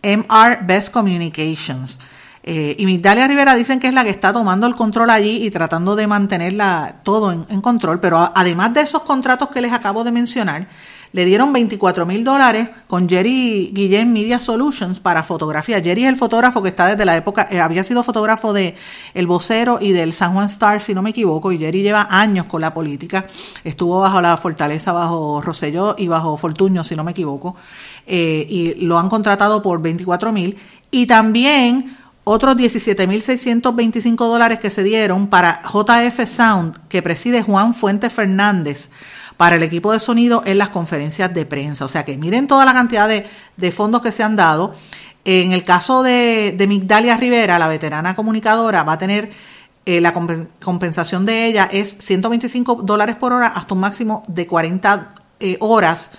MR 0.00 0.60
Best 0.62 0.92
Communications. 0.92 1.98
Eh, 2.44 2.76
y 2.78 2.86
Migdalia 2.86 3.26
Rivera 3.26 3.56
dicen 3.56 3.80
que 3.80 3.88
es 3.88 3.94
la 3.94 4.04
que 4.04 4.10
está 4.10 4.32
tomando 4.32 4.68
el 4.68 4.76
control 4.76 5.10
allí 5.10 5.44
y 5.44 5.50
tratando 5.50 5.96
de 5.96 6.06
mantenerla 6.06 6.94
todo 7.02 7.32
en 7.32 7.60
control. 7.60 7.98
Pero 7.98 8.30
además 8.32 8.72
de 8.74 8.82
esos 8.82 9.02
contratos 9.02 9.48
que 9.48 9.60
les 9.60 9.72
acabo 9.72 10.04
de 10.04 10.12
mencionar, 10.12 10.68
le 11.12 11.24
dieron 11.24 11.52
24 11.52 12.06
mil 12.06 12.24
dólares 12.24 12.68
con 12.86 13.08
Jerry 13.08 13.70
Guillén 13.72 14.12
Media 14.12 14.38
Solutions 14.40 15.00
para 15.00 15.22
fotografía. 15.22 15.80
Jerry 15.80 16.04
es 16.04 16.08
el 16.08 16.16
fotógrafo 16.16 16.62
que 16.62 16.68
está 16.68 16.86
desde 16.86 17.04
la 17.04 17.16
época, 17.16 17.48
eh, 17.50 17.60
había 17.60 17.84
sido 17.84 18.02
fotógrafo 18.02 18.52
de 18.52 18.74
El 19.14 19.26
Vocero 19.26 19.78
y 19.80 19.92
del 19.92 20.12
San 20.12 20.34
Juan 20.34 20.46
Star, 20.46 20.82
si 20.82 20.94
no 20.94 21.02
me 21.02 21.10
equivoco, 21.10 21.52
y 21.52 21.58
Jerry 21.58 21.82
lleva 21.82 22.08
años 22.10 22.46
con 22.46 22.60
la 22.60 22.74
política. 22.74 23.26
Estuvo 23.64 24.00
bajo 24.00 24.20
la 24.20 24.36
fortaleza, 24.36 24.92
bajo 24.92 25.40
Rosselló 25.40 25.94
y 25.98 26.08
bajo 26.08 26.36
Fortuño, 26.36 26.84
si 26.84 26.96
no 26.96 27.04
me 27.04 27.12
equivoco. 27.12 27.56
Eh, 28.06 28.46
y 28.48 28.74
lo 28.86 28.98
han 28.98 29.08
contratado 29.08 29.62
por 29.62 29.80
24 29.80 30.32
mil. 30.32 30.56
Y 30.90 31.06
también 31.06 31.96
otros 32.24 32.56
17.625 32.56 34.16
dólares 34.16 34.60
que 34.60 34.70
se 34.70 34.82
dieron 34.82 35.28
para 35.28 35.62
JF 35.62 36.28
Sound, 36.28 36.76
que 36.88 37.02
preside 37.02 37.42
Juan 37.42 37.74
Fuente 37.74 38.10
Fernández 38.10 38.90
para 39.38 39.56
el 39.56 39.62
equipo 39.62 39.92
de 39.92 40.00
sonido 40.00 40.42
en 40.44 40.58
las 40.58 40.68
conferencias 40.68 41.32
de 41.32 41.46
prensa. 41.46 41.86
O 41.86 41.88
sea 41.88 42.04
que 42.04 42.18
miren 42.18 42.46
toda 42.46 42.66
la 42.66 42.74
cantidad 42.74 43.08
de, 43.08 43.72
fondos 43.72 44.02
que 44.02 44.12
se 44.12 44.22
han 44.22 44.36
dado. 44.36 44.74
En 45.24 45.52
el 45.52 45.64
caso 45.64 46.02
de, 46.02 46.54
de, 46.56 46.66
Migdalia 46.66 47.16
Rivera, 47.16 47.58
la 47.58 47.68
veterana 47.68 48.14
comunicadora, 48.14 48.82
va 48.82 48.94
a 48.94 48.98
tener 48.98 49.30
eh, 49.88 50.02
la 50.02 50.12
compensación 50.12 51.24
de 51.24 51.46
ella 51.46 51.66
es 51.72 51.96
125 51.98 52.82
dólares 52.82 53.16
por 53.16 53.32
hora 53.32 53.46
hasta 53.46 53.72
un 53.72 53.80
máximo 53.80 54.22
de 54.28 54.46
40 54.46 55.14
eh, 55.40 55.56
horas 55.60 56.10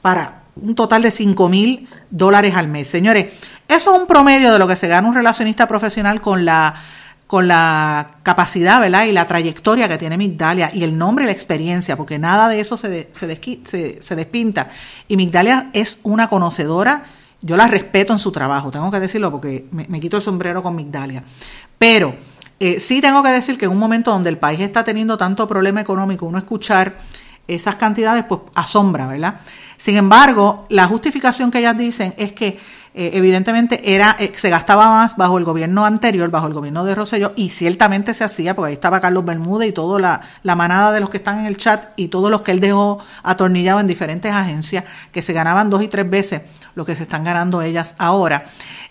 para 0.00 0.42
un 0.54 0.76
total 0.76 1.02
de 1.02 1.10
5 1.10 1.48
mil 1.48 1.88
dólares 2.08 2.54
al 2.54 2.68
mes. 2.68 2.86
Señores, 2.86 3.34
eso 3.66 3.92
es 3.92 4.00
un 4.00 4.06
promedio 4.06 4.52
de 4.52 4.60
lo 4.60 4.68
que 4.68 4.76
se 4.76 4.86
gana 4.86 5.08
un 5.08 5.14
relacionista 5.16 5.66
profesional 5.66 6.20
con 6.20 6.44
la 6.44 6.84
con 7.26 7.48
la 7.48 8.18
capacidad, 8.22 8.80
¿verdad? 8.80 9.04
Y 9.06 9.12
la 9.12 9.26
trayectoria 9.26 9.88
que 9.88 9.98
tiene 9.98 10.16
Migdalia 10.16 10.70
y 10.72 10.84
el 10.84 10.96
nombre 10.96 11.24
y 11.24 11.26
la 11.26 11.32
experiencia, 11.32 11.96
porque 11.96 12.18
nada 12.18 12.48
de 12.48 12.60
eso 12.60 12.76
se, 12.76 13.08
se, 13.12 14.00
se, 14.00 14.16
despinta. 14.16 14.70
Y 15.08 15.16
Migdalia 15.16 15.70
es 15.72 15.98
una 16.04 16.28
conocedora, 16.28 17.04
yo 17.42 17.56
la 17.56 17.66
respeto 17.66 18.12
en 18.12 18.20
su 18.20 18.30
trabajo, 18.30 18.70
tengo 18.70 18.90
que 18.90 19.00
decirlo 19.00 19.30
porque 19.30 19.66
me, 19.72 20.00
quito 20.00 20.16
el 20.16 20.22
sombrero 20.22 20.62
con 20.62 20.76
Migdalia. 20.76 21.24
Pero 21.78 22.14
eh, 22.60 22.78
sí 22.78 23.00
tengo 23.00 23.22
que 23.22 23.30
decir 23.30 23.58
que 23.58 23.64
en 23.64 23.72
un 23.72 23.78
momento 23.78 24.12
donde 24.12 24.30
el 24.30 24.38
país 24.38 24.60
está 24.60 24.84
teniendo 24.84 25.18
tanto 25.18 25.48
problema 25.48 25.80
económico, 25.80 26.26
uno 26.26 26.38
escuchar 26.38 26.96
esas 27.48 27.74
cantidades, 27.74 28.24
pues 28.24 28.40
asombra, 28.54 29.06
¿verdad? 29.06 29.40
Sin 29.78 29.96
embargo, 29.96 30.66
la 30.68 30.86
justificación 30.86 31.50
que 31.50 31.58
ellas 31.58 31.76
dicen 31.76 32.14
es 32.16 32.32
que 32.32 32.58
eh, 32.98 33.10
evidentemente 33.12 33.94
era 33.94 34.16
eh, 34.18 34.32
se 34.34 34.48
gastaba 34.48 34.88
más 34.88 35.18
bajo 35.18 35.36
el 35.36 35.44
gobierno 35.44 35.84
anterior, 35.84 36.30
bajo 36.30 36.46
el 36.46 36.54
gobierno 36.54 36.82
de 36.82 36.94
Rosselló, 36.94 37.34
y 37.36 37.50
ciertamente 37.50 38.14
se 38.14 38.24
hacía, 38.24 38.56
porque 38.56 38.68
ahí 38.68 38.72
estaba 38.72 39.02
Carlos 39.02 39.22
Bermúdez 39.22 39.68
y 39.68 39.72
toda 39.72 40.00
la, 40.00 40.22
la, 40.42 40.56
manada 40.56 40.92
de 40.92 41.00
los 41.00 41.10
que 41.10 41.18
están 41.18 41.40
en 41.40 41.44
el 41.44 41.58
chat 41.58 41.90
y 41.96 42.08
todos 42.08 42.30
los 42.30 42.40
que 42.40 42.52
él 42.52 42.60
dejó 42.60 42.98
atornillados 43.22 43.82
en 43.82 43.86
diferentes 43.86 44.32
agencias, 44.32 44.84
que 45.12 45.20
se 45.20 45.34
ganaban 45.34 45.68
dos 45.68 45.82
y 45.82 45.88
tres 45.88 46.08
veces 46.08 46.40
lo 46.74 46.86
que 46.86 46.96
se 46.96 47.02
están 47.02 47.22
ganando 47.22 47.60
ellas 47.60 47.96
ahora. 47.98 48.46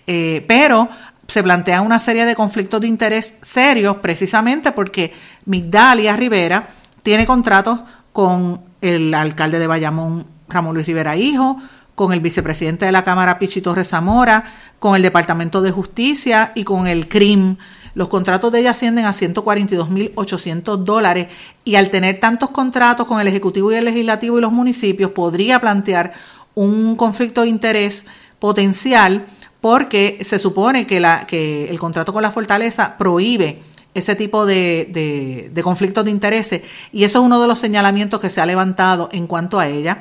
Eh, 0.06 0.45
pero 0.47 0.88
se 1.28 1.41
plantea 1.41 1.82
una 1.82 1.97
serie 1.97 2.26
de 2.26 2.36
conflictos 2.36 2.82
de 2.82 2.88
interés 2.88 3.39
serios 3.41 3.97
precisamente 3.97 4.72
porque 4.72 5.16
Migdalia 5.45 6.16
Rivera 6.16 6.68
tiene 7.01 7.26
contratos 7.26 7.80
con 8.14 8.62
el 8.82 9.12
alcalde 9.16 9.58
de 9.58 9.66
Bayamón, 9.66 10.28
Ramón 10.47 10.76
Luis 10.76 10.86
Rivera 10.86 11.16
Hijo, 11.16 11.60
con 11.96 12.12
el 12.12 12.20
vicepresidente 12.20 12.86
de 12.86 12.91
la 12.91 13.04
Cámara, 13.04 13.39
Pichi 13.39 13.62
Torres 13.62 13.88
Zamora, 13.88 14.43
con 14.80 14.96
el 14.96 15.02
Departamento 15.02 15.62
de 15.62 15.72
Justicia 15.72 16.52
y 16.54 16.66
con 16.66 16.88
el 16.88 17.08
CRIM. 17.08 17.58
Los 17.96 18.10
contratos 18.10 18.52
de 18.52 18.60
ella 18.60 18.72
ascienden 18.72 19.06
a 19.06 19.14
142.800 19.14 20.84
dólares 20.84 21.28
y 21.64 21.76
al 21.76 21.89
tener 21.89 22.20
tantos 22.20 22.50
contratos 22.50 23.08
con 23.08 23.22
el 23.22 23.28
Ejecutivo 23.28 23.72
y 23.72 23.76
el 23.76 23.86
Legislativo 23.86 24.38
y 24.38 24.41
los 24.41 24.52
municipios 24.52 25.12
podría 25.12 25.62
plantear 25.62 26.14
un 26.54 26.98
conflicto 26.98 27.41
de 27.41 27.48
interés 27.48 28.06
potencial 28.39 29.26
porque 29.62 30.20
se 30.22 30.38
supone 30.39 30.86
que, 30.86 31.68
el 31.70 31.80
contrato 31.80 32.12
con 32.12 32.22
la 32.22 32.32
fortaleza 32.32 32.98
prohíbe 32.98 33.62
ese 33.93 34.16
tipo 34.16 34.46
de, 34.46 35.50
de 35.52 35.64
conflictos 35.64 36.04
de 36.04 36.12
intereses 36.12 36.62
y 36.91 37.06
eso 37.06 37.20
es 37.20 37.26
uno 37.26 37.41
de 37.41 37.48
los 37.48 37.60
señalamientos 37.60 38.20
que 38.20 38.30
se 38.30 38.41
ha 38.41 38.46
levantado 38.46 39.08
en 39.14 39.26
cuanto 39.26 39.58
a 39.58 39.70
ella. 39.70 40.00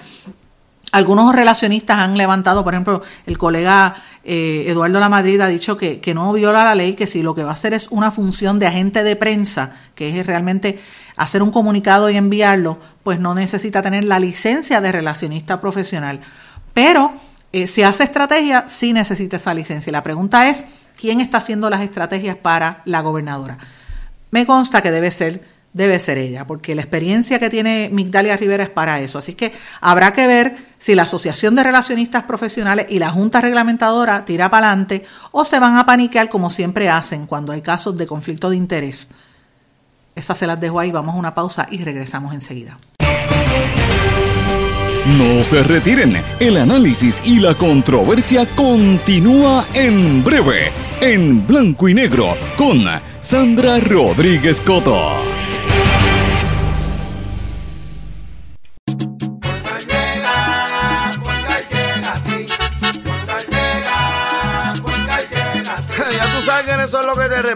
Algunos 0.95 1.35
relacionistas 1.35 1.99
han 1.99 2.17
levantado, 2.17 2.63
por 2.63 2.73
ejemplo, 2.73 3.03
el 3.27 3.37
colega 3.37 3.97
eh, 4.23 4.67
Eduardo 4.69 5.01
Lamadrid 5.01 5.41
ha 5.41 5.49
dicho 5.49 5.77
que, 5.77 6.01
no 6.15 6.33
viola 6.33 6.63
la 6.63 6.77
ley, 6.77 6.95
que 6.95 7.09
si 7.09 7.21
lo 7.21 7.35
que 7.35 7.43
va 7.43 7.51
a 7.51 7.55
hacer 7.55 7.75
es 7.75 7.89
una 7.91 8.13
función 8.13 8.61
de 8.61 8.69
agente 8.69 9.03
de 9.03 9.17
prensa, 9.17 9.73
que 9.97 10.21
es 10.21 10.25
realmente 10.25 10.79
hacer 11.17 11.43
un 11.43 11.51
comunicado 11.51 12.11
y 12.11 12.17
enviarlo, 12.17 12.79
pues 13.03 13.19
no 13.19 13.35
necesita 13.35 13.83
tener 13.83 14.05
la 14.05 14.21
licencia 14.21 14.81
de 14.81 14.93
relacionista 14.93 15.61
profesional. 15.61 16.21
Pero 16.75 17.13
eh, 17.53 17.67
si 17.67 17.83
hace 17.83 18.05
estrategia, 18.05 18.67
sí 18.69 18.93
necesita 18.93 19.39
esa 19.39 19.53
licencia. 19.53 19.91
La 19.91 20.05
pregunta 20.05 20.49
es, 20.49 20.65
¿quién 20.97 21.21
está 21.21 21.39
haciendo 21.39 21.71
las 21.71 21.81
estrategias 21.81 22.37
para 22.37 22.83
la 22.85 23.01
gobernadora? 23.01 23.59
Me 24.31 24.47
consta 24.47 24.81
que 24.81 24.93
debe 24.93 25.11
ser 25.11 25.43
debe 25.75 25.99
ser 25.99 26.17
ella, 26.17 26.47
porque 26.47 26.75
la 26.75 26.81
experiencia 26.81 27.39
que 27.39 27.51
tiene 27.51 27.91
Migdalia 27.93 28.37
Rivera 28.37 28.63
es 28.63 28.71
para 28.71 29.01
eso. 29.01 29.19
Así 29.19 29.35
que 29.35 29.53
habrá 29.81 30.13
que 30.15 30.27
ver 30.27 30.57
si 30.79 30.95
la 30.95 31.03
Asociación 31.03 31.55
de 31.57 31.65
Relacionistas 31.65 32.23
Profesionales 32.23 32.87
y 32.89 32.99
la 33.01 33.11
Junta 33.11 33.41
Reglamentadora 33.41 34.25
tira 34.25 34.51
para 34.51 34.69
adelante 34.69 35.05
o 35.33 35.45
se 35.45 35.59
van 35.59 35.77
a 35.77 35.85
paniquear 35.85 36.31
como 36.31 36.49
siempre 36.49 36.89
hacen 36.89 37.27
cuando 37.27 37.53
hay 37.53 37.61
casos 37.61 37.99
de 37.99 38.07
conflicto 38.07 38.49
de 38.49 38.57
interés. 38.57 39.11
Esas 40.15 40.39
se 40.39 40.47
las 40.47 40.61
dejo 40.61 40.79
ahí, 40.79 40.93
vamos 40.93 41.17
a 41.17 41.19
una 41.19 41.35
pausa 41.35 41.67
y 41.71 41.83
regresamos 41.83 42.33
enseguida. 42.33 42.77
No 45.19 45.43
se 45.43 45.63
retiren, 45.65 46.23
el 46.39 46.57
análisis 46.57 47.21
y 47.25 47.41
la 47.41 47.55
controversia 47.55 48.47
continúa 48.55 49.67
en 49.75 50.23
breve, 50.23 50.71
en 51.01 51.47
blanco 51.47 51.89
y 51.89 51.95
negro, 51.95 52.37
con 52.57 52.85
Sandra 53.21 53.81
Rodríguez 53.81 54.61
Coto. 54.61 55.34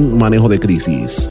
manejo 0.00 0.48
de 0.48 0.58
crisis. 0.58 1.30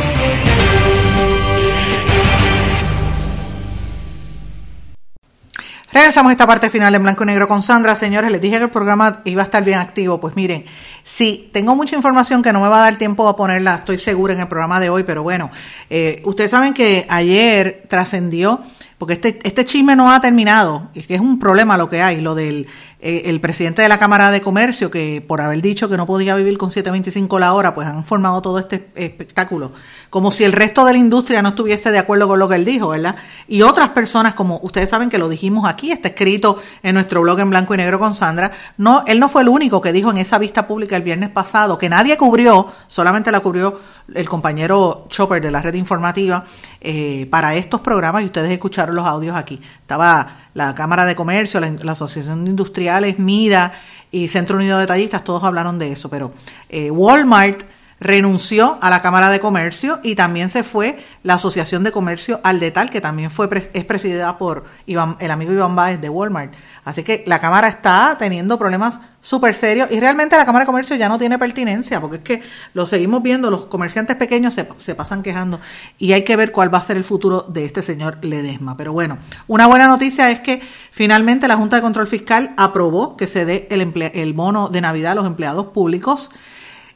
Regresamos 5.93 6.29
a 6.29 6.31
esta 6.33 6.47
parte 6.47 6.69
final 6.69 6.95
en 6.95 7.03
blanco 7.03 7.23
y 7.23 7.27
negro 7.27 7.49
con 7.49 7.61
Sandra. 7.61 7.95
Señores, 7.95 8.31
les 8.31 8.39
dije 8.39 8.57
que 8.57 8.63
el 8.63 8.69
programa 8.69 9.21
iba 9.25 9.41
a 9.41 9.45
estar 9.45 9.61
bien 9.61 9.77
activo. 9.77 10.21
Pues 10.21 10.37
miren, 10.37 10.63
sí, 11.03 11.49
tengo 11.51 11.75
mucha 11.75 11.97
información 11.97 12.41
que 12.41 12.53
no 12.53 12.61
me 12.61 12.69
va 12.69 12.77
a 12.77 12.91
dar 12.91 12.95
tiempo 12.97 13.27
a 13.27 13.35
ponerla, 13.35 13.75
estoy 13.75 13.97
segura, 13.97 14.33
en 14.33 14.39
el 14.39 14.47
programa 14.47 14.79
de 14.79 14.89
hoy, 14.89 15.03
pero 15.03 15.21
bueno, 15.21 15.51
eh, 15.89 16.21
ustedes 16.23 16.51
saben 16.51 16.73
que 16.73 17.05
ayer 17.09 17.83
trascendió, 17.89 18.61
porque 19.01 19.13
este, 19.13 19.39
este 19.41 19.65
chisme 19.65 19.95
no 19.95 20.11
ha 20.11 20.21
terminado, 20.21 20.89
y 20.93 21.01
que 21.01 21.15
es 21.15 21.21
un 21.21 21.39
problema 21.39 21.75
lo 21.75 21.87
que 21.87 22.03
hay, 22.03 22.21
lo 22.21 22.35
del 22.35 22.67
eh, 23.03 23.23
el 23.31 23.41
presidente 23.41 23.81
de 23.81 23.89
la 23.89 23.97
Cámara 23.97 24.29
de 24.29 24.41
Comercio, 24.41 24.91
que 24.91 25.25
por 25.27 25.41
haber 25.41 25.59
dicho 25.59 25.89
que 25.89 25.97
no 25.97 26.05
podía 26.05 26.35
vivir 26.35 26.59
con 26.59 26.69
7.25 26.69 27.39
la 27.39 27.53
hora, 27.53 27.73
pues 27.73 27.87
han 27.87 28.05
formado 28.05 28.43
todo 28.43 28.59
este 28.59 28.91
espectáculo, 28.93 29.71
como 30.11 30.31
si 30.31 30.43
el 30.43 30.51
resto 30.51 30.85
de 30.85 30.91
la 30.91 30.99
industria 30.99 31.41
no 31.41 31.49
estuviese 31.49 31.89
de 31.89 31.97
acuerdo 31.97 32.27
con 32.27 32.37
lo 32.37 32.47
que 32.47 32.53
él 32.57 32.63
dijo, 32.63 32.89
¿verdad? 32.89 33.15
Y 33.47 33.63
otras 33.63 33.89
personas, 33.89 34.35
como 34.35 34.59
ustedes 34.61 34.91
saben 34.91 35.09
que 35.09 35.17
lo 35.17 35.29
dijimos 35.29 35.67
aquí, 35.67 35.91
está 35.91 36.09
escrito 36.09 36.61
en 36.83 36.93
nuestro 36.93 37.21
blog 37.21 37.39
en 37.39 37.49
blanco 37.49 37.73
y 37.73 37.77
negro 37.77 37.97
con 37.97 38.13
Sandra, 38.13 38.51
no, 38.77 39.03
él 39.07 39.19
no 39.19 39.29
fue 39.29 39.41
el 39.41 39.49
único 39.49 39.81
que 39.81 39.91
dijo 39.91 40.11
en 40.11 40.19
esa 40.19 40.37
vista 40.37 40.67
pública 40.67 40.95
el 40.95 41.01
viernes 41.01 41.31
pasado, 41.31 41.79
que 41.79 41.89
nadie 41.89 42.17
cubrió, 42.17 42.67
solamente 42.85 43.31
la 43.31 43.39
cubrió 43.39 43.79
el 44.13 44.29
compañero 44.29 45.05
Chopper 45.09 45.41
de 45.41 45.51
la 45.51 45.61
red 45.61 45.73
informativa 45.75 46.45
eh, 46.79 47.27
para 47.29 47.55
estos 47.55 47.81
programas 47.81 48.23
y 48.23 48.25
ustedes 48.25 48.51
escucharon 48.51 48.95
los 48.95 49.05
audios 49.05 49.35
aquí. 49.35 49.59
Estaba 49.81 50.47
la 50.53 50.75
Cámara 50.75 51.05
de 51.05 51.15
Comercio, 51.15 51.59
la, 51.59 51.91
Asociación 51.91 52.43
de 52.43 52.51
Industriales, 52.51 53.19
MIDA 53.19 53.73
y 54.11 54.27
Centro 54.27 54.57
Unido 54.57 54.77
de 54.77 54.81
Detallistas, 54.81 55.23
todos 55.23 55.43
hablaron 55.43 55.79
de 55.79 55.91
eso, 55.91 56.09
pero 56.09 56.33
eh, 56.69 56.91
Walmart 56.91 57.63
renunció 58.01 58.79
a 58.81 58.89
la 58.89 59.03
Cámara 59.03 59.29
de 59.29 59.39
Comercio 59.39 59.99
y 60.01 60.15
también 60.15 60.49
se 60.49 60.63
fue 60.63 60.97
la 61.21 61.35
Asociación 61.35 61.83
de 61.83 61.91
Comercio 61.91 62.41
al 62.43 62.59
Detal, 62.59 62.89
que 62.89 62.99
también 62.99 63.29
fue 63.29 63.47
es 63.73 63.85
presidida 63.85 64.39
por 64.39 64.65
Iván, 64.87 65.17
el 65.19 65.29
amigo 65.29 65.53
Iván 65.53 65.75
Báez 65.75 66.01
de 66.01 66.09
Walmart. 66.09 66.51
Así 66.83 67.03
que 67.03 67.23
la 67.27 67.37
Cámara 67.37 67.67
está 67.67 68.15
teniendo 68.17 68.57
problemas 68.57 68.99
súper 69.21 69.53
serios 69.53 69.91
y 69.91 69.99
realmente 69.99 70.35
la 70.35 70.47
Cámara 70.47 70.63
de 70.63 70.65
Comercio 70.65 70.95
ya 70.95 71.09
no 71.09 71.19
tiene 71.19 71.37
pertinencia, 71.37 72.01
porque 72.01 72.15
es 72.15 72.23
que 72.23 72.41
lo 72.73 72.87
seguimos 72.87 73.21
viendo, 73.21 73.51
los 73.51 73.65
comerciantes 73.65 74.15
pequeños 74.15 74.55
se, 74.55 74.67
se 74.77 74.95
pasan 74.95 75.21
quejando 75.21 75.61
y 75.99 76.13
hay 76.13 76.23
que 76.23 76.35
ver 76.35 76.51
cuál 76.51 76.73
va 76.73 76.79
a 76.79 76.83
ser 76.83 76.97
el 76.97 77.03
futuro 77.03 77.45
de 77.49 77.65
este 77.65 77.83
señor 77.83 78.17
Ledesma. 78.23 78.75
Pero 78.77 78.93
bueno, 78.93 79.19
una 79.47 79.67
buena 79.67 79.87
noticia 79.87 80.31
es 80.31 80.39
que 80.39 80.59
finalmente 80.89 81.47
la 81.47 81.55
Junta 81.55 81.75
de 81.75 81.83
Control 81.83 82.07
Fiscal 82.07 82.55
aprobó 82.57 83.15
que 83.15 83.27
se 83.27 83.45
dé 83.45 83.67
el, 83.69 84.11
el 84.15 84.33
bono 84.33 84.69
de 84.69 84.81
Navidad 84.81 85.11
a 85.11 85.15
los 85.15 85.27
empleados 85.27 85.67
públicos. 85.67 86.31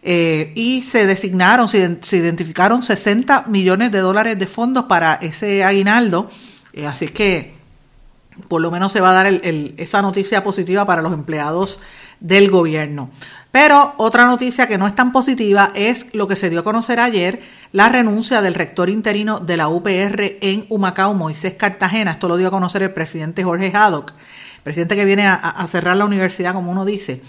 Eh, 0.08 0.52
y 0.54 0.84
se 0.84 1.08
designaron, 1.08 1.68
se, 1.68 1.80
identificaron 2.12 2.84
60 2.84 3.46
millones 3.48 3.92
de 3.92 4.00
dólares 4.00 4.38
de 4.38 4.46
fondos 4.46 4.86
para 4.86 5.16
ese 5.16 5.64
aguinaldo. 5.64 6.30
Eh, 6.74 6.86
así 6.86 7.08
que 7.08 7.56
por 8.48 8.62
lo 8.62 8.70
menos 8.70 8.92
se 8.92 9.02
va 9.02 9.10
a 9.10 9.24
dar 9.24 9.42
esa 9.78 10.04
noticia 10.04 10.44
positiva 10.44 10.86
para 10.86 11.02
los 11.02 11.12
empleados 11.12 11.80
del 12.20 12.52
gobierno. 12.52 13.10
Pero 13.52 13.94
otra 13.98 14.26
noticia 14.26 14.68
que 14.68 14.78
no 14.78 14.86
es 14.86 14.94
tan 14.94 15.12
positiva 15.12 15.72
es 15.74 16.14
lo 16.14 16.28
que 16.28 16.36
se 16.36 16.52
dio 16.52 16.60
a 16.60 16.64
conocer 16.64 17.00
ayer, 17.00 17.42
la 17.72 17.90
renuncia 17.90 18.42
del 18.42 18.54
rector 18.54 18.90
interino 18.90 19.40
de 19.40 19.58
la 19.58 19.70
UPR 19.70 20.38
en 20.42 20.66
Humacao, 20.70 21.16
Moisés 21.16 21.56
Cartagena. 21.56 22.12
Esto 22.12 22.28
lo 22.28 22.38
dio 22.38 22.50
a 22.50 22.52
conocer 22.52 22.84
el 22.84 22.94
presidente 22.94 23.44
Jorge 23.44 23.72
Haddock, 23.74 24.14
presidente 24.66 24.98
que 24.98 25.06
viene 25.06 25.26
a 25.26 25.66
cerrar 25.70 25.96
la 25.96 26.04
universidad, 26.04 26.54
como 26.54 26.72
uno 26.72 26.84
dice. 26.84 27.22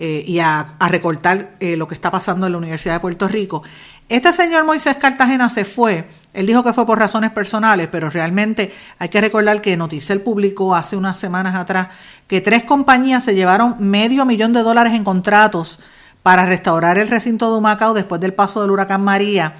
Eh, 0.00 0.22
y 0.24 0.38
a, 0.38 0.76
recortar 0.90 1.56
eh, 1.58 1.76
lo 1.76 1.88
que 1.88 1.96
está 1.96 2.08
pasando 2.08 2.46
en 2.46 2.52
la 2.52 2.58
Universidad 2.58 2.94
de 2.94 3.00
Puerto 3.00 3.26
Rico. 3.26 3.64
Este 4.08 4.32
señor 4.32 4.64
Moisés 4.64 4.96
Cartagena 4.96 5.50
se 5.50 5.64
fue 5.64 6.08
Él 6.32 6.46
dijo 6.46 6.62
que 6.62 6.72
fue 6.72 6.86
por 6.86 7.00
razones 7.00 7.32
personales, 7.32 7.88
pero 7.90 8.08
realmente 8.08 8.72
hay 9.00 9.08
que 9.08 9.20
recordar 9.20 9.60
que 9.60 9.76
Noticel 9.76 10.20
publicó 10.20 10.76
hace 10.76 10.96
unas 10.96 11.18
semanas 11.18 11.56
atrás 11.56 11.88
que 12.28 12.40
tres 12.40 12.62
compañías 12.62 13.24
se 13.24 13.34
llevaron 13.34 13.74
medio 13.80 14.24
millón 14.24 14.52
de 14.52 14.62
dólares 14.62 14.94
en 14.94 15.02
contratos 15.02 15.80
para 16.22 16.46
restaurar 16.46 16.96
el 16.96 17.08
recinto 17.08 17.50
de 17.50 17.58
Humacao 17.58 17.92
después 17.92 18.20
del 18.20 18.34
paso 18.34 18.62
del 18.62 18.70
huracán 18.70 19.02
María. 19.02 19.54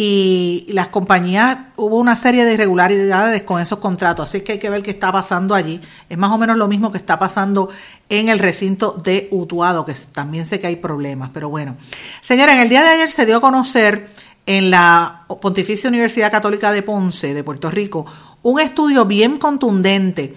Y 0.00 0.64
las 0.68 0.86
compañías, 0.86 1.58
hubo 1.74 1.96
una 1.96 2.14
serie 2.14 2.44
de 2.44 2.54
irregularidades 2.54 3.42
con 3.42 3.60
esos 3.60 3.80
contratos, 3.80 4.28
así 4.28 4.42
que 4.42 4.52
hay 4.52 4.58
que 4.60 4.70
ver 4.70 4.80
qué 4.80 4.92
está 4.92 5.10
pasando 5.10 5.56
allí. 5.56 5.80
Es 6.08 6.16
más 6.16 6.30
o 6.30 6.38
menos 6.38 6.56
lo 6.56 6.68
mismo 6.68 6.92
que 6.92 6.98
está 6.98 7.18
pasando 7.18 7.68
en 8.08 8.28
el 8.28 8.38
recinto 8.38 8.92
de 9.02 9.26
Utuado, 9.32 9.84
que 9.84 9.96
también 10.12 10.46
sé 10.46 10.60
que 10.60 10.68
hay 10.68 10.76
problemas, 10.76 11.30
pero 11.34 11.48
bueno. 11.48 11.76
Señora, 12.20 12.54
en 12.54 12.60
el 12.60 12.68
día 12.68 12.84
de 12.84 12.90
ayer 12.90 13.10
se 13.10 13.26
dio 13.26 13.38
a 13.38 13.40
conocer 13.40 14.08
en 14.46 14.70
la 14.70 15.24
Pontificia 15.42 15.88
Universidad 15.88 16.30
Católica 16.30 16.70
de 16.70 16.84
Ponce, 16.84 17.34
de 17.34 17.42
Puerto 17.42 17.68
Rico, 17.68 18.06
un 18.44 18.60
estudio 18.60 19.04
bien 19.04 19.36
contundente 19.36 20.36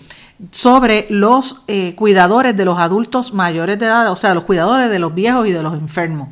sobre 0.49 1.05
los 1.11 1.61
eh, 1.67 1.93
cuidadores 1.93 2.57
de 2.57 2.65
los 2.65 2.79
adultos 2.79 3.35
mayores 3.35 3.77
de 3.77 3.85
edad, 3.85 4.11
o 4.11 4.15
sea, 4.15 4.33
los 4.33 4.43
cuidadores 4.43 4.89
de 4.89 4.97
los 4.97 5.13
viejos 5.13 5.45
y 5.45 5.51
de 5.51 5.61
los 5.61 5.75
enfermos. 5.75 6.29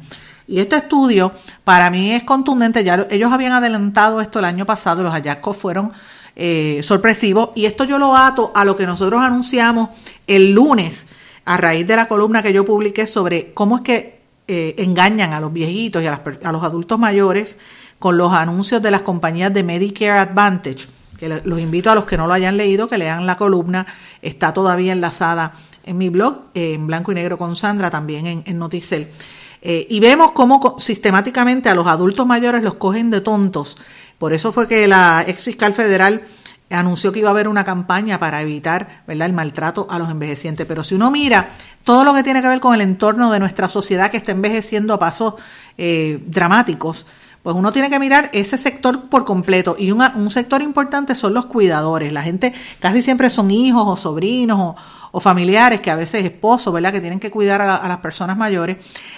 Y 0.49 0.59
este 0.59 0.77
estudio 0.77 1.31
para 1.63 1.91
mí 1.91 2.11
es 2.11 2.23
contundente, 2.23 2.83
ya 2.83 3.05
ellos 3.11 3.31
habían 3.31 3.51
adelantado 3.51 4.19
esto 4.19 4.39
el 4.39 4.45
año 4.45 4.65
pasado, 4.65 5.03
los 5.03 5.13
hallazgos 5.13 5.55
fueron 5.55 5.93
eh, 6.35 6.79
sorpresivos 6.81 7.51
y 7.53 7.65
esto 7.65 7.83
yo 7.83 7.99
lo 7.99 8.15
ato 8.15 8.51
a 8.55 8.65
lo 8.65 8.75
que 8.75 8.87
nosotros 8.87 9.21
anunciamos 9.21 9.89
el 10.25 10.53
lunes 10.53 11.05
a 11.45 11.57
raíz 11.57 11.85
de 11.85 11.95
la 11.95 12.07
columna 12.07 12.41
que 12.41 12.51
yo 12.51 12.65
publiqué 12.65 13.05
sobre 13.05 13.51
cómo 13.53 13.75
es 13.75 13.81
que 13.83 14.19
eh, 14.47 14.73
engañan 14.79 15.33
a 15.33 15.39
los 15.39 15.53
viejitos 15.53 16.01
y 16.01 16.07
a, 16.07 16.51
los 16.51 16.63
adultos 16.63 16.97
mayores 16.97 17.59
con 17.99 18.17
los 18.17 18.33
anuncios 18.33 18.81
de 18.81 18.89
las 18.89 19.03
compañías 19.03 19.53
de 19.53 19.61
Medicare 19.61 20.17
Advantage. 20.17 20.87
Que 21.19 21.41
los 21.43 21.59
invito 21.59 21.91
a 21.91 21.95
los 21.95 22.05
que 22.05 22.17
no 22.17 22.25
lo 22.25 22.33
hayan 22.33 22.57
leído 22.57 22.87
que 22.87 22.97
lean 22.97 23.27
la 23.27 23.37
columna, 23.37 23.85
está 24.23 24.51
todavía 24.51 24.93
enlazada 24.93 25.53
en 25.83 25.99
mi 25.99 26.09
blog, 26.09 26.45
en 26.55 26.87
blanco 26.87 27.11
y 27.11 27.15
negro 27.15 27.37
con 27.37 27.55
Sandra, 27.55 27.91
también 27.91 28.43
en, 28.45 28.57
Noticel. 28.57 29.09
Eh, 29.61 29.87
y 29.89 29.99
vemos 29.99 30.31
cómo 30.31 30.77
sistemáticamente 30.79 31.69
a 31.69 31.75
los 31.75 31.87
adultos 31.87 32.25
mayores 32.25 32.63
los 32.63 32.75
cogen 32.75 33.09
de 33.09 33.21
tontos. 33.21 33.77
Por 34.17 34.33
eso 34.33 34.51
fue 34.51 34.67
que 34.67 34.87
la 34.87 35.23
ex 35.27 35.43
fiscal 35.43 35.73
federal 35.73 36.23
anunció 36.69 37.11
que 37.11 37.19
iba 37.19 37.29
a 37.29 37.31
haber 37.31 37.47
una 37.47 37.65
campaña 37.65 38.19
para 38.19 38.41
evitar 38.41 39.03
¿verdad? 39.07 39.27
el 39.27 39.33
maltrato 39.33 39.87
a 39.89 39.99
los 39.99 40.09
envejecientes. 40.09 40.65
Pero 40.67 40.83
si 40.83 40.95
uno 40.95 41.11
mira 41.11 41.49
todo 41.83 42.03
lo 42.03 42.13
que 42.13 42.23
tiene 42.23 42.41
que 42.41 42.47
ver 42.47 42.59
con 42.59 42.75
el 42.75 42.81
entorno 42.81 43.31
de 43.31 43.39
nuestra 43.39 43.69
sociedad 43.69 44.11
que 44.11 44.17
está 44.17 44.31
envejeciendo 44.31 44.93
a 44.93 44.99
pasos 44.99 45.35
eh, 45.77 46.19
dramáticos, 46.25 47.07
pues 47.43 47.55
uno 47.55 47.71
tiene 47.71 47.89
que 47.89 47.99
mirar 47.99 48.29
ese 48.33 48.57
sector 48.57 49.09
por 49.09 49.23
completo. 49.23 49.75
Y 49.79 49.91
un 49.91 50.29
sector 50.29 50.61
importante 50.61 51.15
son 51.15 51.33
los 51.33 51.45
cuidadores. 51.45 52.11
La 52.11 52.21
gente 52.21 52.53
casi 52.79 53.01
siempre 53.01 53.29
son 53.29 53.49
hijos 53.49 53.83
o 53.87 53.95
sobrinos 53.95 54.59
o, 54.59 54.75
familiares, 55.19 55.81
que 55.81 55.91
a 55.91 55.95
veces 55.95 56.23
esposos, 56.23 56.73
¿verdad?, 56.73 56.91
que 56.91 57.01
tienen 57.01 57.19
que 57.19 57.31
cuidar 57.31 57.61
a, 57.61 57.87
las 57.87 57.97
personas 57.97 58.37
mayores. 58.37 58.77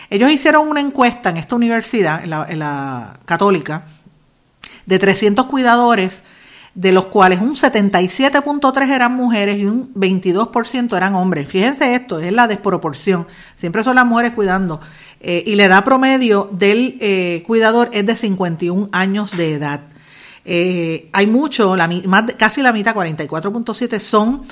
Ellos 0.09 0.31
hicieron 0.31 0.67
una 0.67 0.79
encuesta 0.79 1.29
en 1.29 1.37
esta 1.37 1.55
universidad, 1.55 2.23
en 2.23 2.29
la, 2.29 2.45
en 2.49 2.59
la 2.59 3.19
católica, 3.25 3.83
de 4.85 4.99
300 4.99 5.45
cuidadores 5.45 6.23
de 6.73 6.91
los 6.93 7.07
cuales 7.07 7.41
un 7.41 7.55
77.3 7.55 8.89
eran 8.89 9.13
mujeres 9.13 9.57
y 9.57 9.65
un 9.65 9.93
22% 9.93 10.95
eran 10.95 11.15
hombres. 11.15 11.49
Fíjense 11.49 11.93
esto, 11.93 12.19
es 12.19 12.31
la 12.31 12.47
desproporción. 12.47 13.27
Siempre 13.55 13.83
son 13.83 13.95
las 13.95 14.05
mujeres 14.05 14.33
cuidando. 14.33 14.79
Eh, 15.19 15.43
y 15.45 15.55
la 15.55 15.65
edad 15.65 15.83
promedio 15.83 16.49
del 16.51 16.97
eh, 17.01 17.43
cuidador 17.45 17.89
es 17.91 18.05
de 18.05 18.15
51 18.15 18.89
años 18.91 19.35
de 19.35 19.53
edad. 19.53 19.81
Eh, 20.45 21.09
hay 21.13 21.27
mucho, 21.27 21.75
la, 21.75 21.87
más, 22.05 22.33
casi 22.37 22.61
la 22.61 22.73
mitad, 22.73 22.95
44.7, 22.95 23.99
son 23.99 24.43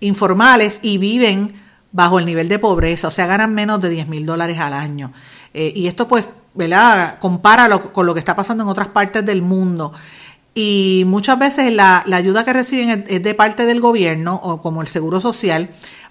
informales 0.00 0.80
y 0.82 0.98
viven 0.98 1.54
bajo 1.92 2.18
el 2.18 2.26
nivel 2.26 2.48
de 2.48 2.58
pobreza, 2.58 3.08
o 3.08 3.10
sea, 3.10 3.26
ganan 3.26 3.54
menos 3.54 3.80
de 3.80 3.88
10 3.88 4.08
mil 4.08 4.26
dólares 4.26 4.58
al 4.58 4.74
año. 4.74 5.12
y 5.52 5.86
esto 5.86 6.08
pues, 6.08 6.26
¿verdad? 6.54 7.18
Compáralo 7.20 7.92
con 7.92 8.06
lo 8.06 8.14
que 8.14 8.20
está 8.20 8.34
pasando 8.34 8.64
en 8.64 8.68
otras 8.68 8.88
partes 8.88 9.24
del 9.24 9.42
mundo 9.42 9.92
y 10.54 11.02
muchas 11.06 11.38
veces 11.38 11.72
la, 11.72 12.04
ayuda 12.12 12.44
que 12.44 12.52
reciben 12.52 13.04
es, 13.08 13.22
de 13.22 13.34
parte 13.34 13.66
del 13.66 13.80
gobierno 13.80 14.40
o 14.42 14.60
como 14.60 14.82
el 14.82 14.88
seguro 14.88 15.20
social, 15.20 15.70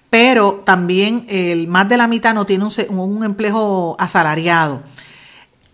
pero 0.10 0.62
también 0.66 1.26
el, 1.30 1.68
más 1.68 1.88
de 1.88 1.98
la 1.98 2.08
mitad 2.08 2.34
no 2.34 2.46
tiene 2.46 2.66
un, 2.66 3.00
un 3.00 3.24
empleo 3.24 3.96
asalariado. 3.98 4.84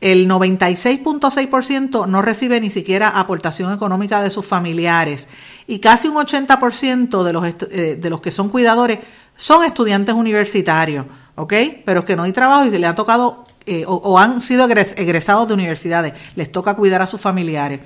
El 0.02 0.30
96.6% 0.30 2.08
no 2.08 2.22
recibe 2.22 2.62
ni 2.62 2.70
siquiera 2.70 3.10
aportación 3.10 3.74
económica 3.74 4.22
de 4.22 4.32
sus 4.32 4.46
familiares 4.46 5.28
y 5.68 5.80
casi 5.80 6.08
un 6.08 6.16
80% 6.16 7.24
de 7.24 7.34
los, 7.34 7.46
eh, 7.46 7.98
de 8.00 8.10
los 8.10 8.22
que 8.22 8.32
son 8.32 8.50
cuidadores 8.50 9.00
son 9.36 9.66
estudiantes 9.66 10.16
universitarios, 10.16 11.06
¿ok? 11.36 11.54
Pero 11.86 12.00
es 12.00 12.06
que 12.06 12.16
no 12.16 12.24
hay 12.24 12.32
trabajo 12.32 12.66
y 12.66 12.70
se 12.70 12.80
les 12.80 12.90
ha 12.90 12.96
tocado 12.96 13.44
eh, 13.66 13.84
o 13.86 14.18
han 14.18 14.42
sido 14.42 14.68
egresados 14.70 15.48
de 15.48 15.54
universidades, 15.54 16.14
les 16.36 16.52
toca 16.52 16.76
cuidar 16.76 17.02
a 17.02 17.08
sus 17.08 17.20
familiares. 17.20 17.82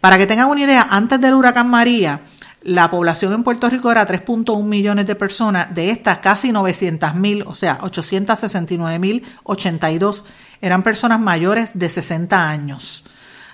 Para 0.00 0.16
que 0.16 0.26
tengan 0.26 0.48
una 0.48 0.60
idea, 0.60 0.86
antes 0.90 1.20
del 1.20 1.34
huracán 1.34 1.68
María, 1.68 2.20
la 2.62 2.90
población 2.90 3.32
en 3.32 3.42
Puerto 3.42 3.68
Rico 3.70 3.90
era 3.90 4.06
3.1 4.06 4.62
millones 4.64 5.06
de 5.06 5.14
personas, 5.14 5.74
de 5.74 5.90
estas 5.90 6.18
casi 6.18 6.52
900 6.52 7.14
mil, 7.14 7.42
o 7.42 7.54
sea, 7.54 7.78
869 7.82 8.98
mil 8.98 9.24
82 9.44 10.24
eran 10.60 10.82
personas 10.82 11.20
mayores 11.20 11.78
de 11.78 11.88
60 11.88 12.48
años. 12.48 13.04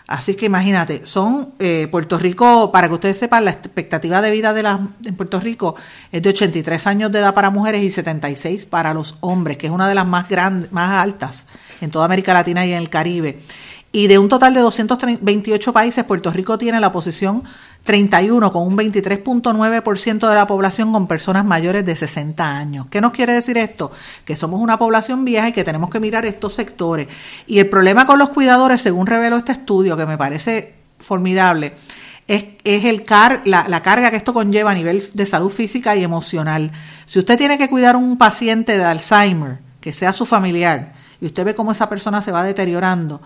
Así 0.07 0.35
que 0.35 0.47
imagínate, 0.47 1.07
son 1.07 1.55
eh, 1.59 1.89
Puerto 1.91 2.19
Rico, 2.19 2.71
para 2.71 2.89
que 2.89 2.95
ustedes 2.95 3.19
sepan, 3.19 3.47
la 3.47 3.53
expectativa 3.53 4.21
de 4.21 4.31
vida 4.31 4.53
de 4.53 4.63
la, 4.63 4.89
en 5.03 5.17
Puerto 5.17 5.41
Rico 5.41 5.77
es 6.13 6.23
de 6.23 6.29
83 6.29 6.87
años 6.87 7.11
de 7.11 7.21
edad 7.21 7.33
para 7.33 7.49
mujeres 7.49 7.83
y 7.83 7.91
76 7.91 8.67
para 8.67 8.93
los 8.93 9.17
hombres, 9.21 9.57
que 9.57 9.69
es 9.69 9.73
una 9.73 9.89
de 9.89 9.95
las 9.95 10.07
más 10.07 10.29
grandes, 10.29 10.71
más 10.73 10.91
altas 10.91 11.47
en 11.81 11.91
toda 11.91 12.05
América 12.05 12.35
Latina 12.35 12.67
y 12.67 12.73
en 12.73 12.79
el 12.79 12.91
Caribe. 12.91 13.41
Y 13.93 14.09
de 14.09 14.19
un 14.19 14.29
total 14.29 14.53
de 14.53 14.61
228 14.61 15.73
países, 15.73 16.05
Puerto 16.05 16.31
Rico 16.33 16.59
tiene 16.59 16.81
la 16.81 16.93
posición 16.93 17.45
31 17.85 18.51
con 18.51 18.67
un 18.67 18.77
23.9% 18.77 20.29
de 20.29 20.35
la 20.35 20.47
población 20.47 20.93
con 20.93 21.07
personas 21.07 21.45
mayores 21.45 21.85
de 21.85 21.95
60 21.95 22.57
años. 22.57 22.87
¿Qué 22.91 23.01
nos 23.01 23.13
quiere 23.13 23.35
decir 23.35 23.59
esto? 23.59 23.93
Que 24.25 24.37
somos 24.37 24.61
una 24.61 24.79
población 24.79 25.25
vieja 25.25 25.49
y 25.49 25.53
que 25.53 25.65
tenemos 25.65 25.91
que 25.91 26.01
mirar 26.01 26.25
estos 26.25 26.55
sectores. 26.55 27.09
Y 27.47 27.59
el 27.59 27.69
problema 27.69 28.07
con 28.07 28.19
los 28.19 28.31
cuidadores, 28.31 28.81
según 28.81 29.07
reveló 29.07 29.37
este 29.37 29.53
estudio, 29.53 29.97
que 29.97 30.07
me 30.07 30.17
parece 30.17 30.75
formidable, 30.99 31.75
es, 32.27 32.45
el 32.65 33.05
car, 33.05 33.43
la, 33.45 33.67
la, 33.69 33.83
carga 33.83 34.11
que 34.11 34.17
esto 34.17 34.33
conlleva 34.33 34.71
a 34.71 34.75
nivel 34.75 35.11
de 35.13 35.27
salud 35.27 35.51
física 35.51 35.95
y 35.95 36.03
emocional. 36.03 36.73
Si 37.05 37.19
usted 37.19 37.37
tiene 37.37 37.59
que 37.59 37.69
cuidar 37.69 37.97
a 37.97 37.99
un 37.99 38.17
paciente 38.17 38.79
de 38.79 38.85
Alzheimer, 38.85 39.59
que 39.83 39.93
sea 39.93 40.15
su 40.15 40.25
familiar, 40.25 40.95
y 41.21 41.27
usted 41.27 41.45
ve 41.45 41.55
cómo 41.55 41.73
esa 41.73 41.91
persona 41.91 42.23
se 42.23 42.33
va 42.33 42.43
deteriorando, 42.43 43.21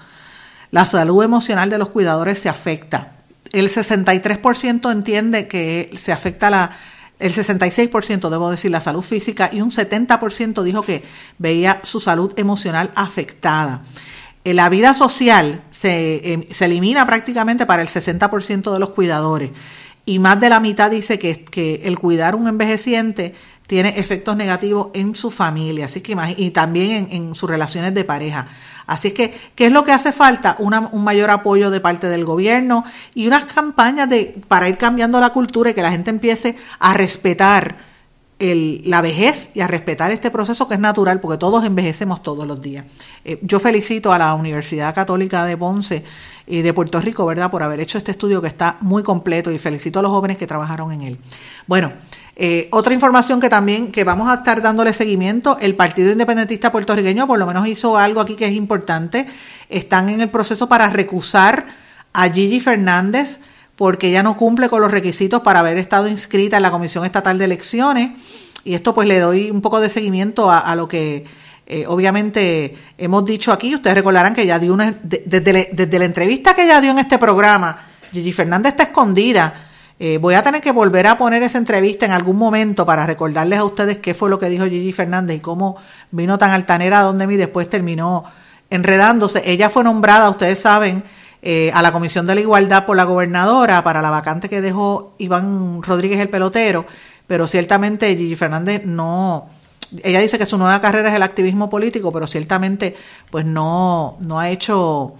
la 0.72 0.84
salud 0.84 1.22
emocional 1.22 1.70
de 1.70 1.78
los 1.78 1.90
cuidadores 1.90 2.40
se 2.40 2.48
afecta. 2.48 3.17
El 3.52 3.68
63% 3.68 4.92
entiende 4.92 5.48
que 5.48 5.90
se 5.98 6.12
afecta 6.12 6.50
la, 6.50 6.76
el 7.18 7.32
66% 7.32 8.30
debo 8.30 8.50
decir 8.50 8.70
la 8.70 8.80
salud 8.80 9.02
física 9.02 9.50
y 9.52 9.60
un 9.60 9.70
70% 9.70 10.62
dijo 10.62 10.82
que 10.82 11.02
veía 11.38 11.80
su 11.82 12.00
salud 12.00 12.32
emocional 12.36 12.90
afectada. 12.94 13.82
En 14.44 14.56
la 14.56 14.68
vida 14.68 14.94
social 14.94 15.62
se, 15.70 16.32
em, 16.32 16.44
se 16.50 16.66
elimina 16.66 17.06
prácticamente 17.06 17.66
para 17.66 17.82
el 17.82 17.88
60% 17.88 18.72
de 18.72 18.78
los 18.78 18.90
cuidadores 18.90 19.50
y 20.06 20.20
más 20.20 20.40
de 20.40 20.48
la 20.48 20.60
mitad 20.60 20.90
dice 20.90 21.18
que, 21.18 21.44
que 21.44 21.82
el 21.84 21.98
cuidar 21.98 22.34
un 22.34 22.48
envejeciente 22.48 23.34
tiene 23.68 23.90
efectos 24.00 24.34
negativos 24.34 24.88
en 24.94 25.14
su 25.14 25.30
familia 25.30 25.84
así 25.84 26.00
que, 26.00 26.16
y 26.38 26.50
también 26.50 27.08
en, 27.10 27.34
sus 27.34 27.48
relaciones 27.48 27.94
de 27.94 28.02
pareja. 28.02 28.48
Así 28.86 29.08
es 29.08 29.14
que, 29.14 29.38
¿qué 29.54 29.66
es 29.66 29.72
lo 29.72 29.84
que 29.84 29.92
hace 29.92 30.10
falta? 30.10 30.56
un 30.58 31.04
mayor 31.04 31.30
apoyo 31.30 31.70
de 31.70 31.78
parte 31.78 32.08
del 32.08 32.24
gobierno 32.24 32.84
y 33.14 33.26
unas 33.26 33.44
campañas 33.44 34.08
de, 34.08 34.40
para 34.48 34.70
ir 34.70 34.78
cambiando 34.78 35.20
la 35.20 35.30
cultura 35.30 35.70
y 35.70 35.74
que 35.74 35.82
la 35.82 35.90
gente 35.90 36.08
empiece 36.08 36.56
a 36.78 36.94
respetar 36.94 37.76
la 38.40 39.02
vejez 39.02 39.50
y 39.54 39.60
a 39.60 39.66
respetar 39.66 40.12
este 40.12 40.30
proceso 40.30 40.68
que 40.68 40.74
es 40.74 40.80
natural 40.80 41.20
porque 41.20 41.38
todos 41.38 41.64
envejecemos 41.64 42.22
todos 42.22 42.46
los 42.46 42.62
días. 42.62 42.84
Eh, 43.24 43.38
yo 43.42 43.58
felicito 43.60 44.12
a 44.12 44.18
la 44.18 44.32
Universidad 44.34 44.94
Católica 44.94 45.44
de 45.44 45.56
Ponce 45.56 46.04
y 46.46 46.62
de 46.62 46.72
Puerto 46.72 47.00
Rico, 47.00 47.26
¿verdad?, 47.26 47.50
por 47.50 47.62
haber 47.62 47.80
hecho 47.80 47.98
este 47.98 48.12
estudio 48.12 48.40
que 48.40 48.46
está 48.46 48.78
muy 48.80 49.02
completo 49.02 49.50
y 49.50 49.58
felicito 49.58 49.98
a 49.98 50.02
los 50.02 50.10
jóvenes 50.10 50.38
que 50.38 50.46
trabajaron 50.46 50.92
en 50.92 51.02
él. 51.02 51.18
Bueno, 51.66 51.92
eh, 52.40 52.68
otra 52.70 52.94
información 52.94 53.40
que 53.40 53.48
también 53.48 53.90
que 53.90 54.04
vamos 54.04 54.28
a 54.28 54.34
estar 54.34 54.62
dándole 54.62 54.94
seguimiento, 54.94 55.58
el 55.60 55.74
Partido 55.74 56.12
Independentista 56.12 56.70
Puertorriqueño 56.70 57.26
por 57.26 57.36
lo 57.36 57.46
menos 57.46 57.66
hizo 57.66 57.98
algo 57.98 58.20
aquí 58.20 58.36
que 58.36 58.46
es 58.46 58.52
importante. 58.52 59.26
Están 59.68 60.08
en 60.08 60.20
el 60.20 60.28
proceso 60.28 60.68
para 60.68 60.88
recusar 60.88 61.66
a 62.12 62.30
Gigi 62.30 62.60
Fernández 62.60 63.40
porque 63.74 64.10
ella 64.10 64.22
no 64.22 64.36
cumple 64.36 64.68
con 64.68 64.80
los 64.80 64.92
requisitos 64.92 65.42
para 65.42 65.58
haber 65.58 65.78
estado 65.78 66.06
inscrita 66.06 66.58
en 66.58 66.62
la 66.62 66.70
Comisión 66.70 67.04
Estatal 67.04 67.38
de 67.38 67.44
Elecciones. 67.46 68.12
Y 68.62 68.74
esto 68.74 68.94
pues 68.94 69.08
le 69.08 69.18
doy 69.18 69.50
un 69.50 69.60
poco 69.60 69.80
de 69.80 69.90
seguimiento 69.90 70.48
a, 70.48 70.72
lo 70.76 70.86
que 70.86 71.24
eh, 71.66 71.86
obviamente 71.88 72.76
hemos 72.98 73.24
dicho 73.24 73.50
aquí. 73.50 73.74
Ustedes 73.74 73.96
recordarán 73.96 74.34
que 74.34 74.42
ella 74.42 74.60
dio 74.60 74.72
una, 74.74 74.94
desde, 75.02 75.70
desde 75.72 75.98
la 75.98 76.04
entrevista 76.04 76.54
que 76.54 76.62
ella 76.62 76.80
dio 76.80 76.92
en 76.92 77.00
este 77.00 77.18
programa, 77.18 77.84
Gigi 78.12 78.32
Fernández 78.32 78.72
está 78.72 78.84
escondida. 78.84 79.67
Eh, 80.00 80.18
voy 80.18 80.34
a 80.34 80.42
tener 80.42 80.60
que 80.60 80.70
volver 80.70 81.08
a 81.08 81.18
poner 81.18 81.42
esa 81.42 81.58
entrevista 81.58 82.06
en 82.06 82.12
algún 82.12 82.36
momento 82.36 82.86
para 82.86 83.04
recordarles 83.04 83.58
a 83.58 83.64
ustedes 83.64 83.98
qué 83.98 84.14
fue 84.14 84.30
lo 84.30 84.38
que 84.38 84.48
dijo 84.48 84.64
Gigi 84.64 84.92
Fernández 84.92 85.38
y 85.38 85.40
cómo 85.40 85.76
vino 86.12 86.38
tan 86.38 86.52
altanera 86.52 87.00
donde 87.00 87.26
mí 87.26 87.36
después 87.36 87.68
terminó 87.68 88.24
enredándose. 88.70 89.42
Ella 89.44 89.70
fue 89.70 89.82
nombrada, 89.82 90.30
ustedes 90.30 90.60
saben, 90.60 91.02
eh, 91.42 91.72
a 91.74 91.82
la 91.82 91.92
Comisión 91.92 92.26
de 92.26 92.36
la 92.36 92.40
Igualdad 92.40 92.86
por 92.86 92.96
la 92.96 93.04
gobernadora 93.04 93.82
para 93.82 94.00
la 94.00 94.10
vacante 94.10 94.48
que 94.48 94.60
dejó 94.60 95.14
Iván 95.18 95.82
Rodríguez 95.82 96.20
el 96.20 96.28
pelotero, 96.28 96.86
pero 97.26 97.48
ciertamente 97.48 98.14
Gigi 98.16 98.36
Fernández 98.36 98.84
no, 98.84 99.48
ella 100.02 100.20
dice 100.20 100.38
que 100.38 100.46
su 100.46 100.58
nueva 100.58 100.80
carrera 100.80 101.08
es 101.08 101.16
el 101.16 101.22
activismo 101.22 101.68
político, 101.68 102.12
pero 102.12 102.26
ciertamente 102.26 102.94
pues 103.30 103.44
no, 103.44 104.16
no 104.20 104.38
ha 104.38 104.50
hecho 104.50 105.14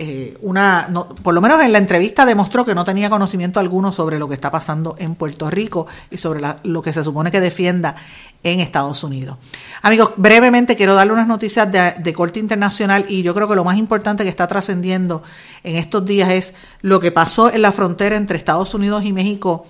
eh, 0.00 0.38
una, 0.42 0.88
por 1.24 1.34
lo 1.34 1.40
menos 1.40 1.60
en 1.60 1.72
la 1.72 1.78
entrevista 1.78 2.24
demostró 2.24 2.64
que 2.64 2.72
no 2.72 2.84
tenía 2.84 3.10
conocimiento 3.10 3.58
alguno 3.58 3.90
sobre 3.90 4.20
lo 4.20 4.28
que 4.28 4.34
está 4.34 4.48
pasando 4.48 4.94
en 4.96 5.16
Puerto 5.16 5.50
Rico 5.50 5.88
y 6.08 6.18
sobre 6.18 6.40
lo 6.62 6.82
que 6.82 6.92
se 6.92 7.02
supone 7.02 7.32
que 7.32 7.40
defienda 7.40 7.96
en 8.44 8.60
Estados 8.60 9.02
Unidos. 9.02 9.38
Amigos, 9.82 10.12
brevemente 10.16 10.76
quiero 10.76 10.94
darle 10.94 11.14
unas 11.14 11.26
noticias 11.26 11.68
de, 11.72 12.14
corte 12.14 12.38
internacional 12.38 13.06
y 13.08 13.24
yo 13.24 13.34
creo 13.34 13.48
que 13.48 13.56
lo 13.56 13.64
más 13.64 13.76
importante 13.76 14.22
que 14.22 14.30
está 14.30 14.46
trascendiendo 14.46 15.24
en 15.64 15.74
estos 15.74 16.06
días 16.06 16.30
es 16.30 16.54
lo 16.80 17.00
que 17.00 17.10
pasó 17.10 17.52
en 17.52 17.62
la 17.62 17.72
frontera 17.72 18.14
entre 18.14 18.38
Estados 18.38 18.74
Unidos 18.74 19.04
y 19.04 19.12
México 19.12 19.66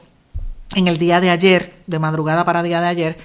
en 0.75 0.89
el 0.89 0.99
día 0.99 1.21
de 1.21 1.31
ayer, 1.31 1.73
de 1.87 1.99
madrugada 1.99 2.45
para 2.45 2.63
día 2.63 2.83
de 2.83 2.89
ayer, 2.89 3.19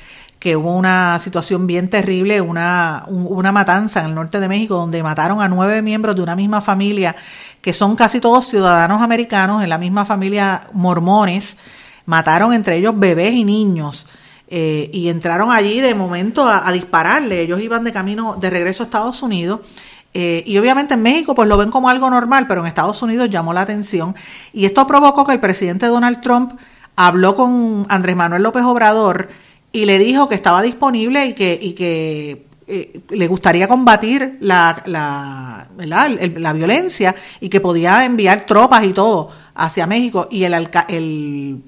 que 0.43 0.57
hubo 0.57 0.75
una 0.75 1.19
situación 1.19 1.67
bien 1.67 1.89
terrible, 1.89 2.41
una, 2.41 3.05
una 3.07 3.53
matanza 3.53 4.01
en 4.01 4.07
el 4.07 4.15
norte 4.15 4.41
de 4.41 4.49
México 4.49 4.75
donde 4.75 5.01
mataron 5.01 5.41
a 5.41 5.47
nueve 5.47 5.81
miembros 5.81 6.17
de 6.17 6.21
una 6.21 6.35
misma 6.35 6.59
familia, 6.59 7.15
que 7.61 7.71
son 7.71 7.95
casi 7.95 8.19
todos 8.19 8.49
ciudadanos 8.49 9.01
americanos, 9.01 9.63
en 9.63 9.69
la 9.69 9.77
misma 9.77 10.03
familia 10.03 10.67
mormones, 10.73 11.55
mataron 12.05 12.51
entre 12.51 12.75
ellos 12.75 12.93
bebés 12.93 13.31
y 13.31 13.45
niños. 13.45 14.05
Eh, 14.49 14.89
y 14.91 15.07
entraron 15.07 15.49
allí 15.49 15.79
de 15.79 15.95
momento 15.95 16.45
a, 16.45 16.69
dispararle. 16.73 17.39
Ellos 17.39 17.61
iban 17.61 17.85
de 17.85 17.93
camino 17.93 18.35
de 18.35 18.49
regreso 18.49 18.83
a 18.83 18.87
Estados 18.87 19.23
Unidos. 19.23 19.61
Eh, 20.13 20.43
y 20.45 20.57
obviamente 20.57 20.95
en 20.95 21.03
México 21.03 21.33
pues 21.35 21.47
lo 21.47 21.55
ven 21.55 21.71
como 21.71 21.87
algo 21.87 22.09
normal, 22.09 22.47
pero 22.49 22.59
en 22.59 22.67
Estados 22.67 23.01
Unidos 23.01 23.29
llamó 23.29 23.53
la 23.53 23.61
atención. 23.61 24.13
Y 24.51 24.65
esto 24.65 24.85
provocó 24.87 25.25
que 25.25 25.31
el 25.31 25.39
presidente 25.39 25.85
Donald 25.85 26.19
Trump 26.19 26.59
habló 26.97 27.33
con 27.33 27.85
Andrés 27.87 28.17
Manuel 28.17 28.43
López 28.43 28.63
Obrador 28.63 29.29
y 29.73 29.85
le 29.85 29.97
dijo 29.97 30.29
que 30.29 30.35
estaba 30.35 30.61
disponible 30.61 31.25
y 31.25 31.33
que, 31.33 31.57
y 31.59 31.73
que 31.73 32.45
eh, 32.67 33.01
le 33.09 33.27
gustaría 33.27 33.67
combatir 33.67 34.37
la, 34.39 34.81
la, 34.85 35.67
la, 35.77 36.53
violencia 36.53 37.15
y 37.41 37.49
que 37.49 37.59
podía 37.59 38.05
enviar 38.05 38.45
tropas 38.45 38.85
y 38.85 38.93
todo 38.93 39.31
hacia 39.55 39.87
México. 39.87 40.27
Y 40.29 40.43
el, 40.43 40.69
el 40.87 41.63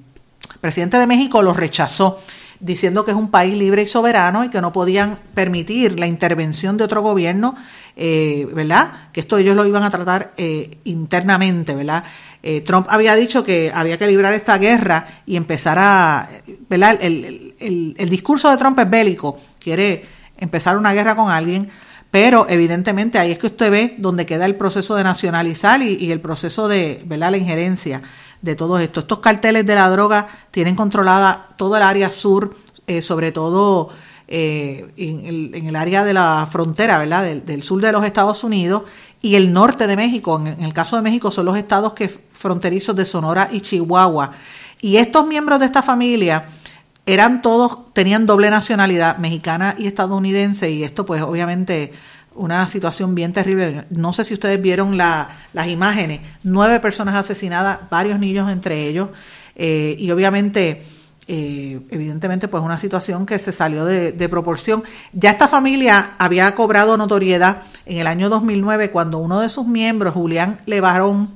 presidente 0.60 0.98
de 0.98 1.06
México 1.08 1.42
lo 1.42 1.52
rechazó 1.52 2.20
diciendo 2.60 3.04
que 3.04 3.10
es 3.10 3.16
un 3.16 3.30
país 3.30 3.56
libre 3.56 3.82
y 3.82 3.86
soberano 3.86 4.44
y 4.44 4.50
que 4.50 4.60
no 4.60 4.72
podían 4.72 5.18
permitir 5.34 5.98
la 5.98 6.06
intervención 6.06 6.76
de 6.76 6.84
otro 6.84 7.02
gobierno, 7.02 7.56
eh, 7.96 8.46
¿verdad? 8.52 9.10
Que 9.12 9.20
esto 9.20 9.38
ellos 9.38 9.56
lo 9.56 9.66
iban 9.66 9.82
a 9.82 9.90
tratar 9.90 10.32
eh, 10.36 10.78
internamente, 10.84 11.74
¿verdad? 11.74 12.04
Eh, 12.42 12.60
Trump 12.60 12.86
había 12.90 13.16
dicho 13.16 13.42
que 13.42 13.72
había 13.74 13.96
que 13.96 14.06
librar 14.06 14.32
esta 14.32 14.58
guerra 14.58 15.22
y 15.26 15.36
empezar 15.36 15.78
a, 15.78 16.28
¿verdad? 16.68 16.98
El, 17.00 17.54
el, 17.58 18.08
discurso 18.08 18.50
de 18.50 18.56
Trump 18.56 18.78
es 18.78 18.88
bélico, 18.88 19.38
quiere 19.58 20.04
empezar 20.38 20.76
una 20.78 20.92
guerra 20.92 21.16
con 21.16 21.30
alguien, 21.30 21.68
pero 22.10 22.46
evidentemente 22.48 23.18
ahí 23.18 23.32
es 23.32 23.38
que 23.38 23.48
usted 23.48 23.70
ve 23.70 23.94
donde 23.98 24.26
queda 24.26 24.46
el 24.46 24.54
proceso 24.54 24.94
de 24.94 25.04
nacionalizar 25.04 25.82
y, 25.82 25.96
y 25.96 26.12
el 26.12 26.20
proceso 26.20 26.68
de, 26.68 27.02
¿verdad? 27.04 27.32
La 27.32 27.38
injerencia 27.38 28.02
de 28.46 28.56
todo 28.56 28.78
esto. 28.78 29.00
Estos 29.00 29.18
carteles 29.18 29.66
de 29.66 29.74
la 29.74 29.90
droga 29.90 30.26
tienen 30.50 30.74
controlada 30.74 31.48
todo 31.56 31.76
el 31.76 31.82
área 31.82 32.10
sur, 32.10 32.56
eh, 32.86 33.02
sobre 33.02 33.32
todo 33.32 33.90
eh, 34.28 34.86
en, 34.96 35.66
el, 35.68 35.76
área 35.76 36.02
de 36.04 36.14
la 36.14 36.48
frontera, 36.50 36.98
¿verdad? 36.98 37.24
Del, 37.44 37.62
sur 37.62 37.82
de 37.82 37.92
los 37.92 38.04
Estados 38.04 38.42
Unidos 38.42 38.84
y 39.20 39.34
el 39.34 39.52
norte 39.52 39.86
de 39.86 39.96
México. 39.96 40.40
En, 40.40 40.64
el 40.64 40.72
caso 40.72 40.96
de 40.96 41.02
México 41.02 41.30
son 41.30 41.44
los 41.44 41.58
estados 41.58 41.92
que 41.92 42.08
fronterizos 42.08 42.96
de 42.96 43.04
Sonora 43.04 43.48
y 43.52 43.60
Chihuahua. 43.60 44.32
Y 44.80 44.96
estos 44.96 45.26
miembros 45.26 45.60
de 45.60 45.66
esta 45.66 45.82
familia 45.82 46.46
eran 47.04 47.42
todos, 47.42 47.92
tenían 47.92 48.26
doble 48.26 48.50
nacionalidad, 48.50 49.18
mexicana 49.18 49.74
y 49.78 49.86
estadounidense, 49.86 50.70
y 50.70 50.82
esto 50.82 51.06
pues 51.06 51.22
obviamente 51.22 51.92
una 52.36 52.66
situación 52.66 53.14
bien 53.14 53.32
terrible. 53.32 53.84
No 53.90 54.12
sé 54.12 54.24
si 54.24 54.34
ustedes 54.34 54.60
vieron 54.60 54.96
la, 54.96 55.28
las 55.52 55.68
imágenes, 55.68 56.20
nueve 56.42 56.80
personas 56.80 57.14
asesinadas, 57.14 57.80
varios 57.90 58.18
niños 58.18 58.50
entre 58.50 58.86
ellos, 58.86 59.08
eh, 59.54 59.96
y 59.98 60.10
obviamente, 60.10 60.82
eh, 61.26 61.80
evidentemente, 61.90 62.48
pues 62.48 62.62
una 62.62 62.78
situación 62.78 63.26
que 63.26 63.38
se 63.38 63.52
salió 63.52 63.84
de, 63.84 64.12
de, 64.12 64.28
proporción. 64.28 64.84
Ya 65.12 65.30
esta 65.30 65.48
familia 65.48 66.12
había 66.18 66.54
cobrado 66.54 66.96
notoriedad 66.96 67.62
en 67.86 67.98
el 67.98 68.06
año 68.06 68.28
2009 68.28 68.90
cuando 68.90 69.18
uno 69.18 69.40
de 69.40 69.48
sus 69.48 69.66
miembros, 69.66 70.14
Julián 70.14 70.60
Levarón, 70.66 71.30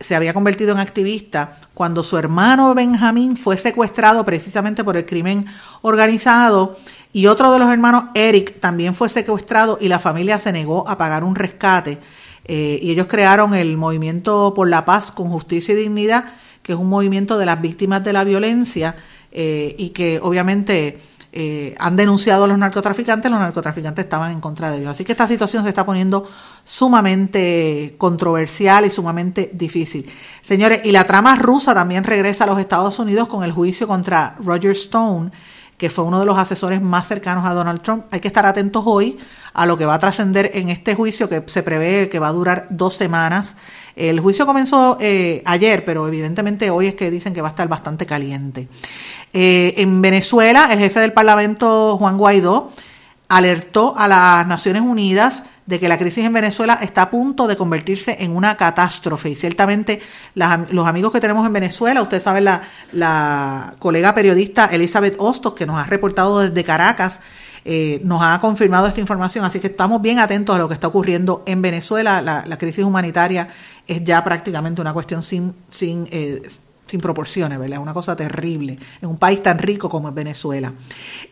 se 0.00 0.16
había 0.16 0.32
convertido 0.32 0.72
en 0.72 0.78
activista 0.78 1.58
cuando 1.74 2.02
su 2.02 2.16
hermano 2.16 2.74
Benjamín 2.74 3.36
fue 3.36 3.58
secuestrado 3.58 4.24
precisamente 4.24 4.82
por 4.82 4.96
el 4.96 5.04
crimen 5.04 5.46
organizado 5.82 6.76
y 7.12 7.26
otro 7.26 7.52
de 7.52 7.58
los 7.58 7.70
hermanos, 7.70 8.04
Eric, 8.14 8.60
también 8.60 8.94
fue 8.94 9.08
secuestrado 9.08 9.78
y 9.80 9.88
la 9.88 9.98
familia 9.98 10.38
se 10.38 10.52
negó 10.52 10.88
a 10.88 10.96
pagar 10.96 11.22
un 11.22 11.34
rescate. 11.34 11.98
Eh, 12.44 12.78
y 12.82 12.90
ellos 12.90 13.06
crearon 13.06 13.54
el 13.54 13.76
Movimiento 13.76 14.54
por 14.54 14.68
la 14.68 14.84
Paz 14.84 15.12
con 15.12 15.28
Justicia 15.28 15.74
y 15.74 15.76
Dignidad, 15.76 16.24
que 16.62 16.72
es 16.72 16.78
un 16.78 16.88
movimiento 16.88 17.36
de 17.36 17.46
las 17.46 17.60
víctimas 17.60 18.02
de 18.02 18.12
la 18.12 18.24
violencia 18.24 18.96
eh, 19.32 19.74
y 19.78 19.90
que 19.90 20.18
obviamente 20.22 20.98
eh, 21.32 21.76
han 21.78 21.94
denunciado 21.96 22.44
a 22.44 22.46
los 22.48 22.58
narcotraficantes, 22.58 23.30
los 23.30 23.40
narcotraficantes 23.40 24.04
estaban 24.04 24.32
en 24.32 24.40
contra 24.40 24.70
de 24.70 24.78
ellos. 24.78 24.90
Así 24.90 25.04
que 25.04 25.12
esta 25.12 25.28
situación 25.28 25.62
se 25.62 25.68
está 25.68 25.86
poniendo 25.86 26.28
sumamente 26.64 27.94
controversial 27.98 28.84
y 28.84 28.90
sumamente 28.90 29.50
difícil. 29.52 30.10
Señores, 30.40 30.80
y 30.84 30.92
la 30.92 31.04
trama 31.04 31.36
rusa 31.36 31.74
también 31.74 32.04
regresa 32.04 32.44
a 32.44 32.46
los 32.48 32.58
Estados 32.58 32.98
Unidos 32.98 33.28
con 33.28 33.44
el 33.44 33.52
juicio 33.52 33.86
contra 33.86 34.36
Roger 34.40 34.72
Stone 34.72 35.30
que 35.80 35.88
fue 35.88 36.04
uno 36.04 36.20
de 36.20 36.26
los 36.26 36.36
asesores 36.36 36.82
más 36.82 37.08
cercanos 37.08 37.46
a 37.46 37.54
Donald 37.54 37.80
Trump. 37.80 38.04
Hay 38.10 38.20
que 38.20 38.28
estar 38.28 38.44
atentos 38.44 38.82
hoy 38.84 39.18
a 39.52 39.66
lo 39.66 39.76
que 39.76 39.86
va 39.86 39.94
a 39.94 39.98
trascender 39.98 40.50
en 40.54 40.70
este 40.70 40.94
juicio 40.94 41.28
que 41.28 41.42
se 41.46 41.62
prevé 41.62 42.08
que 42.08 42.18
va 42.18 42.28
a 42.28 42.32
durar 42.32 42.66
dos 42.70 42.94
semanas. 42.94 43.54
El 43.96 44.20
juicio 44.20 44.46
comenzó 44.46 44.96
eh, 45.00 45.42
ayer, 45.44 45.84
pero 45.84 46.06
evidentemente 46.06 46.70
hoy 46.70 46.86
es 46.86 46.94
que 46.94 47.10
dicen 47.10 47.34
que 47.34 47.42
va 47.42 47.48
a 47.48 47.50
estar 47.50 47.68
bastante 47.68 48.06
caliente. 48.06 48.68
Eh, 49.32 49.74
en 49.76 50.00
Venezuela, 50.00 50.72
el 50.72 50.78
jefe 50.78 51.00
del 51.00 51.12
Parlamento, 51.12 51.96
Juan 51.98 52.16
Guaidó, 52.16 52.72
alertó 53.28 53.94
a 53.96 54.08
las 54.08 54.46
Naciones 54.46 54.82
Unidas 54.82 55.44
de 55.66 55.78
que 55.78 55.88
la 55.88 55.98
crisis 55.98 56.24
en 56.24 56.32
Venezuela 56.32 56.80
está 56.82 57.02
a 57.02 57.10
punto 57.10 57.46
de 57.46 57.56
convertirse 57.56 58.16
en 58.18 58.34
una 58.34 58.56
catástrofe. 58.56 59.30
Y 59.30 59.36
ciertamente 59.36 60.02
los 60.34 60.88
amigos 60.88 61.12
que 61.12 61.20
tenemos 61.20 61.46
en 61.46 61.52
Venezuela, 61.52 62.02
usted 62.02 62.20
sabe 62.20 62.40
la, 62.40 62.62
la 62.90 63.74
colega 63.78 64.12
periodista 64.12 64.66
Elizabeth 64.66 65.14
Hostos, 65.18 65.54
que 65.54 65.66
nos 65.66 65.78
ha 65.78 65.84
reportado 65.84 66.40
desde 66.40 66.64
Caracas, 66.64 67.20
eh, 67.64 68.00
nos 68.04 68.22
ha 68.22 68.40
confirmado 68.40 68.86
esta 68.86 69.00
información, 69.00 69.44
así 69.44 69.60
que 69.60 69.68
estamos 69.68 70.00
bien 70.00 70.18
atentos 70.18 70.56
a 70.56 70.58
lo 70.58 70.68
que 70.68 70.74
está 70.74 70.88
ocurriendo 70.88 71.42
en 71.46 71.62
Venezuela. 71.62 72.22
La, 72.22 72.58
crisis 72.58 72.84
humanitaria 72.84 73.48
es 73.86 74.02
ya 74.04 74.22
prácticamente 74.24 74.80
una 74.80 74.92
cuestión 74.92 75.22
sin, 75.22 75.54
sin, 75.70 76.08
eh, 76.10 76.42
sin 76.86 77.00
proporciones, 77.00 77.58
¿verdad? 77.58 77.78
Una 77.78 77.94
cosa 77.94 78.16
terrible 78.16 78.78
en 79.00 79.08
un 79.08 79.18
país 79.18 79.42
tan 79.42 79.58
rico 79.58 79.88
como 79.88 80.08
es 80.08 80.14
Venezuela. 80.14 80.72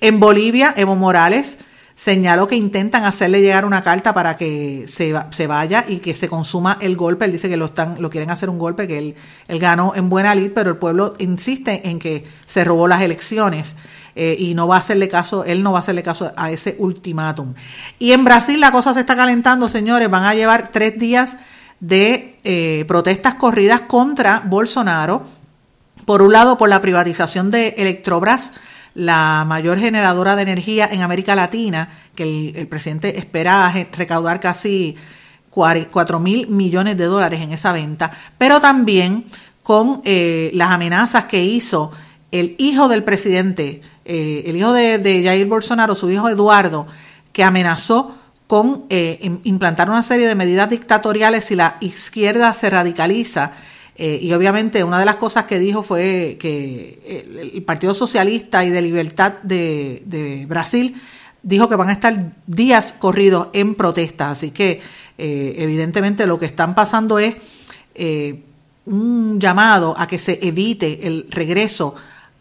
En 0.01 0.21
Bolivia, 0.21 0.75
Evo 0.77 0.97
Morales 0.97 1.59
señaló 1.99 2.47
que 2.47 2.55
intentan 2.55 3.05
hacerle 3.05 3.41
llegar 3.41 3.65
una 3.65 3.83
carta 3.83 4.15
para 4.15 4.37
que 4.37 4.85
se, 4.87 5.13
se 5.31 5.47
vaya 5.49 5.85
y 5.89 5.99
que 5.99 6.15
se 6.15 6.29
consuma 6.29 6.79
el 6.81 6.97
golpe. 6.97 7.25
Él 7.25 7.33
dice 7.33 7.49
que 7.49 7.57
lo 7.57 7.67
están, 7.67 8.01
lo 8.01 8.09
quieren 8.09 8.31
hacer 8.31 8.49
un 8.49 8.59
golpe, 8.59 8.87
que 8.87 8.99
él, 8.99 9.15
él 9.49 9.59
ganó 9.59 9.95
en 9.97 10.09
buena 10.09 10.33
lid, 10.37 10.53
pero 10.55 10.71
el 10.71 10.77
pueblo 10.77 11.15
insiste 11.19 11.89
en 11.89 11.99
que 11.99 12.25
se 12.47 12.63
robó 12.63 12.87
las 12.87 13.03
elecciones. 13.03 13.75
Eh, 14.21 14.35
y 14.37 14.55
no 14.55 14.67
va 14.67 14.75
a 14.75 14.81
hacerle 14.81 15.09
caso, 15.09 15.45
él 15.45 15.63
no 15.63 15.71
va 15.71 15.79
a 15.79 15.81
hacerle 15.83 16.03
caso 16.03 16.33
a 16.37 16.51
ese 16.51 16.75
ultimátum. 16.81 17.55
Y 18.01 18.11
en 18.11 18.25
Brasil 18.25 18.61
la 18.61 18.73
cosa 18.73 18.93
se 18.93 18.99
está 18.99 19.15
calentando, 19.15 19.69
señores, 19.69 20.11
van 20.11 20.25
a 20.25 20.35
llevar 20.35 20.71
tres 20.73 20.99
días 20.99 21.37
de 21.79 22.37
eh, 22.43 22.85
protestas 22.89 23.37
corridas 23.37 23.83
contra 23.83 24.43
Bolsonaro. 24.45 25.23
Por 26.05 26.23
un 26.23 26.33
lado, 26.33 26.59
por 26.59 26.69
la 26.69 26.81
privatización 26.81 27.53
de 27.53 27.77
Electrobras, 27.79 28.55
la 28.97 29.45
mayor 29.47 29.79
generadora 29.79 30.35
de 30.35 30.43
energía 30.43 30.89
en 30.91 31.03
América 31.03 31.37
Latina, 31.37 31.91
que 32.17 32.25
el, 32.57 32.67
presidente 32.67 33.19
espera 33.19 33.73
recaudar 33.93 34.41
casi 34.41 34.97
4 35.49 36.19
mil 36.19 36.49
millones 36.49 36.99
de 36.99 37.05
dólares 37.05 37.41
en 37.41 37.53
esa 37.53 37.73
venta, 37.73 38.11
pero 38.37 38.61
también 38.61 39.27
con 39.63 40.03
eh, 40.05 40.51
las 40.55 40.73
amenazas 40.73 41.27
que 41.27 41.45
hizo 41.45 41.93
el 42.31 42.57
hijo 42.59 42.89
del 42.89 43.05
presidente, 43.05 43.81
el 44.09 44.57
hijo 44.57 44.73
de, 44.73 45.23
Jair 45.23 45.47
Bolsonaro, 45.47 45.95
su 45.95 46.11
hijo 46.11 46.29
Eduardo, 46.29 46.87
que 47.33 47.45
amenazó 47.45 48.15
con 48.47 48.87
eh, 48.89 49.19
implantar 49.45 49.91
una 49.91 50.03
serie 50.03 50.27
de 50.27 50.35
medidas 50.35 50.71
dictatoriales 50.71 51.45
si 51.45 51.55
la 51.55 51.77
izquierda 51.81 52.53
se 52.55 52.71
radicaliza 52.71 53.53
Eh, 54.01 54.21
y 54.23 54.33
obviamente 54.33 54.85
una 54.85 55.01
de 55.01 55.05
las 55.05 55.17
cosas 55.17 55.47
que 55.47 55.59
dijo 55.59 55.83
fue 55.83 56.37
que 56.39 57.51
el, 57.53 57.63
Partido 57.65 57.95
Socialista 57.95 58.65
y 58.65 58.71
de 58.71 58.81
Libertad 58.81 59.33
de, 59.43 60.47
Brasil 60.49 60.95
dijo 61.43 61.69
que 61.69 61.75
van 61.75 61.89
a 61.89 61.95
estar 61.95 62.15
días 62.47 62.93
corridos 62.93 63.49
en 63.53 63.75
protesta. 63.75 64.31
Así 64.31 64.53
que 64.53 64.81
eh, 65.19 65.57
evidentemente 65.59 66.29
lo 66.29 66.39
que 66.39 66.47
están 66.47 66.77
pasando 66.77 67.19
es 67.19 67.35
un 68.87 69.41
llamado 69.41 69.97
a 69.99 70.07
que 70.07 70.21
se 70.21 70.39
evite 70.47 71.09
el 71.09 71.27
regreso 71.29 71.97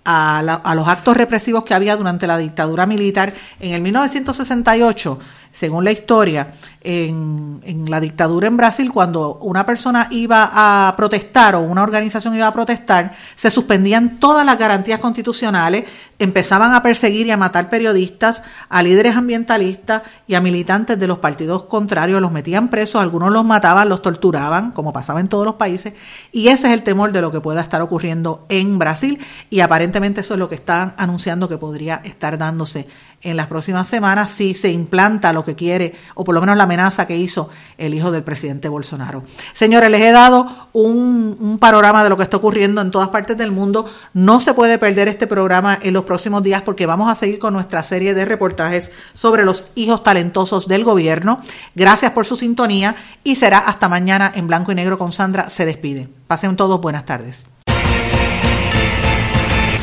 a, 0.09 0.39
a, 0.39 0.75
los 0.75 0.87
actos 0.87 1.17
represivos 1.17 1.65
que 1.65 1.73
había 1.73 1.97
durante 1.97 2.27
la 2.27 2.37
dictadura 2.37 2.85
militar 2.85 3.33
en 3.59 3.73
el 3.73 3.81
1968 3.81 5.19
según 5.57 5.83
la 5.83 5.91
historia, 5.91 6.53
en, 6.81 7.85
la 7.87 7.99
dictadura 7.99 8.47
en 8.47 8.57
Brasil, 8.57 8.91
cuando 8.93 9.39
una 9.41 9.65
persona 9.65 10.07
iba 10.11 10.51
a 10.53 10.95
protestar 10.95 11.55
o 11.55 11.61
una 11.61 11.81
organización 11.81 12.35
iba 12.35 12.45
a 12.45 12.53
protestar, 12.53 13.15
se 13.35 13.49
suspendían 13.49 14.19
todas 14.19 14.45
las 14.45 14.59
garantías 14.59 14.99
constitucionales, 14.99 15.85
empezaban 16.19 16.75
a 16.75 16.83
perseguir 16.83 17.25
y 17.25 17.31
a 17.31 17.37
matar 17.37 17.71
periodistas, 17.71 18.43
a 18.69 18.83
líderes 18.83 19.15
ambientalistas 19.15 20.03
y 20.27 20.35
a 20.35 20.41
militantes 20.41 20.99
de 20.99 21.07
los 21.07 21.17
partidos 21.17 21.63
contrarios, 21.63 22.21
los 22.21 22.31
metían 22.31 22.67
presos, 22.67 23.01
algunos 23.01 23.31
los 23.31 23.43
mataban, 23.43 23.89
los 23.89 24.03
torturaban, 24.03 24.71
como 24.71 24.93
pasaba 24.93 25.21
en 25.21 25.27
todos 25.27 25.43
los 25.43 25.55
países, 25.55 25.93
y 26.31 26.49
ese 26.49 26.67
es 26.67 26.73
el 26.73 26.83
temor 26.83 27.11
de 27.11 27.21
lo 27.21 27.31
que 27.31 27.41
pueda 27.41 27.61
estar 27.61 27.81
ocurriendo 27.81 28.45
en 28.49 28.77
Brasil, 28.77 29.19
y 29.49 29.61
aparentemente 29.61 30.21
eso 30.21 30.35
es 30.35 30.39
lo 30.39 30.47
que 30.47 30.55
están 30.55 30.93
anunciando 30.97 31.49
que 31.49 31.57
podría 31.57 31.99
estar 32.03 32.37
dándose 32.37 32.87
en 33.23 33.35
las 33.35 33.47
próximas 33.47 33.87
semanas 33.87 34.31
si 34.31 34.53
se 34.53 34.69
implanta 34.69 35.33
lo 35.33 35.43
que 35.43 35.55
quiere, 35.55 35.95
o 36.15 36.23
por 36.23 36.35
lo 36.35 36.41
menos 36.41 36.57
la 36.57 36.63
amenaza 36.63 37.07
que 37.07 37.17
hizo 37.17 37.49
el 37.77 37.93
hijo 37.93 38.11
del 38.11 38.23
presidente 38.23 38.69
Bolsonaro. 38.69 39.23
Señores, 39.53 39.89
les 39.89 40.01
he 40.01 40.11
dado 40.11 40.47
un, 40.73 41.57
panorama 41.59 42.03
de 42.03 42.09
lo 42.09 42.17
que 42.17 42.23
está 42.23 42.37
ocurriendo 42.37 42.81
en 42.81 42.91
todas 42.91 43.09
partes 43.09 43.37
del 43.37 43.51
mundo. 43.51 43.85
No 44.13 44.39
se 44.39 44.53
puede 44.53 44.77
perder 44.77 45.07
este 45.07 45.27
programa 45.27 45.77
en 45.81 45.93
los 45.93 46.03
próximos 46.03 46.43
días 46.43 46.61
porque 46.61 46.85
vamos 46.85 47.11
a 47.11 47.15
seguir 47.15 47.39
con 47.39 47.53
nuestra 47.53 47.83
serie 47.83 48.13
de 48.13 48.25
reportajes 48.25 48.91
sobre 49.13 49.43
los 49.43 49.71
hijos 49.75 50.03
talentosos 50.03 50.67
del 50.67 50.83
gobierno. 50.83 51.41
Gracias 51.73 52.11
por 52.11 52.25
su 52.25 52.35
sintonía 52.35 52.95
y 53.23 53.35
será 53.35 53.57
hasta 53.57 53.89
mañana 53.89 54.31
en 54.35 54.47
blanco 54.47 54.71
y 54.71 54.75
negro 54.75 54.97
con 54.97 55.11
Sandra. 55.11 55.49
Se 55.49 55.65
despide. 55.65 56.07
Pasen 56.27 56.55
todos 56.55 56.79
buenas 56.79 57.05
tardes. 57.05 57.56